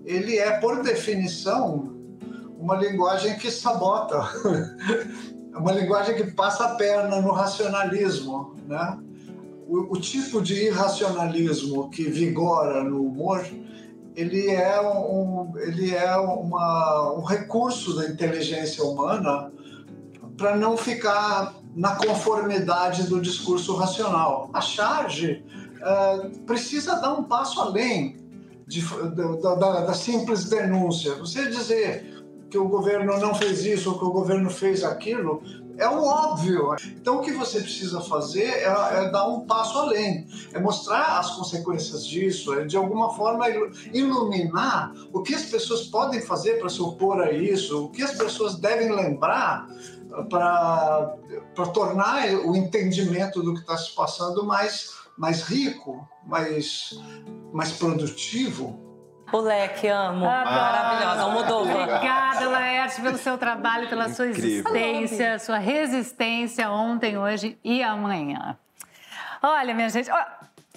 ele 0.04 0.38
é, 0.38 0.52
por 0.58 0.82
definição, 0.82 1.94
uma 2.58 2.76
linguagem 2.76 3.36
que 3.36 3.50
sabota, 3.50 4.26
uma 5.54 5.72
linguagem 5.72 6.14
que 6.14 6.30
passa 6.32 6.64
a 6.64 6.74
perna 6.76 7.20
no 7.20 7.30
racionalismo, 7.30 8.56
né? 8.66 8.98
O, 9.66 9.94
o 9.94 10.00
tipo 10.00 10.42
de 10.42 10.66
irracionalismo 10.66 11.90
que 11.90 12.04
vigora 12.04 12.84
no 12.84 13.06
humor, 13.06 13.44
ele 14.14 14.50
é 14.50 14.80
um, 14.80 15.52
ele 15.56 15.94
é 15.94 16.16
uma, 16.16 17.14
um 17.16 17.22
recurso 17.22 17.96
da 17.96 18.08
inteligência 18.08 18.84
humana 18.84 19.52
para 20.36 20.56
não 20.56 20.76
ficar 20.76 21.54
na 21.74 21.96
conformidade 21.96 23.04
do 23.04 23.20
discurso 23.20 23.74
racional. 23.74 24.50
A 24.52 24.60
charge 24.60 25.44
uh, 25.80 26.38
precisa 26.40 26.96
dar 26.96 27.14
um 27.14 27.24
passo 27.24 27.60
além 27.60 28.16
de, 28.66 28.82
da, 29.42 29.54
da, 29.54 29.80
da, 29.80 29.94
simples 29.94 30.44
denúncia. 30.44 31.14
Você 31.16 31.48
dizer 31.50 32.24
que 32.48 32.56
o 32.56 32.68
governo 32.68 33.18
não 33.18 33.34
fez 33.34 33.64
isso 33.64 33.90
ou 33.90 33.98
que 33.98 34.04
o 34.04 34.12
governo 34.12 34.48
fez 34.48 34.84
aquilo 34.84 35.42
é 35.76 35.88
o 35.88 36.02
óbvio. 36.04 36.74
Então, 36.96 37.18
o 37.18 37.20
que 37.20 37.32
você 37.32 37.60
precisa 37.60 38.00
fazer 38.00 38.44
é, 38.44 38.64
é, 38.64 39.10
dar 39.10 39.26
um 39.28 39.46
passo 39.46 39.78
além, 39.78 40.26
é 40.52 40.58
mostrar 40.58 41.18
as 41.18 41.34
consequências 41.36 42.06
disso, 42.06 42.54
é 42.54 42.64
de 42.64 42.76
alguma 42.76 43.14
forma 43.14 43.46
iluminar 43.92 44.92
o 45.12 45.22
que 45.22 45.34
as 45.34 45.44
pessoas 45.44 45.82
podem 45.82 46.20
fazer 46.20 46.58
para 46.58 46.68
se 46.68 46.80
opor 46.80 47.20
a 47.20 47.32
isso, 47.32 47.86
o 47.86 47.90
que 47.90 48.02
as 48.02 48.12
pessoas 48.12 48.56
devem 48.56 48.92
lembrar 48.94 49.68
para 50.30 51.16
tornar 51.72 52.28
o 52.44 52.54
entendimento 52.54 53.42
do 53.42 53.54
que 53.54 53.60
está 53.60 53.76
se 53.76 53.94
passando 53.94 54.44
mais, 54.44 54.90
mais 55.16 55.42
rico, 55.42 56.08
mais, 56.24 56.98
mais 57.52 57.72
produtivo. 57.72 58.83
O 59.34 59.40
leque, 59.40 59.88
amo. 59.88 60.24
Ah, 60.26 60.44
Maravilhosa, 60.44 61.26
mudou. 61.32 61.62
Obrigada, 61.62 62.48
Laerte, 62.48 63.02
pelo 63.02 63.18
seu 63.18 63.36
trabalho, 63.36 63.88
pela 63.88 64.08
sua 64.08 64.28
existência, 64.28 65.40
sua 65.40 65.58
resistência 65.58 66.70
ontem, 66.70 67.18
hoje 67.18 67.58
e 67.64 67.82
amanhã. 67.82 68.56
Olha, 69.42 69.74
minha 69.74 69.88
gente. 69.88 70.08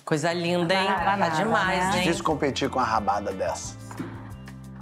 Coisa 0.04 0.34
linda, 0.34 0.74
hein? 0.74 0.88
Tá 0.88 1.30
demais, 1.30 1.78
né? 1.78 1.98
hein? 1.98 2.02
Difícil 2.02 2.24
competir 2.24 2.68
com 2.68 2.80
a 2.80 2.84
rabada 2.84 3.32
dessa. 3.32 3.78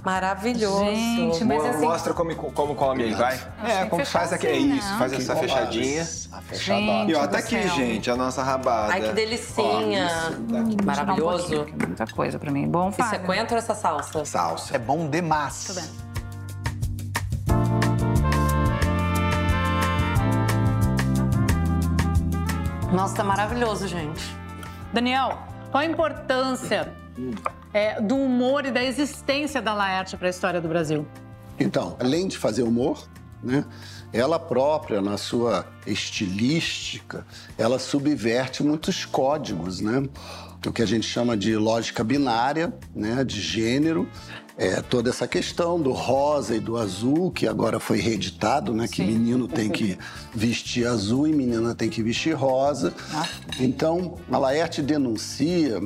Maravilhoso. 0.05 0.85
Gente, 0.85 1.43
mas 1.43 1.65
assim... 1.65 1.83
Mostra 1.83 2.13
como, 2.13 2.35
como 2.35 2.75
come 2.75 3.03
aí, 3.03 3.13
vai. 3.15 3.39
É, 3.63 3.85
como 3.85 4.05
faz 4.05 4.31
aqui. 4.31 4.45
É 4.45 4.55
isso, 4.55 4.97
faz 4.99 5.11
essa 5.13 5.35
fechadinha. 5.35 6.03
A 6.31 6.41
fechadona. 6.41 7.11
E 7.11 7.15
ó, 7.15 7.25
tá 7.25 7.39
aqui, 7.39 7.67
gente, 7.69 8.11
a 8.11 8.15
nossa 8.15 8.43
rabada. 8.43 8.93
Ai, 8.93 9.01
que 9.01 9.13
delicinha. 9.13 10.07
Ó, 10.07 10.29
isso, 10.29 10.77
tá 10.77 10.85
Maravilhoso. 10.85 11.61
Um 11.63 11.87
muita 11.87 12.05
coisa 12.05 12.37
pra 12.37 12.51
mim. 12.51 12.67
Bom, 12.67 12.89
Isso 12.89 13.15
é 13.15 13.17
coentro 13.17 13.55
ou 13.55 13.57
essa 13.57 13.73
salsa? 13.73 14.23
Salsa. 14.23 14.75
É 14.75 14.77
bom 14.77 15.09
demais. 15.09 15.63
Tudo 15.65 15.81
bem. 15.81 15.89
Nossa, 22.91 23.15
tá 23.15 23.23
maravilhoso, 23.23 23.87
gente. 23.87 24.23
Daniel, 24.93 25.39
qual 25.71 25.81
a 25.81 25.85
importância 25.85 26.93
é, 27.73 28.01
do 28.01 28.15
humor 28.15 28.65
e 28.65 28.71
da 28.71 28.83
existência 28.83 29.61
da 29.61 29.73
Laerte 29.73 30.17
para 30.17 30.27
a 30.27 30.29
história 30.29 30.61
do 30.61 30.67
Brasil? 30.67 31.05
Então, 31.59 31.95
além 31.99 32.27
de 32.27 32.37
fazer 32.37 32.63
humor, 32.63 33.07
né, 33.41 33.65
ela 34.11 34.39
própria, 34.39 35.01
na 35.01 35.17
sua 35.17 35.65
estilística, 35.85 37.25
ela 37.57 37.77
subverte 37.79 38.63
muitos 38.63 39.05
códigos, 39.05 39.81
né? 39.81 40.07
O 40.65 40.71
que 40.71 40.81
a 40.81 40.85
gente 40.85 41.05
chama 41.05 41.37
de 41.37 41.55
lógica 41.55 42.03
binária, 42.03 42.73
né, 42.95 43.23
de 43.23 43.39
gênero, 43.39 44.09
é, 44.57 44.81
toda 44.81 45.11
essa 45.11 45.27
questão 45.27 45.79
do 45.79 45.91
rosa 45.91 46.55
e 46.55 46.59
do 46.59 46.75
azul, 46.77 47.29
que 47.29 47.47
agora 47.47 47.79
foi 47.79 47.99
reeditado, 47.99 48.73
né? 48.73 48.87
Que 48.87 49.03
menino 49.03 49.47
tem 49.47 49.69
que 49.69 49.97
vestir 50.33 50.87
azul 50.87 51.27
e 51.27 51.33
menina 51.33 51.75
tem 51.75 51.89
que 51.89 52.01
vestir 52.01 52.33
rosa. 52.33 52.93
Ah. 53.13 53.27
Então, 53.59 54.17
a 54.31 54.37
Laerte 54.37 54.81
denuncia 54.81 55.81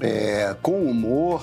é, 0.00 0.54
com 0.62 0.84
humor 0.84 1.42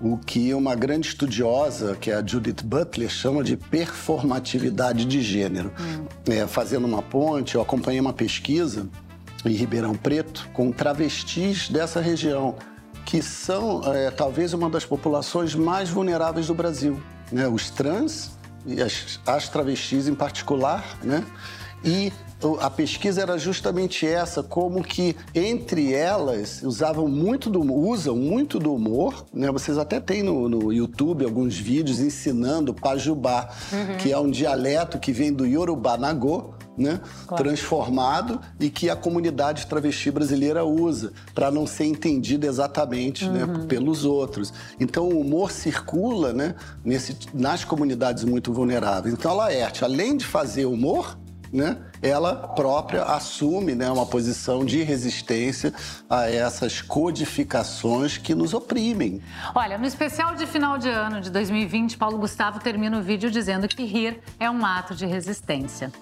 o 0.00 0.16
que 0.16 0.54
uma 0.54 0.74
grande 0.74 1.08
estudiosa, 1.08 1.94
que 1.94 2.10
é 2.10 2.14
a 2.14 2.26
Judith 2.26 2.62
Butler, 2.64 3.10
chama 3.10 3.44
de 3.44 3.56
performatividade 3.56 5.04
de 5.04 5.20
gênero. 5.20 5.70
Hum. 5.78 6.06
É, 6.32 6.46
fazendo 6.46 6.86
uma 6.86 7.02
ponte, 7.02 7.54
eu 7.54 7.60
acompanhei 7.60 8.00
uma 8.00 8.12
pesquisa 8.12 8.88
em 9.44 9.52
Ribeirão 9.52 9.94
Preto 9.94 10.48
com 10.54 10.72
travestis 10.72 11.68
dessa 11.68 12.00
região, 12.00 12.54
que 13.04 13.20
são 13.22 13.82
é, 13.92 14.10
talvez 14.10 14.54
uma 14.54 14.70
das 14.70 14.84
populações 14.86 15.54
mais 15.54 15.90
vulneráveis 15.90 16.46
do 16.46 16.54
Brasil. 16.54 17.00
Né? 17.30 17.46
Os 17.46 17.68
trans 17.68 18.30
e 18.66 18.80
as, 18.80 19.20
as 19.26 19.48
travestis 19.48 20.08
em 20.08 20.14
particular, 20.14 20.98
né? 21.02 21.24
E 21.84 22.12
a 22.60 22.70
pesquisa 22.70 23.20
era 23.22 23.38
justamente 23.38 24.06
essa, 24.06 24.42
como 24.42 24.82
que 24.82 25.14
entre 25.34 25.92
elas 25.92 26.62
usavam 26.62 27.06
muito 27.08 27.50
do 27.50 27.60
usam 27.60 28.16
muito 28.16 28.58
do 28.58 28.74
humor, 28.74 29.26
né? 29.32 29.50
Vocês 29.50 29.76
até 29.78 30.00
têm 30.00 30.22
no, 30.22 30.48
no 30.48 30.72
YouTube 30.72 31.24
alguns 31.24 31.56
vídeos 31.56 32.00
ensinando 32.00 32.72
pajubá, 32.72 33.50
uhum. 33.72 33.96
que 33.98 34.12
é 34.12 34.18
um 34.18 34.30
dialeto 34.30 34.98
que 34.98 35.12
vem 35.12 35.32
do 35.32 35.46
Yorubá 35.46 35.96
Nagô, 35.96 36.54
né? 36.76 37.00
Claro. 37.26 37.44
transformado 37.44 38.40
e 38.58 38.70
que 38.70 38.88
a 38.88 38.96
comunidade 38.96 39.66
travesti 39.66 40.10
brasileira 40.10 40.64
usa 40.64 41.12
para 41.34 41.50
não 41.50 41.66
ser 41.66 41.84
entendida 41.84 42.46
exatamente 42.46 43.28
né, 43.28 43.44
uhum. 43.44 43.58
né, 43.58 43.66
pelos 43.68 44.04
outros. 44.04 44.52
Então 44.78 45.08
o 45.08 45.20
humor 45.20 45.50
circula 45.50 46.32
né, 46.32 46.54
nesse, 46.82 47.16
nas 47.34 47.64
comunidades 47.64 48.24
muito 48.24 48.52
vulneráveis. 48.52 49.12
Então 49.12 49.30
a 49.30 49.34
Laerte, 49.34 49.84
além 49.84 50.16
de 50.16 50.24
fazer 50.24 50.64
humor, 50.64 51.18
né, 51.52 51.76
ela 52.02 52.34
própria 52.34 53.02
assume 53.02 53.74
né, 53.74 53.90
uma 53.90 54.06
posição 54.06 54.64
de 54.64 54.82
resistência 54.82 55.72
a 56.08 56.30
essas 56.30 56.80
codificações 56.80 58.16
que 58.16 58.34
nos 58.34 58.54
oprimem. 58.54 59.20
Olha, 59.54 59.76
no 59.76 59.86
especial 59.86 60.34
de 60.34 60.46
final 60.46 60.78
de 60.78 60.88
ano 60.88 61.20
de 61.20 61.30
2020, 61.30 61.96
Paulo 61.96 62.18
Gustavo 62.18 62.58
termina 62.58 62.98
o 62.98 63.02
vídeo 63.02 63.30
dizendo 63.30 63.68
que 63.68 63.84
rir 63.84 64.20
é 64.38 64.50
um 64.50 64.64
ato 64.64 64.94
de 64.94 65.06
resistência. 65.06 65.92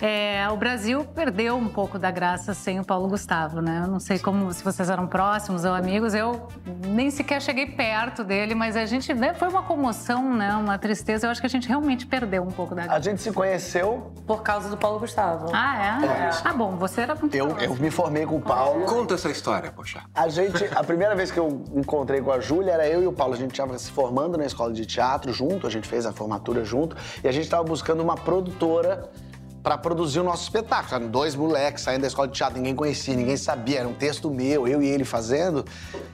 É, 0.00 0.46
o 0.50 0.56
Brasil 0.56 1.04
perdeu 1.04 1.56
um 1.56 1.68
pouco 1.68 1.98
da 1.98 2.10
graça 2.10 2.52
sem 2.52 2.78
o 2.80 2.84
Paulo 2.84 3.08
Gustavo, 3.08 3.60
né? 3.60 3.82
Eu 3.84 3.88
não 3.88 4.00
sei 4.00 4.18
como 4.18 4.52
se 4.52 4.62
vocês 4.62 4.90
eram 4.90 5.06
próximos 5.06 5.64
ou 5.64 5.72
amigos, 5.72 6.14
eu 6.14 6.48
nem 6.86 7.10
sequer 7.10 7.40
cheguei 7.40 7.66
perto 7.66 8.22
dele, 8.24 8.54
mas 8.54 8.76
a 8.76 8.84
gente 8.84 9.14
né, 9.14 9.32
foi 9.34 9.48
uma 9.48 9.62
comoção, 9.62 10.34
né? 10.34 10.54
Uma 10.56 10.78
tristeza. 10.78 11.26
Eu 11.26 11.30
acho 11.30 11.40
que 11.40 11.46
a 11.46 11.50
gente 11.50 11.68
realmente 11.68 12.06
perdeu 12.06 12.42
um 12.42 12.50
pouco 12.50 12.74
da 12.74 12.82
graça. 12.82 12.98
A 12.98 13.00
gente 13.00 13.22
se 13.22 13.32
conheceu 13.32 14.12
por 14.26 14.42
causa 14.42 14.68
do 14.68 14.76
Paulo 14.76 14.98
Gustavo. 14.98 15.45
Ah, 15.52 16.00
é? 16.02 16.06
é. 16.06 16.30
Ah, 16.44 16.52
bom, 16.52 16.76
você 16.76 17.02
era 17.02 17.14
muito 17.14 17.34
eu, 17.34 17.56
eu 17.58 17.74
me 17.76 17.90
formei 17.90 18.26
com 18.26 18.36
o 18.36 18.40
Paulo. 18.40 18.84
Conta 18.86 19.14
essa 19.14 19.30
história, 19.30 19.70
poxa. 19.70 20.02
A 20.14 20.28
gente, 20.28 20.64
a 20.74 20.82
primeira 20.84 21.14
vez 21.14 21.30
que 21.30 21.38
eu 21.38 21.64
encontrei 21.74 22.20
com 22.20 22.32
a 22.32 22.40
Júlia 22.40 22.72
era 22.72 22.88
eu 22.88 23.02
e 23.02 23.06
o 23.06 23.12
Paulo. 23.12 23.34
A 23.34 23.36
gente 23.36 23.52
estava 23.52 23.78
se 23.78 23.90
formando 23.90 24.36
na 24.38 24.46
escola 24.46 24.72
de 24.72 24.86
teatro 24.86 25.32
junto, 25.32 25.66
a 25.66 25.70
gente 25.70 25.88
fez 25.88 26.06
a 26.06 26.12
formatura 26.12 26.64
junto 26.64 26.96
e 27.22 27.28
a 27.28 27.32
gente 27.32 27.44
estava 27.44 27.64
buscando 27.64 28.02
uma 28.02 28.16
produtora 28.16 29.10
para 29.66 29.76
produzir 29.76 30.20
o 30.20 30.22
nosso 30.22 30.44
espetáculo. 30.44 30.94
Eram 30.94 31.08
dois 31.08 31.34
moleques 31.34 31.82
saindo 31.82 32.02
da 32.02 32.06
escola 32.06 32.28
de 32.28 32.34
teatro, 32.34 32.56
ninguém 32.56 32.72
conhecia, 32.72 33.16
ninguém 33.16 33.36
sabia, 33.36 33.80
era 33.80 33.88
um 33.88 33.94
texto 33.94 34.30
meu, 34.30 34.68
eu 34.68 34.80
e 34.80 34.86
ele 34.86 35.04
fazendo. 35.04 35.64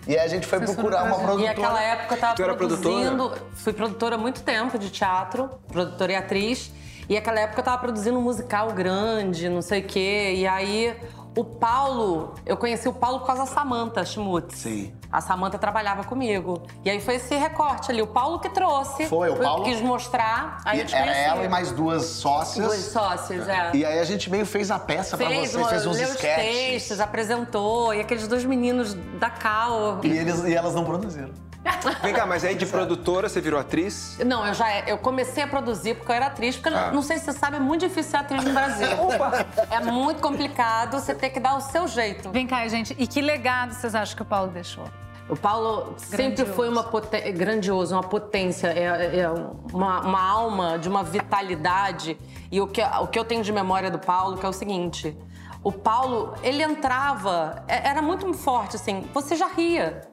E 0.09 0.17
aí 0.17 0.25
a 0.25 0.27
gente 0.27 0.47
foi 0.47 0.59
Você 0.59 0.73
procurar 0.73 1.05
uma 1.05 1.17
produtora. 1.17 1.43
E 1.43 1.47
naquela 1.49 1.83
época 1.83 2.15
eu 2.15 2.19
tava 2.19 2.35
tu 2.35 2.57
produzindo, 2.57 3.33
fui 3.53 3.75
produtora 3.75 4.15
há 4.15 4.19
muito 4.19 4.43
tempo 4.43 4.79
de 4.79 4.89
teatro, 4.89 5.51
produtora 5.69 6.13
e 6.13 6.17
atriz. 6.17 6.73
E 7.09 7.15
naquela 7.15 7.41
época 7.41 7.61
eu 7.61 7.65
tava 7.65 7.79
produzindo 7.79 8.19
um 8.19 8.23
musical 8.23 8.73
grande, 8.73 9.49
não 9.49 9.63
sei 9.63 9.81
o 9.81 9.85
quê. 9.85 10.35
E 10.37 10.47
aí 10.47 10.97
o 11.35 11.45
Paulo, 11.45 12.35
eu 12.45 12.59
conheci 12.59 12.87
o 12.89 12.93
Paulo 12.93 13.21
por 13.21 13.27
causa 13.27 13.43
da 13.43 13.49
Samanta 13.49 14.05
Schmutz. 14.05 14.59
Sim. 14.59 14.93
A 15.11 15.21
Samanta 15.21 15.59
trabalhava 15.59 16.05
comigo. 16.05 16.63
E 16.85 16.91
aí 16.91 17.01
foi 17.01 17.15
esse 17.15 17.35
recorte 17.35 17.91
ali. 17.91 18.03
O 18.03 18.07
Paulo 18.07 18.39
que 18.39 18.51
trouxe. 18.51 19.07
Foi, 19.07 19.31
o 19.31 19.37
Paulo. 19.37 19.65
quis 19.65 19.81
mostrar. 19.81 20.61
Aí 20.65 20.81
eu 20.81 20.87
te 20.87 20.95
Era 20.95 21.15
ela 21.15 21.45
e 21.45 21.49
mais 21.49 21.73
duas 21.73 22.05
sócias. 22.05 22.67
Duas 22.67 22.81
sócias, 22.81 23.49
é. 23.49 23.71
E 23.75 23.85
aí 23.85 23.99
a 23.99 24.05
gente 24.05 24.31
meio 24.31 24.45
fez 24.45 24.71
a 24.71 24.79
peça 24.79 25.17
fez, 25.17 25.29
pra 25.29 25.63
vocês, 25.63 25.69
fez 25.69 25.87
uns 25.87 26.01
sketches. 26.01 26.55
Os 26.55 26.63
textos, 26.71 27.01
apresentou. 27.01 27.95
E 27.95 28.01
aqueles 28.01 28.29
dois 28.29 28.45
meninos 28.45 28.95
da 29.19 29.31
Cal. 29.31 30.01
E, 30.03 30.09
eles, 30.09 30.45
e 30.45 30.55
elas 30.55 30.75
não 30.75 30.85
produziram. 30.85 31.31
Vem 32.03 32.13
cá, 32.13 32.27
mas 32.27 32.45
aí 32.45 32.55
de 32.55 32.67
produtora 32.67 33.29
você 33.29 33.41
virou 33.41 33.59
atriz? 33.59 34.19
Não, 34.25 34.47
eu 34.47 34.55
já 34.55 34.81
eu 34.81 34.99
comecei 34.99 35.43
a 35.43 35.47
produzir 35.47 35.95
porque 35.95 36.11
eu 36.11 36.17
era 36.17 36.27
atriz, 36.27 36.57
porque 36.57 36.77
ah. 36.77 36.91
não 36.93 37.03
sei 37.03 37.19
se 37.19 37.27
você 37.27 37.33
sabe, 37.33 37.57
é 37.57 37.61
muito 37.61 37.87
difícil 37.87 38.11
ser 38.11 38.17
atriz 38.19 38.45
no 38.45 38.53
Brasil. 38.53 38.89
é 39.71 39.81
muito 39.81 40.21
complicado, 40.21 40.99
você 40.99 41.15
ter 41.15 41.31
que 41.31 41.39
dar 41.39 41.57
o 41.57 41.61
seu 41.61 41.87
jeito. 41.87 42.31
Vem 42.31 42.47
cá, 42.47 42.67
gente, 42.69 42.95
e 42.99 43.07
que 43.07 43.21
legado 43.21 43.73
vocês 43.73 43.95
acham 43.95 44.17
que 44.17 44.23
o 44.23 44.27
Paulo 44.27 44.51
deixou? 44.51 44.85
O 45.29 45.37
Paulo 45.37 45.95
grandioso. 45.95 46.17
sempre 46.17 46.45
foi 46.47 46.69
uma 46.69 46.83
potência, 46.83 47.33
grandioso, 47.33 47.95
uma 47.95 48.03
potência, 48.03 48.67
é, 48.69 49.21
é 49.21 49.31
uma, 49.73 50.01
uma, 50.01 50.21
alma 50.21 50.79
de 50.79 50.89
uma 50.89 51.05
vitalidade. 51.05 52.19
E 52.51 52.61
o 52.61 52.67
que, 52.67 52.83
o 52.83 53.07
que 53.07 53.19
eu 53.19 53.25
tenho 53.25 53.43
de 53.43 53.53
memória 53.53 53.91
do 53.91 53.99
Paulo 53.99 54.37
que 54.37 54.45
é 54.45 54.49
o 54.49 54.53
seguinte: 54.53 55.17
o 55.63 55.71
Paulo, 55.71 56.35
ele 56.43 56.63
entrava, 56.63 57.65
é, 57.69 57.89
era 57.89 58.03
muito 58.03 58.31
forte, 58.35 58.77
assim, 58.77 59.09
você 59.15 59.37
já 59.37 59.47
ria. 59.47 60.12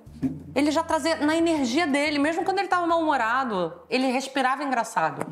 Ele 0.53 0.71
já 0.71 0.83
trazia 0.83 1.17
na 1.17 1.35
energia 1.35 1.87
dele, 1.87 2.19
mesmo 2.19 2.43
quando 2.43 2.57
ele 2.57 2.67
estava 2.67 2.85
mal-humorado, 2.85 3.73
ele 3.89 4.07
respirava 4.07 4.63
engraçado. 4.63 5.25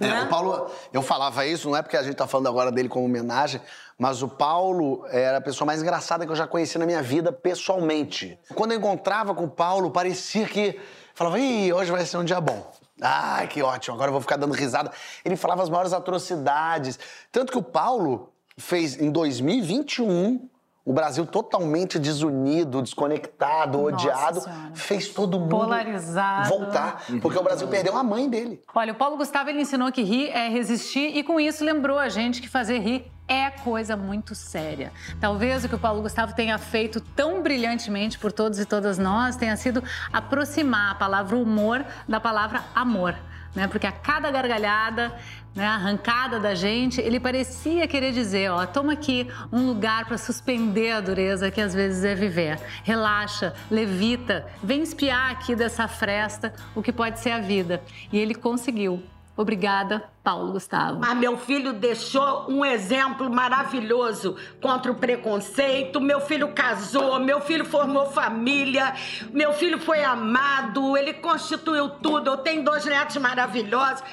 É, 0.00 0.06
é, 0.06 0.22
o 0.22 0.28
Paulo, 0.28 0.70
eu 0.92 1.00
falava 1.00 1.46
isso, 1.46 1.70
não 1.70 1.76
é 1.76 1.82
porque 1.82 1.96
a 1.96 2.02
gente 2.02 2.16
tá 2.16 2.26
falando 2.26 2.48
agora 2.48 2.70
dele 2.70 2.88
como 2.88 3.06
homenagem, 3.06 3.60
mas 3.98 4.22
o 4.22 4.28
Paulo 4.28 5.06
era 5.08 5.38
a 5.38 5.40
pessoa 5.40 5.64
mais 5.66 5.80
engraçada 5.80 6.26
que 6.26 6.32
eu 6.32 6.36
já 6.36 6.46
conheci 6.46 6.76
na 6.78 6.84
minha 6.84 7.02
vida 7.02 7.32
pessoalmente. 7.32 8.38
Quando 8.54 8.72
eu 8.72 8.78
encontrava 8.78 9.34
com 9.34 9.44
o 9.44 9.50
Paulo, 9.50 9.90
parecia 9.90 10.46
que 10.46 10.78
falava, 11.14 11.38
ih, 11.38 11.72
hoje 11.72 11.90
vai 11.90 12.04
ser 12.04 12.18
um 12.18 12.24
dia 12.24 12.40
bom. 12.40 12.70
Ai, 13.00 13.48
que 13.48 13.62
ótimo, 13.62 13.94
agora 13.94 14.08
eu 14.08 14.12
vou 14.12 14.20
ficar 14.20 14.36
dando 14.36 14.54
risada. 14.54 14.92
Ele 15.24 15.36
falava 15.36 15.62
as 15.62 15.70
maiores 15.70 15.92
atrocidades. 15.92 16.98
Tanto 17.30 17.52
que 17.52 17.58
o 17.58 17.62
Paulo 17.62 18.32
fez 18.56 19.00
em 19.00 19.10
2021 19.10 20.48
o 20.84 20.92
Brasil 20.92 21.24
totalmente 21.24 21.98
desunido, 21.98 22.82
desconectado, 22.82 23.78
Nossa 23.78 23.94
odiado, 23.94 24.40
Senhora. 24.40 24.70
fez 24.74 25.08
todo 25.08 25.38
mundo 25.38 25.50
Polarizado. 25.50 26.48
voltar, 26.48 27.04
porque 27.20 27.38
o 27.38 27.42
Brasil 27.42 27.68
perdeu 27.68 27.96
a 27.96 28.02
mãe 28.02 28.28
dele. 28.28 28.60
Olha, 28.74 28.92
o 28.92 28.96
Paulo 28.96 29.16
Gustavo 29.16 29.48
ele 29.48 29.60
ensinou 29.60 29.92
que 29.92 30.02
rir 30.02 30.28
é 30.30 30.48
resistir 30.48 31.16
e 31.16 31.22
com 31.22 31.38
isso 31.38 31.64
lembrou 31.64 31.98
a 31.98 32.08
gente 32.08 32.42
que 32.42 32.48
fazer 32.48 32.78
rir 32.80 33.12
é 33.28 33.48
coisa 33.50 33.96
muito 33.96 34.34
séria. 34.34 34.92
Talvez 35.20 35.64
o 35.64 35.68
que 35.68 35.74
o 35.74 35.78
Paulo 35.78 36.02
Gustavo 36.02 36.34
tenha 36.34 36.58
feito 36.58 37.00
tão 37.00 37.42
brilhantemente 37.42 38.18
por 38.18 38.32
todos 38.32 38.58
e 38.58 38.64
todas 38.66 38.98
nós 38.98 39.36
tenha 39.36 39.56
sido 39.56 39.82
aproximar 40.12 40.90
a 40.90 40.94
palavra 40.96 41.36
humor 41.36 41.84
da 42.08 42.18
palavra 42.18 42.64
amor. 42.74 43.14
Né? 43.54 43.68
Porque 43.68 43.86
a 43.86 43.92
cada 43.92 44.30
gargalhada, 44.30 45.14
né, 45.54 45.66
arrancada 45.66 46.40
da 46.40 46.54
gente, 46.54 47.00
ele 47.00 47.20
parecia 47.20 47.86
querer 47.86 48.12
dizer, 48.12 48.50
ó, 48.50 48.64
toma 48.64 48.94
aqui 48.94 49.28
um 49.52 49.66
lugar 49.66 50.06
para 50.06 50.16
suspender 50.16 50.92
a 50.92 51.00
dureza 51.00 51.50
que 51.50 51.60
às 51.60 51.74
vezes 51.74 52.04
é 52.04 52.14
viver. 52.14 52.58
Relaxa, 52.82 53.54
levita, 53.70 54.46
vem 54.62 54.82
espiar 54.82 55.30
aqui 55.30 55.54
dessa 55.54 55.86
fresta 55.86 56.54
o 56.74 56.82
que 56.82 56.92
pode 56.92 57.20
ser 57.20 57.32
a 57.32 57.40
vida. 57.40 57.82
E 58.10 58.18
ele 58.18 58.34
conseguiu. 58.34 59.02
Obrigada, 59.34 60.04
Paulo 60.22 60.52
Gustavo. 60.52 61.00
Mas 61.00 61.16
meu 61.16 61.38
filho 61.38 61.72
deixou 61.72 62.50
um 62.50 62.64
exemplo 62.64 63.30
maravilhoso 63.32 64.36
contra 64.60 64.92
o 64.92 64.94
preconceito. 64.94 66.00
Meu 66.00 66.20
filho 66.20 66.52
casou, 66.52 67.18
meu 67.18 67.40
filho 67.40 67.64
formou 67.64 68.10
família, 68.10 68.94
meu 69.32 69.52
filho 69.54 69.78
foi 69.78 70.04
amado, 70.04 70.96
ele 70.96 71.14
constituiu 71.14 71.88
tudo. 71.88 72.28
Eu 72.28 72.36
tenho 72.38 72.62
dois 72.62 72.84
netos 72.84 73.16
maravilhosos. 73.16 74.04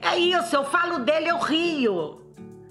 É 0.00 0.16
isso, 0.16 0.54
eu 0.54 0.64
falo 0.64 1.00
dele, 1.00 1.28
eu 1.28 1.38
rio. 1.38 2.22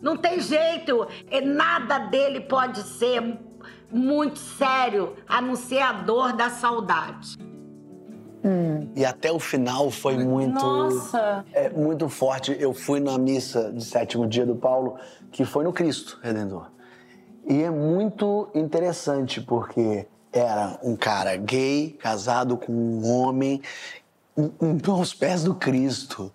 Não 0.01 0.15
tem 0.15 0.39
jeito. 0.39 1.05
Nada 1.43 1.99
dele 1.99 2.39
pode 2.39 2.81
ser 2.83 3.37
muito 3.91 4.39
sério, 4.39 5.17
a 5.27 5.41
não 5.41 5.55
ser 5.55 5.79
a 5.79 5.91
dor 5.91 6.31
da 6.31 6.49
saudade. 6.49 7.48
E 8.95 9.05
até 9.05 9.31
o 9.31 9.39
final 9.39 9.91
foi 9.91 10.17
muito. 10.17 10.53
Nossa! 10.53 11.45
É 11.53 11.69
muito 11.69 12.07
forte. 12.09 12.55
Eu 12.59 12.73
fui 12.73 12.99
na 12.99 13.17
missa 13.17 13.71
de 13.71 13.83
sétimo 13.83 14.27
dia 14.27 14.45
do 14.45 14.55
Paulo, 14.55 14.95
que 15.31 15.45
foi 15.45 15.63
no 15.63 15.73
Cristo 15.73 16.19
Redentor. 16.21 16.67
E 17.47 17.61
é 17.63 17.69
muito 17.69 18.49
interessante, 18.53 19.41
porque 19.41 20.07
era 20.31 20.79
um 20.83 20.95
cara 20.95 21.35
gay, 21.35 21.97
casado 21.99 22.57
com 22.57 22.71
um 22.71 23.11
homem, 23.11 23.61
aos 24.87 25.13
pés 25.13 25.43
do 25.43 25.55
Cristo. 25.55 26.31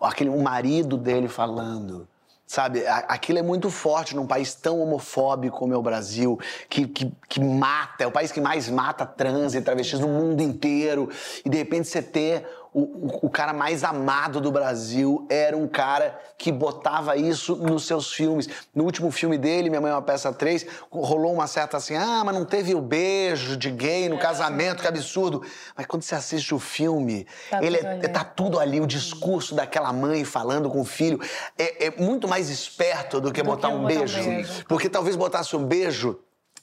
Aquele, 0.00 0.30
o 0.30 0.42
marido 0.42 0.96
dele 0.96 1.28
falando. 1.28 2.08
Sabe, 2.52 2.86
aquilo 2.86 3.38
é 3.38 3.42
muito 3.42 3.70
forte 3.70 4.14
num 4.14 4.26
país 4.26 4.54
tão 4.54 4.78
homofóbico 4.82 5.56
como 5.56 5.72
é 5.72 5.76
o 5.78 5.80
Brasil, 5.80 6.38
que, 6.68 6.86
que, 6.86 7.10
que 7.26 7.40
mata, 7.40 8.04
é 8.04 8.06
o 8.06 8.10
país 8.10 8.30
que 8.30 8.42
mais 8.42 8.68
mata 8.68 9.06
trans 9.06 9.54
e 9.54 9.62
travestis 9.62 9.98
no 9.98 10.08
mundo 10.08 10.42
inteiro. 10.42 11.08
E 11.46 11.48
de 11.48 11.56
repente 11.56 11.88
você 11.88 12.02
ter 12.02 12.46
o, 12.74 12.80
o, 12.80 13.26
o 13.26 13.30
cara 13.30 13.52
mais 13.52 13.84
amado 13.84 14.40
do 14.40 14.50
Brasil 14.50 15.26
era 15.28 15.56
um 15.56 15.68
cara 15.68 16.18
que 16.38 16.50
botava 16.50 17.16
isso 17.16 17.54
nos 17.56 17.86
seus 17.86 18.12
filmes. 18.12 18.48
No 18.74 18.84
último 18.84 19.10
filme 19.10 19.36
dele, 19.36 19.68
Minha 19.68 19.80
Mãe 19.80 19.90
é 19.90 19.94
uma 19.94 20.02
Peça 20.02 20.32
3, 20.32 20.66
rolou 20.90 21.32
uma 21.32 21.46
certa 21.46 21.76
assim, 21.76 21.94
ah, 21.96 22.22
mas 22.24 22.34
não 22.34 22.44
teve 22.46 22.74
o 22.74 22.80
beijo 22.80 23.56
de 23.56 23.70
gay 23.70 24.08
no 24.08 24.18
casamento, 24.18 24.80
que 24.80 24.88
absurdo. 24.88 25.42
Mas 25.76 25.86
quando 25.86 26.02
você 26.02 26.14
assiste 26.14 26.54
o 26.54 26.58
filme, 26.58 27.26
Tá 27.50 27.62
ele 27.62 27.78
tudo 27.78 27.88
é, 28.04 28.08
tá 28.08 28.24
tudo 28.24 28.58
ali, 28.58 28.80
o 28.80 28.86
discurso 28.86 29.54
daquela 29.54 29.92
mãe 29.92 30.24
falando 30.24 30.70
com 30.70 30.80
o 30.80 30.84
filho 30.84 31.20
é, 31.58 31.86
é 31.86 31.90
muito 31.90 32.26
mais 32.26 32.48
esperto 32.48 33.20
do 33.20 33.30
que 33.30 33.42
Do 33.42 33.46
botar 33.46 33.68
que 33.68 33.74
um 33.74 33.82
botar 33.82 33.94
um 33.94 33.98
beijo. 33.98 34.22
beijo. 34.22 34.64
Porque 34.66 34.88
talvez 34.88 35.14
botasse 35.14 35.54
um 35.54 35.64
beijo, 35.66 36.18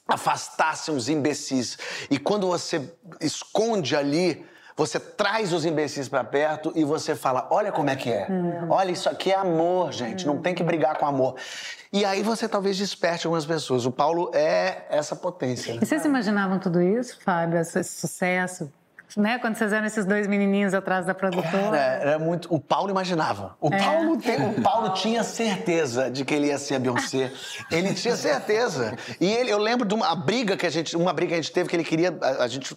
afastasse 0.08 0.90
uns 0.90 1.08
imbecis. 1.08 1.78
E 2.10 2.18
quando 2.18 2.48
você 2.48 2.92
esconde 3.20 3.94
ali, 3.94 4.44
você 4.76 4.98
traz 4.98 5.52
os 5.52 5.64
imbecis 5.64 6.08
pra 6.08 6.24
perto 6.24 6.72
e 6.74 6.84
você 6.84 7.14
fala: 7.14 7.46
olha 7.50 7.70
como 7.72 7.90
é 7.90 7.96
que 7.96 8.10
é. 8.10 8.26
Olha, 8.68 8.90
isso 8.90 9.08
aqui 9.08 9.30
é 9.32 9.36
amor, 9.36 9.92
gente. 9.92 10.26
Não 10.26 10.38
tem 10.38 10.54
que 10.54 10.62
brigar 10.62 10.96
com 10.96 11.06
amor. 11.06 11.36
E 11.92 12.04
aí 12.04 12.22
você 12.22 12.48
talvez 12.48 12.76
desperte 12.76 13.26
algumas 13.26 13.44
pessoas. 13.44 13.84
O 13.84 13.90
Paulo 13.90 14.30
é 14.32 14.86
essa 14.90 15.16
potência. 15.16 15.74
né? 15.74 15.80
E 15.82 15.86
vocês 15.86 16.04
imaginavam 16.04 16.58
tudo 16.58 16.80
isso, 16.80 17.18
Fábio, 17.24 17.58
esse 17.58 17.82
sucesso? 17.82 18.72
Né? 19.16 19.38
Quando 19.38 19.56
vocês 19.56 19.72
eram 19.72 19.86
esses 19.86 20.04
dois 20.06 20.26
menininhos 20.26 20.74
atrás 20.74 21.06
da 21.06 21.14
produtora? 21.14 21.76
Era, 21.76 22.10
era 22.10 22.18
muito. 22.18 22.52
O 22.54 22.60
Paulo 22.60 22.90
imaginava. 22.90 23.56
O, 23.60 23.72
É. 23.72 23.78
Paulo, 23.78 24.16
tem- 24.18 24.48
o 24.48 24.60
Paulo 24.62 24.90
tinha 24.94 25.22
certeza 25.24 26.10
de 26.10 26.24
que 26.24 26.34
ele 26.34 26.46
ia 26.48 26.58
ser 26.58 26.76
a 26.76 26.78
Beyoncé. 26.78 27.32
Ele 27.70 27.94
tinha 27.94 28.16
certeza. 28.16 28.96
E 29.20 29.26
ele, 29.30 29.50
eu 29.50 29.58
lembro 29.58 29.86
de 29.86 29.94
uma 29.94 30.14
briga 30.14 30.56
que 30.56 30.66
a 30.66 30.70
gente, 30.70 30.96
uma 30.96 31.12
briga 31.12 31.30
que 31.30 31.34
a 31.38 31.42
gente 31.42 31.52
teve 31.52 31.68
que 31.68 31.76
ele 31.76 31.84
queria 31.84 32.16
a, 32.20 32.44
a 32.44 32.48
gente 32.48 32.76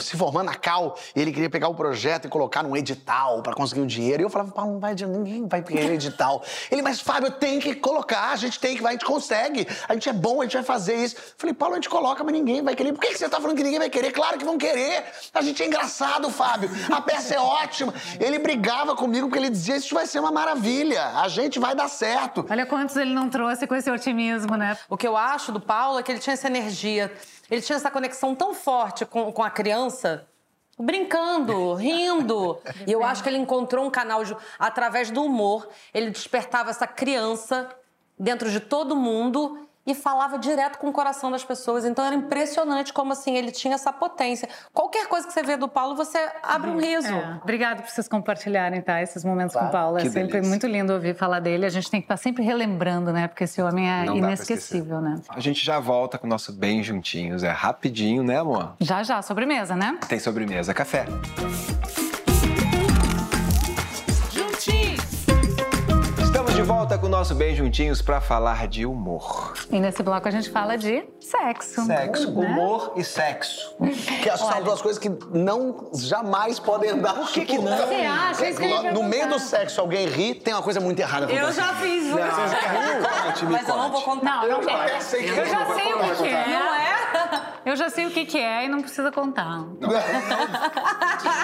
se 0.00 0.16
formando 0.16 0.46
na 0.46 0.54
Cal, 0.54 0.96
e 1.14 1.20
ele 1.20 1.32
queria 1.32 1.50
pegar 1.50 1.68
o 1.68 1.74
projeto 1.74 2.26
e 2.26 2.28
colocar 2.28 2.62
num 2.62 2.76
edital 2.76 3.42
pra 3.42 3.54
conseguir 3.54 3.80
um 3.80 3.86
dinheiro. 3.86 4.22
E 4.22 4.24
eu 4.24 4.30
falava, 4.30 4.52
Paulo, 4.52 4.72
não 4.74 4.80
vai, 4.80 4.94
ninguém 4.94 5.46
vai 5.46 5.62
pegar 5.62 5.82
edital. 5.82 6.42
Ele, 6.70 6.82
mas 6.82 7.00
Fábio, 7.00 7.30
tem 7.32 7.58
que 7.60 7.74
colocar, 7.74 8.30
a 8.32 8.36
gente 8.36 8.58
tem 8.58 8.76
que, 8.76 8.82
vai, 8.82 8.90
a 8.90 8.96
gente 8.96 9.04
consegue. 9.04 9.66
A 9.88 9.92
gente 9.94 10.08
é 10.08 10.12
bom, 10.12 10.40
a 10.40 10.44
gente 10.44 10.54
vai 10.54 10.62
fazer 10.62 10.94
isso. 10.96 11.16
Eu 11.16 11.22
falei, 11.38 11.54
Paulo, 11.54 11.74
a 11.74 11.76
gente 11.76 11.88
coloca, 11.88 12.22
mas 12.24 12.32
ninguém 12.32 12.62
vai 12.62 12.74
querer. 12.74 12.92
Por 12.92 13.00
que, 13.00 13.08
que 13.08 13.18
você 13.18 13.28
tá 13.28 13.40
falando 13.40 13.56
que 13.56 13.62
ninguém 13.62 13.78
vai 13.78 13.90
querer? 13.90 14.10
Claro 14.12 14.38
que 14.38 14.44
vão 14.44 14.56
querer. 14.58 15.04
A 15.32 15.42
gente 15.44 15.62
é 15.62 15.66
engraçado, 15.66 16.30
Fábio. 16.30 16.70
A 16.90 17.00
peça 17.00 17.34
é 17.34 17.38
ótima. 17.38 17.94
Ele 18.18 18.38
brigava 18.38 18.96
comigo 18.96 19.28
porque 19.28 19.38
ele 19.38 19.50
dizia: 19.50 19.76
Isso 19.76 19.94
vai 19.94 20.06
ser 20.06 20.18
uma 20.18 20.32
maravilha. 20.32 21.06
A 21.18 21.28
gente 21.28 21.58
vai 21.58 21.74
dar 21.74 21.88
certo. 21.88 22.44
Olha 22.48 22.66
quantos 22.66 22.96
ele 22.96 23.12
não 23.12 23.28
trouxe 23.28 23.66
com 23.66 23.74
esse 23.74 23.90
otimismo, 23.90 24.56
né? 24.56 24.76
O 24.88 24.96
que 24.96 25.06
eu 25.06 25.16
acho 25.16 25.52
do 25.52 25.60
Paulo 25.60 25.98
é 25.98 26.02
que 26.02 26.10
ele 26.10 26.18
tinha 26.18 26.34
essa 26.34 26.46
energia, 26.46 27.12
ele 27.50 27.60
tinha 27.60 27.76
essa 27.76 27.90
conexão 27.90 28.34
tão 28.34 28.54
forte 28.54 29.04
com, 29.04 29.30
com 29.30 29.42
a 29.42 29.50
criança. 29.50 30.26
Brincando, 30.76 31.74
rindo. 31.74 32.58
E 32.84 32.90
eu 32.90 33.04
acho 33.04 33.22
que 33.22 33.28
ele 33.28 33.38
encontrou 33.38 33.86
um 33.86 33.90
canal 33.90 34.24
de, 34.24 34.36
através 34.58 35.10
do 35.10 35.22
humor. 35.22 35.68
Ele 35.92 36.10
despertava 36.10 36.70
essa 36.70 36.86
criança 36.86 37.68
dentro 38.18 38.50
de 38.50 38.58
todo 38.58 38.96
mundo 38.96 39.68
e 39.86 39.94
falava 39.94 40.38
direto 40.38 40.78
com 40.78 40.88
o 40.88 40.92
coração 40.92 41.30
das 41.30 41.44
pessoas. 41.44 41.84
Então 41.84 42.04
era 42.04 42.14
impressionante 42.14 42.92
como 42.92 43.12
assim 43.12 43.36
ele 43.36 43.50
tinha 43.50 43.74
essa 43.74 43.92
potência. 43.92 44.48
Qualquer 44.72 45.06
coisa 45.08 45.26
que 45.26 45.32
você 45.32 45.42
vê 45.42 45.56
do 45.56 45.68
Paulo, 45.68 45.94
você 45.94 46.18
abre 46.42 46.70
um 46.70 46.78
riso. 46.78 47.12
É. 47.12 47.38
Obrigada 47.42 47.82
por 47.82 47.90
vocês 47.90 48.08
compartilharem, 48.08 48.80
tá? 48.80 49.02
Esses 49.02 49.24
momentos 49.24 49.52
Claro, 49.52 49.68
com 49.70 49.76
o 49.76 49.80
Paulo. 49.80 49.98
É 49.98 50.02
sempre 50.02 50.32
delícia. 50.32 50.48
muito 50.48 50.66
lindo 50.66 50.92
ouvir 50.92 51.14
falar 51.14 51.40
dele. 51.40 51.66
A 51.66 51.70
gente 51.70 51.90
tem 51.90 52.00
que 52.00 52.06
estar 52.06 52.16
sempre 52.16 52.42
relembrando, 52.42 53.12
né? 53.12 53.28
Porque 53.28 53.44
esse 53.44 53.60
homem 53.60 53.90
é 53.90 54.04
Não 54.04 54.16
inesquecível, 54.16 55.00
né? 55.00 55.20
A 55.28 55.40
gente 55.40 55.64
já 55.64 55.78
volta 55.78 56.16
com 56.18 56.26
o 56.26 56.30
nosso 56.30 56.52
Bem 56.52 56.82
Juntinhos. 56.82 57.42
É 57.42 57.50
rapidinho, 57.50 58.22
né, 58.22 58.38
amor? 58.38 58.74
Já, 58.80 59.02
já, 59.02 59.20
sobremesa, 59.22 59.76
né? 59.76 59.98
Tem 60.08 60.18
sobremesa, 60.18 60.72
café. 60.72 61.06
Nosso 67.14 67.32
Bem 67.32 67.54
Juntinhos 67.54 68.02
para 68.02 68.20
falar 68.20 68.66
de 68.66 68.84
humor. 68.84 69.54
E 69.70 69.78
nesse 69.78 70.02
bloco 70.02 70.26
a 70.26 70.32
gente 70.32 70.50
fala 70.50 70.76
de 70.76 71.04
sexo. 71.20 71.86
Sexo, 71.86 72.32
né? 72.32 72.46
humor 72.48 72.92
e 72.96 73.04
sexo. 73.04 73.76
Que 74.20 74.36
são 74.36 74.60
duas 74.64 74.82
coisas 74.82 75.00
que 75.00 75.08
não 75.30 75.90
jamais 75.94 76.58
podem 76.58 76.90
andar. 76.90 77.14
Por 77.14 77.30
que, 77.30 77.44
que 77.44 77.56
não? 77.56 77.76
Você 77.76 77.94
acha? 77.94 78.48
Isso 78.50 78.58
que 78.58 78.68
eu 78.68 78.92
No 78.92 79.04
meio 79.04 79.28
do 79.28 79.38
sexo, 79.38 79.80
alguém 79.80 80.08
ri, 80.08 80.34
tem 80.34 80.52
uma 80.52 80.62
coisa 80.62 80.80
muito 80.80 80.98
errada 80.98 81.30
Eu 81.32 81.52
já 81.52 81.72
fiz, 81.74 82.04
Não, 82.06 82.16
viu? 82.16 82.26
você 82.26 82.48
já 82.48 82.58
riu? 82.58 83.24
Conte, 83.26 83.46
me 83.46 83.52
Mas 83.52 83.68
eu 83.68 83.76
não 83.76 83.90
vou 83.92 84.02
contar. 84.02 84.42
Não, 84.42 84.48
não 84.48 84.62
já 84.64 84.84
quero. 84.86 85.02
sei 85.02 85.22
que 85.22 85.38
Eu 85.38 85.46
já 85.46 85.58
não 85.60 85.74
sei 85.76 85.92
o 85.92 85.98
que, 85.98 86.16
que 86.16 86.28
é. 86.28 86.48
Não 86.48 86.74
é? 86.74 86.94
Eu 87.64 87.76
já 87.76 87.90
sei 87.90 88.06
o 88.06 88.10
que, 88.10 88.26
que 88.26 88.38
é 88.38 88.64
e 88.64 88.68
não 88.68 88.80
precisa 88.82 89.12
contar. 89.12 89.64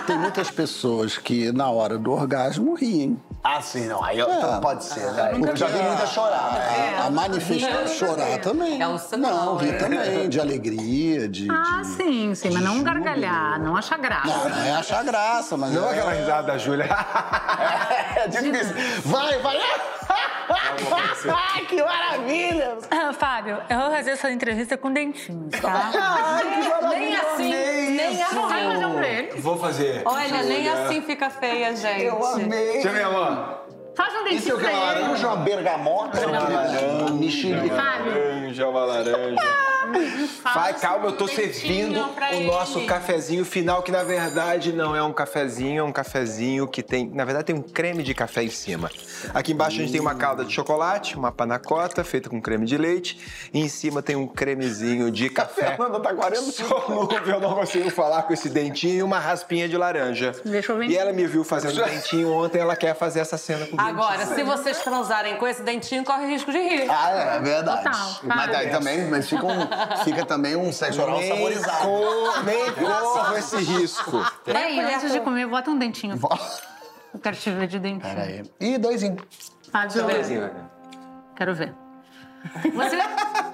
Tem 0.05 0.19
muitas 0.19 0.51
pessoas 0.51 1.17
que 1.17 1.53
na 1.53 1.71
hora 1.71 1.97
do 1.97 2.11
orgasmo 2.11 2.75
riem. 2.75 3.17
Ah, 3.43 3.63
sim, 3.63 3.87
não. 3.87 4.05
Aí 4.05 4.19
eu- 4.19 4.31
É. 4.31 4.61
pode 4.61 4.85
ser, 4.85 5.11
né? 5.13 5.31
Eu 5.35 5.57
já 5.57 5.67
vi 5.67 5.79
muita 5.83 6.07
chorar. 6.07 6.53
né? 6.53 6.99
A, 7.01 7.07
a 7.07 7.11
manifestar, 7.11 7.87
chorar 7.89 8.39
também. 8.41 8.81
É 8.83 8.87
o 8.87 8.99
sinal, 8.99 9.31
Não, 9.47 9.57
rir 9.57 9.73
né? 9.73 9.79
também, 9.79 10.29
de 10.29 10.39
alegria, 10.39 11.27
de. 11.27 11.49
Ah, 11.51 11.81
de- 11.81 11.87
sim, 11.89 12.35
sim, 12.35 12.51
mas 12.51 12.63
não 12.63 12.83
gargalhar, 12.83 13.59
não 13.59 13.75
achar 13.77 13.99
graça. 13.99 14.27
Não, 14.27 14.49
não 14.51 14.63
é 14.63 14.73
achar 14.73 15.03
graça, 15.05 15.57
mas. 15.57 15.73
Não 15.73 15.87
é- 15.89 15.93
aquela 15.93 16.13
risada 16.13 16.49
da 16.49 16.59
Júlia. 16.59 16.87
É 18.17 18.29
difícil. 18.29 18.75
Vai, 19.07 19.39
vai! 19.39 19.59
Ah! 20.11 21.55
Ai, 21.55 21.65
que 21.67 21.83
maravilha! 21.83 22.79
Ah, 22.91 23.13
Fábio, 23.13 23.59
eu 23.69 23.79
vou 23.79 23.91
fazer 23.91 24.11
essa 24.13 24.31
entrevista 24.31 24.77
com 24.77 24.93
dentinhos, 24.93 25.59
tá? 25.61 25.91
Ai, 25.95 26.43
que 26.43 26.69
maravilha! 26.69 26.99
Nem 26.99 27.17
assim, 27.17 27.51
nem 27.97 28.23
assim. 28.23 28.41
Vai 28.41 28.65
fazer 28.73 28.87
um 28.87 28.95
pra 28.95 29.09
ele. 29.09 29.41
Vou 29.41 29.57
fazer. 29.59 30.03
Olha, 30.05 30.43
nem 30.43 30.69
assim 30.69 31.03
fica 31.03 31.31
feia, 31.31 31.75
gente. 31.77 32.05
Eu 32.05 32.27
amei! 32.27 32.73
Deixa 32.73 32.89
eu 32.89 32.93
ver, 32.93 33.05
amor. 33.05 33.61
Faz 33.95 34.15
um 34.15 34.27
Isso 34.29 34.29
é 34.29 34.31
dentinho 34.31 34.57
o 34.57 34.59
que? 34.61 34.67
Uma 34.67 34.81
pra 34.81 34.93
ele. 34.93 35.01
laranja, 35.03 35.27
uma 35.29 35.37
bergamota, 35.37 36.27
uma 36.27 36.39
laranja, 36.39 37.13
mexerica. 37.13 37.77
Fábio. 37.77 38.13
Laranja, 38.13 38.69
uma 38.69 38.85
laranja. 38.85 39.41
Vai, 40.55 40.75
calma, 40.75 41.07
eu 41.07 41.13
tô 41.17 41.27
servindo 41.29 42.01
o 42.01 42.41
nosso 42.47 42.79
ele. 42.79 42.87
cafezinho 42.87 43.45
final, 43.45 43.83
que 43.83 43.91
na 43.93 44.03
verdade 44.03 44.73
não 44.73 44.95
é 44.95 45.03
um 45.03 45.13
cafezinho, 45.13 45.81
é 45.81 45.83
um 45.83 45.93
cafezinho 45.93 46.67
que 46.69 46.83
tem. 46.83 47.09
Na 47.09 47.25
verdade, 47.25 47.47
tem 47.47 47.57
um 47.57 47.63
creme 47.63 48.03
de 48.03 48.15
café 48.15 48.43
em 48.43 48.51
cima. 48.51 48.91
Aqui 49.35 49.53
embaixo 49.53 49.77
a 49.79 49.81
gente 49.81 49.93
tem 49.93 50.01
uma 50.01 50.15
calda 50.15 50.45
de 50.45 50.53
chocolate, 50.53 51.17
uma 51.17 51.31
panacota 51.33 52.03
feita 52.05 52.29
com 52.29 52.41
creme 52.41 52.67
de 52.67 52.77
leite. 52.77 53.19
E 53.53 53.61
em 53.61 53.69
cima 53.69 54.03
tem 54.03 54.17
um 54.17 54.27
cremezinho 54.27 55.11
de 55.11 55.29
café. 55.31 55.77
Fernanda 55.77 56.01
tá 56.01 56.15
40 56.15 56.41
Solúvel, 56.53 57.21
eu 57.27 57.41
não 57.41 57.55
consigo 57.55 57.91
falar 57.91 58.23
com 58.23 58.33
esse 58.33 58.49
dentinho 58.49 58.95
e 58.99 59.03
uma 59.03 59.19
raspinha 59.19 59.69
de 59.69 59.77
laranja. 59.77 60.33
Deixa 60.45 60.73
eu 60.73 60.79
ver. 60.79 60.87
E 60.89 60.97
ela 60.97 61.13
me 61.13 61.27
viu 61.27 61.45
fazendo 61.45 61.83
dentinho 61.83 62.33
ontem, 62.33 62.59
ela 62.61 62.77
quer 62.77 62.95
fazer 62.95 63.21
essa 63.21 63.37
cena 63.39 63.67
com 63.67 63.77
o 63.77 63.81
Agora, 63.81 64.27
se 64.27 64.43
vocês 64.43 64.79
transarem 64.81 65.37
com 65.37 65.47
esse 65.47 65.63
dentinho, 65.63 66.05
corre 66.05 66.27
risco 66.27 66.51
de 66.53 66.59
rir. 66.59 66.87
Ah, 66.91 67.37
é 67.37 67.41
verdade. 67.41 67.85
Total, 67.85 68.11
mas 68.23 68.47
para. 68.47 68.59
aí 68.59 68.71
também, 68.71 69.09
mas 69.09 69.29
fica, 69.29 69.45
um- 69.45 70.05
fica 70.05 70.25
também 70.25 70.40
um 70.57 70.73
sexo 70.73 71.01
oral 71.03 71.19
Nem, 71.19 71.29
saborizado. 71.29 71.79
cor, 71.85 72.45
nem 72.45 72.73
corro 72.73 73.37
esse 73.37 73.57
risco. 73.57 74.25
Peraí, 74.45 74.81
antes 74.81 75.13
de 75.13 75.21
comer, 75.21 75.47
bota 75.47 75.71
um 75.71 75.79
dentinho. 75.79 76.19
Eu 77.13 77.21
quero 77.21 77.37
te 77.37 77.51
ver 77.51 77.67
de 77.67 77.79
dentinho. 77.79 78.15
Peraí. 78.15 78.43
Ih, 78.61 78.79
doisinho. 78.79 79.17
Fábio, 79.71 80.05
Belezinha. 80.05 80.51
quero 81.37 81.55
ver. 81.55 81.75
Você, 82.73 82.99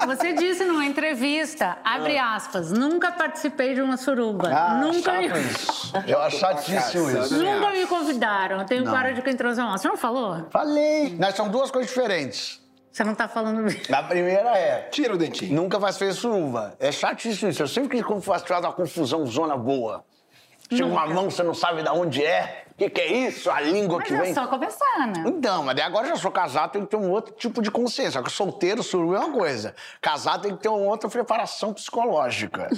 você 0.07 0.33
disse 0.35 0.65
numa 0.65 0.85
entrevista, 0.85 1.77
abre 1.85 2.17
aspas, 2.19 2.71
nunca 2.71 3.11
participei 3.11 3.75
de 3.75 3.83
uma 3.83 3.97
suruba. 3.97 4.49
Ah, 4.49 4.75
nunca, 4.77 5.13
me, 5.15 5.29
chato 5.29 5.39
isso. 5.39 5.93
Eu 6.07 6.21
acho 6.21 6.39
chatíssimo 6.39 7.11
isso. 7.11 7.35
nunca 7.37 7.71
me 7.71 7.87
convidaram. 7.87 8.61
Eu 8.61 8.65
tenho 8.67 8.85
Não. 8.85 8.93
cara 8.93 9.13
de 9.13 9.23
quem 9.23 9.35
uma. 9.59 9.77
Você 9.77 9.89
não 9.89 9.97
falou? 9.97 10.47
Falei. 10.51 11.17
Nós 11.19 11.35
são 11.35 11.49
duas 11.49 11.71
coisas 11.71 11.93
diferentes. 11.93 12.61
Você 12.97 13.05
não 13.05 13.15
tá 13.15 13.29
falando 13.29 13.61
mesmo. 13.63 13.95
A 13.95 14.03
primeira 14.03 14.57
é. 14.57 14.89
Tira 14.91 15.13
o 15.13 15.19
dentinho. 15.19 15.55
Nunca 15.55 15.79
faz 15.79 15.99
feito 15.99 16.15
suruba. 16.15 16.75
É 16.81 16.91
chatíssimo 16.91 17.51
isso. 17.51 17.63
Eu 17.63 17.69
sempre 17.69 18.03
quis 18.03 18.25
faz 18.25 18.43
uma 18.51 18.73
confusão, 18.73 19.27
zona 19.27 19.55
boa. 19.55 20.03
Chega 20.71 20.87
uma 20.87 21.07
mão, 21.07 21.31
você 21.31 21.43
não 21.43 21.53
sabe 21.53 21.83
de 21.83 21.91
onde 21.91 22.25
é. 22.25 22.65
O 22.71 22.75
que, 22.75 22.89
que 22.89 23.01
é 23.03 23.13
isso? 23.29 23.51
A 23.51 23.61
língua 23.61 23.99
Mas 23.99 24.09
que 24.09 24.15
é 24.15 24.23
vem. 24.23 24.33
só 24.33 24.47
começar, 24.47 25.09
né? 25.09 25.25
Então, 25.27 25.63
mas 25.63 25.77
daí 25.77 25.85
agora 25.85 26.09
já 26.09 26.17
sou 26.17 26.31
casado, 26.31 26.71
tem 26.71 26.87
que 26.87 26.89
ter 26.89 26.97
um 26.97 27.11
outro 27.11 27.35
tipo 27.35 27.61
de 27.61 27.71
consciência. 27.71 28.13
Só 28.13 28.23
que 28.23 28.33
solteiro, 28.33 28.83
suruba 28.83 29.17
é 29.17 29.19
uma 29.19 29.33
coisa. 29.33 29.75
Casado 30.01 30.45
tem 30.45 30.57
que 30.57 30.63
ter 30.63 30.71
uma 30.71 30.79
outra 30.79 31.11
preparação 31.11 31.75
psicológica. 31.75 32.71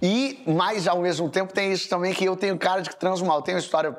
E, 0.00 0.42
mas 0.46 0.88
ao 0.88 1.00
mesmo 1.00 1.28
tempo 1.28 1.52
tem 1.52 1.72
isso 1.72 1.90
também 1.90 2.14
que 2.14 2.24
eu 2.24 2.36
tenho 2.36 2.56
cara 2.56 2.80
de 2.80 2.88
que 2.88 2.96
transo 2.96 3.22
mal. 3.22 3.36
Eu 3.36 3.42
tenho 3.42 3.58
uma 3.58 3.62
história. 3.62 3.94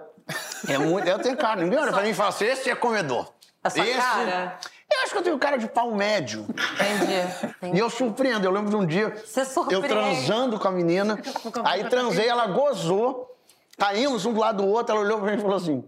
É 0.67 0.79
muito. 0.79 1.07
Eu 1.07 1.19
tenho 1.19 1.37
cara. 1.37 1.61
Ninguém 1.61 1.77
olha 1.77 1.91
pra 1.93 2.01
mim 2.01 2.09
e 2.09 2.13
fala 2.15 2.29
assim: 2.29 2.45
esse 2.45 2.71
é 2.71 2.75
comedor. 2.75 3.36
A 3.67 3.69
sua 3.69 3.85
esse... 3.85 3.97
cara? 3.97 4.57
Eu 4.89 5.03
acho 5.03 5.11
que 5.11 5.17
eu 5.17 5.23
tenho 5.23 5.37
cara 5.37 5.57
de 5.57 5.67
pau 5.67 5.93
médio. 5.93 6.45
Entendi. 6.49 7.71
E 7.75 7.79
eu 7.79 7.89
surpreendo. 7.89 8.45
Eu 8.45 8.51
lembro 8.51 8.69
de 8.69 8.75
um 8.75 8.85
dia. 8.85 9.09
Você 9.09 9.43
surpreende. 9.43 9.85
Eu 9.85 9.89
transando 9.89 10.57
com 10.59 10.67
a 10.67 10.71
menina. 10.71 11.19
Aí 11.65 11.83
transei, 11.89 12.27
ela 12.27 12.47
gozou. 12.47 13.35
Caímos 13.77 14.25
um 14.25 14.33
do 14.33 14.39
lado 14.39 14.63
do 14.63 14.69
outro. 14.69 14.95
Ela 14.95 15.05
olhou 15.05 15.19
pra 15.19 15.31
mim 15.31 15.37
e 15.37 15.41
falou 15.41 15.57
assim: 15.57 15.83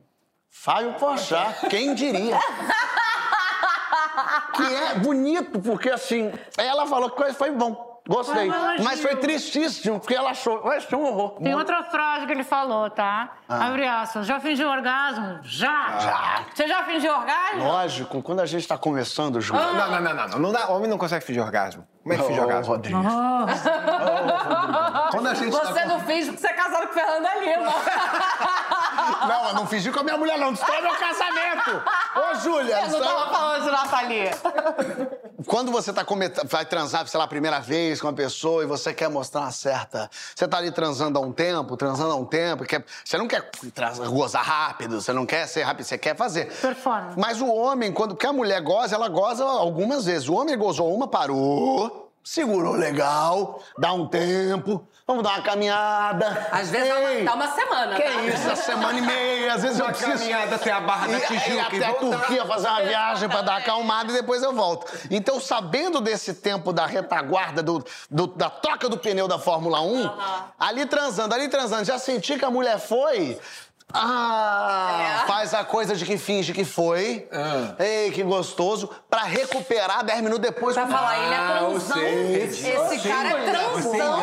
Fábio 0.50 0.94
Pochá, 0.96 1.54
quem 1.70 1.96
diria? 1.96 2.38
que 4.54 4.64
é 4.64 4.96
bonito, 4.96 5.62
porque 5.62 5.90
assim, 5.90 6.32
ela 6.58 6.86
falou 6.86 7.10
que 7.10 7.34
foi 7.34 7.52
bom. 7.52 7.89
Gostei. 8.10 8.50
Foi. 8.50 8.80
Mas 8.80 9.02
foi 9.02 9.16
tristíssimo, 9.18 10.00
porque 10.00 10.16
ela 10.16 10.32
achou. 10.32 10.64
Vai 10.64 10.82
ser 10.82 10.96
um 10.96 11.04
horror. 11.04 11.40
Tem 11.44 11.54
outra 11.54 11.84
frase 11.84 12.26
que 12.26 12.32
ele 12.32 12.44
falou, 12.44 12.90
tá? 12.90 13.34
Ah. 13.48 13.68
Abre 13.68 13.88
aspas. 13.88 14.26
Já 14.26 14.40
fingiu 14.40 14.68
orgasmo? 14.68 15.40
Já! 15.44 16.00
Já. 16.00 16.46
Você 16.52 16.68
já 16.68 16.84
fingiu 16.84 17.14
orgasmo? 17.14 17.64
Lógico, 17.64 18.22
quando 18.24 18.40
a 18.40 18.48
gente 18.48 18.68
tá 18.68 18.80
começando, 18.80 19.40
Ju. 19.40 19.54
Não, 19.54 19.74
não, 19.76 19.92
não, 19.92 20.02
não, 20.02 20.28
não. 20.28 20.40
não 20.40 20.52
dá, 20.52 20.70
homem 20.70 20.90
não 20.90 20.98
consegue 20.98 21.24
fingir 21.24 21.44
orgasmo. 21.44 21.88
Como 22.04 22.14
é 22.14 22.18
que 22.18 22.24
finge 22.24 22.40
Ô, 22.40 22.44
orgasmo? 22.44 22.74
Rodrigo. 22.74 23.00
Oh, 23.00 23.46
Quando 25.12 25.28
a 25.28 25.34
gente 25.34 25.52
tá 25.52 25.74
Você 25.74 25.86
não 25.86 26.00
fez 26.02 26.26
porque 26.28 26.42
você 26.42 26.48
é 26.48 26.54
casado 26.54 26.88
com 26.88 26.94
Fernanda 26.94 27.36
Lima. 27.36 27.74
Não, 29.28 29.50
eu 29.50 29.54
não 29.56 29.68
fingi 29.68 29.92
com 29.92 30.00
a 30.00 30.04
minha 30.04 30.18
mulher, 30.18 30.38
não. 30.38 30.54
Destrói 30.54 30.82
meu 30.82 30.96
casamento! 30.96 31.82
Ô, 32.16 32.36
Júlia! 32.36 32.82
Eu 32.82 32.90
não 32.90 33.02
tava 33.02 33.30
falando 33.32 33.64
de 33.64 33.72
Nathalie. 33.72 34.32
Quando 35.46 35.72
você 35.72 35.92
tá 35.92 36.06
come... 36.06 36.30
vai 36.46 36.66
transar, 36.66 37.08
sei 37.08 37.18
lá, 37.18 37.24
a 37.24 37.28
primeira 37.28 37.60
vez 37.60 38.02
com 38.02 38.08
uma 38.08 38.14
pessoa 38.14 38.64
e 38.64 38.66
você 38.66 38.94
quer 38.94 39.10
mostrar 39.10 39.42
uma 39.42 39.52
certa. 39.52 40.10
Você 40.36 40.48
tá 40.48 40.58
ali 40.58 40.72
transando 40.72 41.18
há 41.18 41.22
um 41.22 41.32
tempo, 41.32 41.76
transando 41.78 42.12
há 42.12 42.16
um 42.16 42.26
tempo, 42.26 42.66
quer... 42.66 42.84
você 43.04 43.18
não 43.18 43.28
quer 43.28 43.50
gozar 44.10 44.44
rápido, 44.44 45.02
você 45.02 45.14
não 45.14 45.26
quer 45.26 45.48
ser 45.48 45.64
rápido, 45.64 45.86
você 45.86 45.98
quer 45.98 46.16
fazer. 46.16 46.46
Performance. 46.60 47.20
Mas 47.20 47.42
o 47.42 47.48
homem, 47.48 47.92
quando 47.92 48.16
porque 48.16 48.28
a 48.28 48.34
mulher 48.34 48.62
goza, 48.62 48.96
ela 48.96 49.10
goza 49.10 49.44
algumas 49.44 50.06
vezes. 50.06 50.28
O 50.28 50.34
homem 50.34 50.58
gozou 50.58 50.94
uma, 50.94 51.08
parou, 51.08 51.99
segurou 52.34 52.76
legal, 52.76 53.60
dá 53.76 53.92
um 53.92 54.06
tempo, 54.08 54.88
vamos 55.08 55.24
dar 55.24 55.32
uma 55.32 55.42
caminhada. 55.42 56.48
Às 56.52 56.70
vezes 56.70 56.88
dá 56.88 57.00
uma, 57.00 57.10
Ei, 57.12 57.26
dá 57.26 57.34
uma 57.34 57.48
semana. 57.56 57.96
Que 57.96 58.04
tá? 58.04 58.22
isso, 58.22 58.52
a 58.52 58.56
semana 58.56 59.00
e 59.00 59.02
meia, 59.02 59.54
às 59.56 59.64
vezes 59.64 59.80
eu 59.80 59.86
Uma 59.86 59.92
preciso... 59.92 60.12
caminhada 60.20 60.56
até 60.56 60.72
a 60.72 60.80
Barra 60.80 61.08
da 61.08 61.18
E- 61.18 61.22
Tijuca 61.22 61.50
e 61.76 61.80
e 61.80 61.84
até 61.84 61.86
a. 61.88 61.94
Turquia 61.96 62.46
fazer 62.46 62.68
uma 62.68 62.82
viagem 62.84 63.30
pra 63.30 63.42
dar 63.42 63.58
acalmada 63.58 64.12
e 64.12 64.14
depois 64.14 64.44
eu 64.44 64.54
volto. 64.54 64.86
Então, 65.10 65.40
sabendo 65.42 66.00
desse 66.00 66.36
tempo 66.36 66.72
da 66.72 66.86
retaguarda, 66.86 67.64
do, 67.64 67.84
do- 68.12 68.28
da 68.28 68.50
troca 68.52 68.88
do 68.88 68.98
pneu 69.00 69.28
da 69.28 69.40
Fórmula 69.40 69.82
1, 69.82 70.12
ali 70.60 70.86
transando, 70.86 71.34
ali 71.34 71.50
transando, 71.50 71.84
já 71.84 71.98
senti 71.98 72.38
que 72.38 72.46
a 72.46 72.52
mulher 72.52 72.78
foi. 72.80 73.40
Ah, 73.94 75.22
É. 75.24 75.28
faz 75.28 75.54
a 75.54 75.64
coisa 75.64 75.96
de 75.96 76.06
que 76.06 76.18
finge 76.18 76.54
que 76.54 76.64
foi. 76.64 77.28
Ah. 77.32 77.76
Ei, 77.80 78.12
que 78.12 78.22
gostoso. 78.24 78.90
Pra 79.10 79.24
recuperar 79.24 80.04
10 80.06 80.22
minutos 80.22 80.42
depois. 80.42 80.76
Pra 80.76 80.88
falar, 80.88 81.18
ele 81.24 81.34
é 81.34 81.38
Ah, 81.38 81.58
transão. 81.60 81.98
Esse 82.04 83.08
cara 83.08 83.30
é 83.30 83.50
transão. 83.52 84.20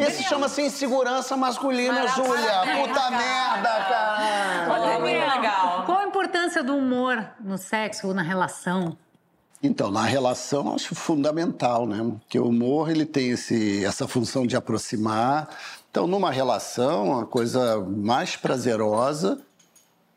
Esse 0.00 0.22
chama-se 0.22 0.62
insegurança 0.62 1.36
masculina, 1.36 2.06
Júlia. 2.08 2.60
Puta 2.86 3.10
merda, 3.10 3.68
cara. 3.88 4.66
Olha, 4.70 4.98
muito 5.00 5.36
legal. 5.36 5.82
Qual 5.84 5.98
a 5.98 6.04
importância 6.04 6.62
do 6.62 6.76
humor 6.76 7.24
no 7.40 7.58
sexo 7.58 8.06
ou 8.08 8.14
na 8.14 8.22
relação? 8.22 8.96
Então, 9.60 9.90
na 9.90 10.04
relação, 10.04 10.72
acho 10.76 10.94
fundamental, 10.94 11.84
né? 11.84 11.98
Porque 12.20 12.38
o 12.38 12.46
humor, 12.46 12.88
ele 12.90 13.04
tem 13.04 13.30
esse, 13.30 13.84
essa 13.84 14.06
função 14.06 14.46
de 14.46 14.54
aproximar. 14.56 15.48
Então, 15.90 16.06
numa 16.06 16.30
relação, 16.30 17.18
a 17.18 17.26
coisa 17.26 17.80
mais 17.80 18.36
prazerosa, 18.36 19.40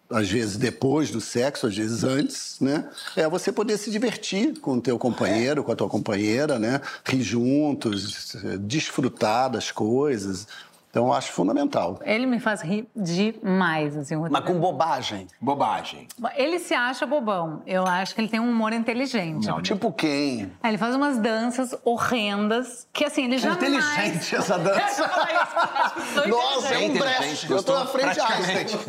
às 0.10 0.30
vezes 0.30 0.58
depois 0.58 1.10
do 1.10 1.22
sexo, 1.22 1.68
às 1.68 1.76
vezes 1.76 2.04
antes, 2.04 2.58
né? 2.60 2.90
É 3.16 3.28
você 3.30 3.52
poder 3.52 3.78
se 3.78 3.90
divertir 3.90 4.60
com 4.60 4.74
o 4.74 4.82
teu 4.82 5.00
companheiro, 5.00 5.64
com 5.64 5.72
a 5.72 5.76
tua 5.76 5.88
companheira, 5.88 6.60
né? 6.60 6.82
Rir 7.06 7.22
juntos, 7.22 8.36
desfrutar 8.60 9.50
das 9.50 9.72
coisas. 9.72 10.48
Então, 10.92 11.08
eu 11.08 11.14
acho 11.14 11.32
fundamental. 11.32 12.00
Ele 12.04 12.26
me 12.26 12.38
faz 12.38 12.62
rir 12.62 12.86
demais, 12.94 13.96
assim. 13.96 14.16
o 14.16 14.22
Mas 14.22 14.32
Rodrigo. 14.32 14.54
com 14.54 14.60
bobagem. 14.60 15.26
Bobagem. 15.40 16.08
Ele 16.36 16.60
se 16.60 16.74
acha 16.74 17.06
bobão. 17.06 17.62
Eu 17.66 17.88
acho 17.88 18.14
que 18.14 18.20
ele 18.20 18.28
tem 18.28 18.42
um 18.42 18.50
humor 18.52 18.74
inteligente. 18.74 19.48
Tipo 19.64 19.92
quem? 19.94 20.52
Aí 20.62 20.72
Ele 20.72 20.78
faz 20.78 20.94
umas 20.94 21.18
danças 21.18 21.74
horrendas 21.86 22.88
que, 22.92 23.06
assim, 23.06 23.24
ele 23.24 23.38
jamais... 23.38 23.62
Inteligente 23.64 24.36
essa 24.36 24.60
dança. 24.60 25.10
Nossa, 26.28 26.74
é 26.76 26.80
um 26.80 26.94
brecht. 26.94 27.50
Eu 27.50 27.64
tô 27.64 27.74
na 27.74 27.86
frente 27.86 28.14
de 28.14 28.20
Einstein. 28.20 28.80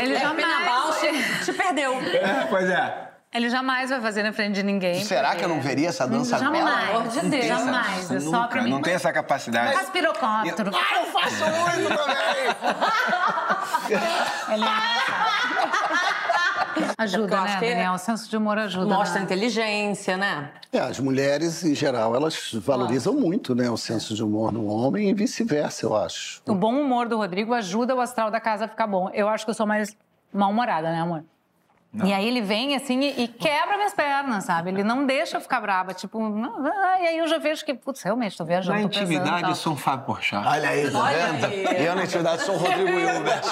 Ele 0.00 0.14
É, 0.16 0.20
jamais... 0.20 1.44
te 1.44 1.52
perdeu. 1.52 1.92
É, 1.94 2.46
pois 2.50 2.68
é. 2.68 3.15
Ele 3.36 3.50
jamais 3.50 3.90
vai 3.90 4.00
fazer 4.00 4.22
na 4.22 4.32
frente 4.32 4.54
de 4.54 4.62
ninguém. 4.62 5.04
Será 5.04 5.28
porque- 5.28 5.38
que 5.40 5.44
eu 5.44 5.48
não 5.50 5.60
veria 5.60 5.88
essa 5.90 6.06
dança 6.08 6.38
Jamais. 6.38 6.64
dela? 6.64 6.80
Amor 6.98 7.08
de 7.08 7.20
Deus. 7.28 7.44
Jamais. 7.44 8.10
É 8.10 8.20
só 8.20 8.46
pra 8.46 8.62
mim. 8.62 8.70
Não 8.70 8.80
tem 8.80 8.94
essa 8.94 9.12
capacidade. 9.12 9.74
Faz 9.74 9.90
pirocóptero. 9.90 10.70
Ah, 10.74 11.00
eu 11.00 11.04
faço 11.06 11.44
muito 11.44 11.88
também! 11.98 12.46
Ele 14.54 14.64
é... 14.64 15.26
Ajuda, 16.98 17.36
Eu 17.36 17.40
né, 17.42 17.46
acho 17.48 17.58
que- 17.58 17.68
Daniel? 17.68 17.92
O 17.92 17.98
senso 17.98 18.28
de 18.30 18.36
humor 18.36 18.58
ajuda. 18.58 18.86
Mostra 18.86 19.18
né? 19.18 19.24
inteligência, 19.24 20.16
né? 20.16 20.50
É, 20.72 20.78
as 20.78 20.98
mulheres, 20.98 21.62
em 21.64 21.74
geral, 21.74 22.14
elas 22.16 22.50
valorizam 22.54 23.12
muito 23.14 23.54
né, 23.54 23.68
o 23.70 23.76
senso 23.76 24.14
de 24.14 24.22
humor 24.24 24.50
no 24.52 24.66
homem 24.66 25.10
e 25.10 25.14
vice-versa, 25.14 25.84
eu 25.86 25.94
acho. 25.96 26.40
O 26.46 26.54
bom 26.54 26.72
humor 26.74 27.06
do 27.08 27.16
Rodrigo 27.18 27.52
ajuda 27.54 27.94
o 27.94 28.00
astral 28.00 28.30
da 28.30 28.40
casa 28.40 28.64
a 28.64 28.68
ficar 28.68 28.86
bom. 28.86 29.10
Eu 29.12 29.28
acho 29.28 29.44
que 29.44 29.50
eu 29.50 29.54
sou 29.54 29.66
mais 29.66 29.94
mal-humorada, 30.32 30.90
né, 30.90 31.00
amor? 31.00 31.22
E 32.04 32.12
aí 32.12 32.26
ele 32.26 32.40
vem 32.40 32.74
assim 32.74 33.00
e, 33.00 33.24
e 33.24 33.28
quebra 33.28 33.76
minhas 33.76 33.94
pernas, 33.94 34.44
sabe? 34.44 34.70
Ele 34.70 34.82
não 34.82 35.06
deixa 35.06 35.36
eu 35.36 35.40
ficar 35.40 35.60
braba, 35.60 35.94
tipo, 35.94 36.20
não, 36.20 36.66
ah, 36.66 37.00
e 37.00 37.06
aí 37.06 37.18
eu 37.18 37.26
já 37.26 37.38
vejo 37.38 37.64
que, 37.64 37.74
putz, 37.74 38.02
realmente, 38.02 38.36
tô 38.36 38.44
viajando, 38.44 38.78
Na 38.78 38.84
intimidade, 38.84 39.48
eu 39.48 39.54
sou 39.54 39.72
um 39.72 39.76
Fábio 39.76 40.06
Porchat. 40.06 40.46
Olha 40.46 40.68
aí, 40.68 40.90
tá 40.90 41.02
vendo? 41.02 41.80
E 41.80 41.84
eu 41.84 41.94
na 41.94 42.04
intimidade 42.04 42.42
sou 42.42 42.54
o 42.54 42.58
Rodrigo 42.58 42.98
Hilbert. 42.98 43.44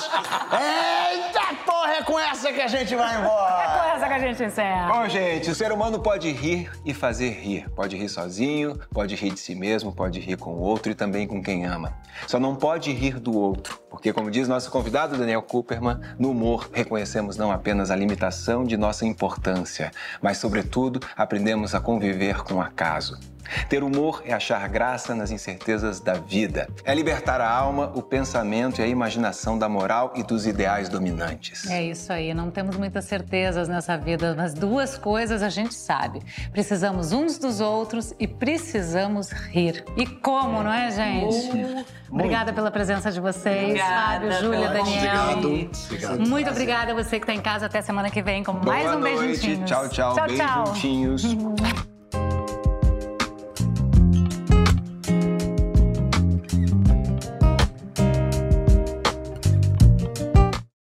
Eita 0.53 1.55
porra, 1.65 1.95
é 1.95 2.03
com 2.03 2.19
essa 2.19 2.53
que 2.53 2.61
a 2.61 2.69
gente 2.69 2.95
vai 2.95 3.19
embora. 3.19 3.63
É 3.63 3.67
com 3.67 3.97
essa 3.97 4.07
que 4.09 4.13
a 4.13 4.19
gente 4.19 4.43
encerra. 4.43 4.93
Bom, 4.93 5.09
gente, 5.09 5.51
o 5.51 5.55
ser 5.55 5.73
humano 5.73 6.01
pode 6.01 6.31
rir 6.31 6.71
e 6.85 6.93
fazer 6.93 7.31
rir. 7.31 7.69
Pode 7.71 7.97
rir 7.97 8.09
sozinho, 8.09 8.79
pode 8.93 9.15
rir 9.15 9.31
de 9.31 9.41
si 9.41 9.55
mesmo, 9.55 9.93
pode 9.93 10.21
rir 10.21 10.37
com 10.37 10.51
o 10.51 10.61
outro 10.61 10.93
e 10.93 10.95
também 10.95 11.27
com 11.27 11.43
quem 11.43 11.65
ama. 11.65 11.95
Só 12.27 12.39
não 12.39 12.55
pode 12.55 12.93
rir 12.93 13.19
do 13.19 13.37
outro, 13.37 13.81
porque, 13.91 14.13
como 14.13 14.31
diz 14.31 14.47
nosso 14.47 14.71
convidado 14.71 15.17
Daniel 15.17 15.43
Cooperman, 15.43 15.99
no 16.19 16.31
humor 16.31 16.69
reconhecemos 16.73 17.37
não 17.37 17.51
apenas 17.51 17.91
a 17.91 17.97
limitação 17.97 18.34
de 18.64 18.76
nossa 18.76 19.07
importância, 19.07 19.91
mas, 20.20 20.39
sobretudo, 20.39 21.01
aprendemos 21.16 21.74
a 21.74 21.80
conviver 21.80 22.43
com 22.43 22.55
o 22.55 22.61
acaso. 22.61 23.34
Ter 23.69 23.83
humor 23.83 24.23
é 24.25 24.33
achar 24.33 24.67
graça 24.69 25.15
nas 25.15 25.31
incertezas 25.31 26.01
da 26.01 26.15
vida. 26.15 26.69
É 26.85 26.95
libertar 26.95 27.41
a 27.41 27.51
alma, 27.51 27.93
o 27.95 28.03
pensamento 28.03 28.81
e 28.81 28.85
a 28.85 28.87
imaginação 28.87 29.59
da 29.59 29.69
moral 29.69 30.13
e 30.17 30.23
dos 30.23 30.47
ideais 30.47 30.89
dominantes. 30.89 31.69
É 31.69 31.83
isso 31.83 32.13
aí, 32.13 32.33
não 32.35 32.51
temos 32.51 32.77
muitas 32.77 33.05
certezas 33.05 33.69
nessa 33.69 33.97
vida, 33.97 34.35
mas 34.37 34.55
duas 34.55 34.97
coisas 34.97 35.43
a 35.43 35.49
gente 35.49 35.75
sabe. 35.75 36.21
Precisamos 36.53 37.13
uns 37.13 37.39
dos 37.39 37.61
outros 37.61 38.15
e 38.19 38.27
precisamos 38.27 39.31
rir. 39.31 39.85
E 39.97 40.07
como, 40.07 40.63
não 40.63 40.73
é, 40.73 40.91
gente? 40.91 41.85
Obrigada 42.11 42.53
pela 42.53 42.71
presença 42.71 43.11
de 43.11 43.21
vocês, 43.21 43.71
Obrigada 43.71 44.31
Fábio, 44.31 44.33
Júlia, 44.41 44.69
Daniel. 44.69 44.85
Obrigado. 44.85 45.71
Obrigado. 45.87 46.29
Muito 46.29 46.51
obrigada 46.51 46.93
a 46.93 46.95
você 46.95 47.19
que 47.19 47.25
está 47.25 47.35
em 47.35 47.41
casa. 47.41 47.67
Até 47.67 47.83
semana 47.83 48.11
que 48.11 48.23
vem 48.23 48.45
com 48.45 48.53
Boa 48.53 48.77
mais 48.77 48.95
um 48.95 49.01
noite. 49.01 49.57
Tchau, 49.65 49.89
tchau. 49.89 50.15
Tchau, 50.15 50.27
Beijo 50.27 50.43
tchau. 50.43 50.67
juntinhos. 50.67 51.25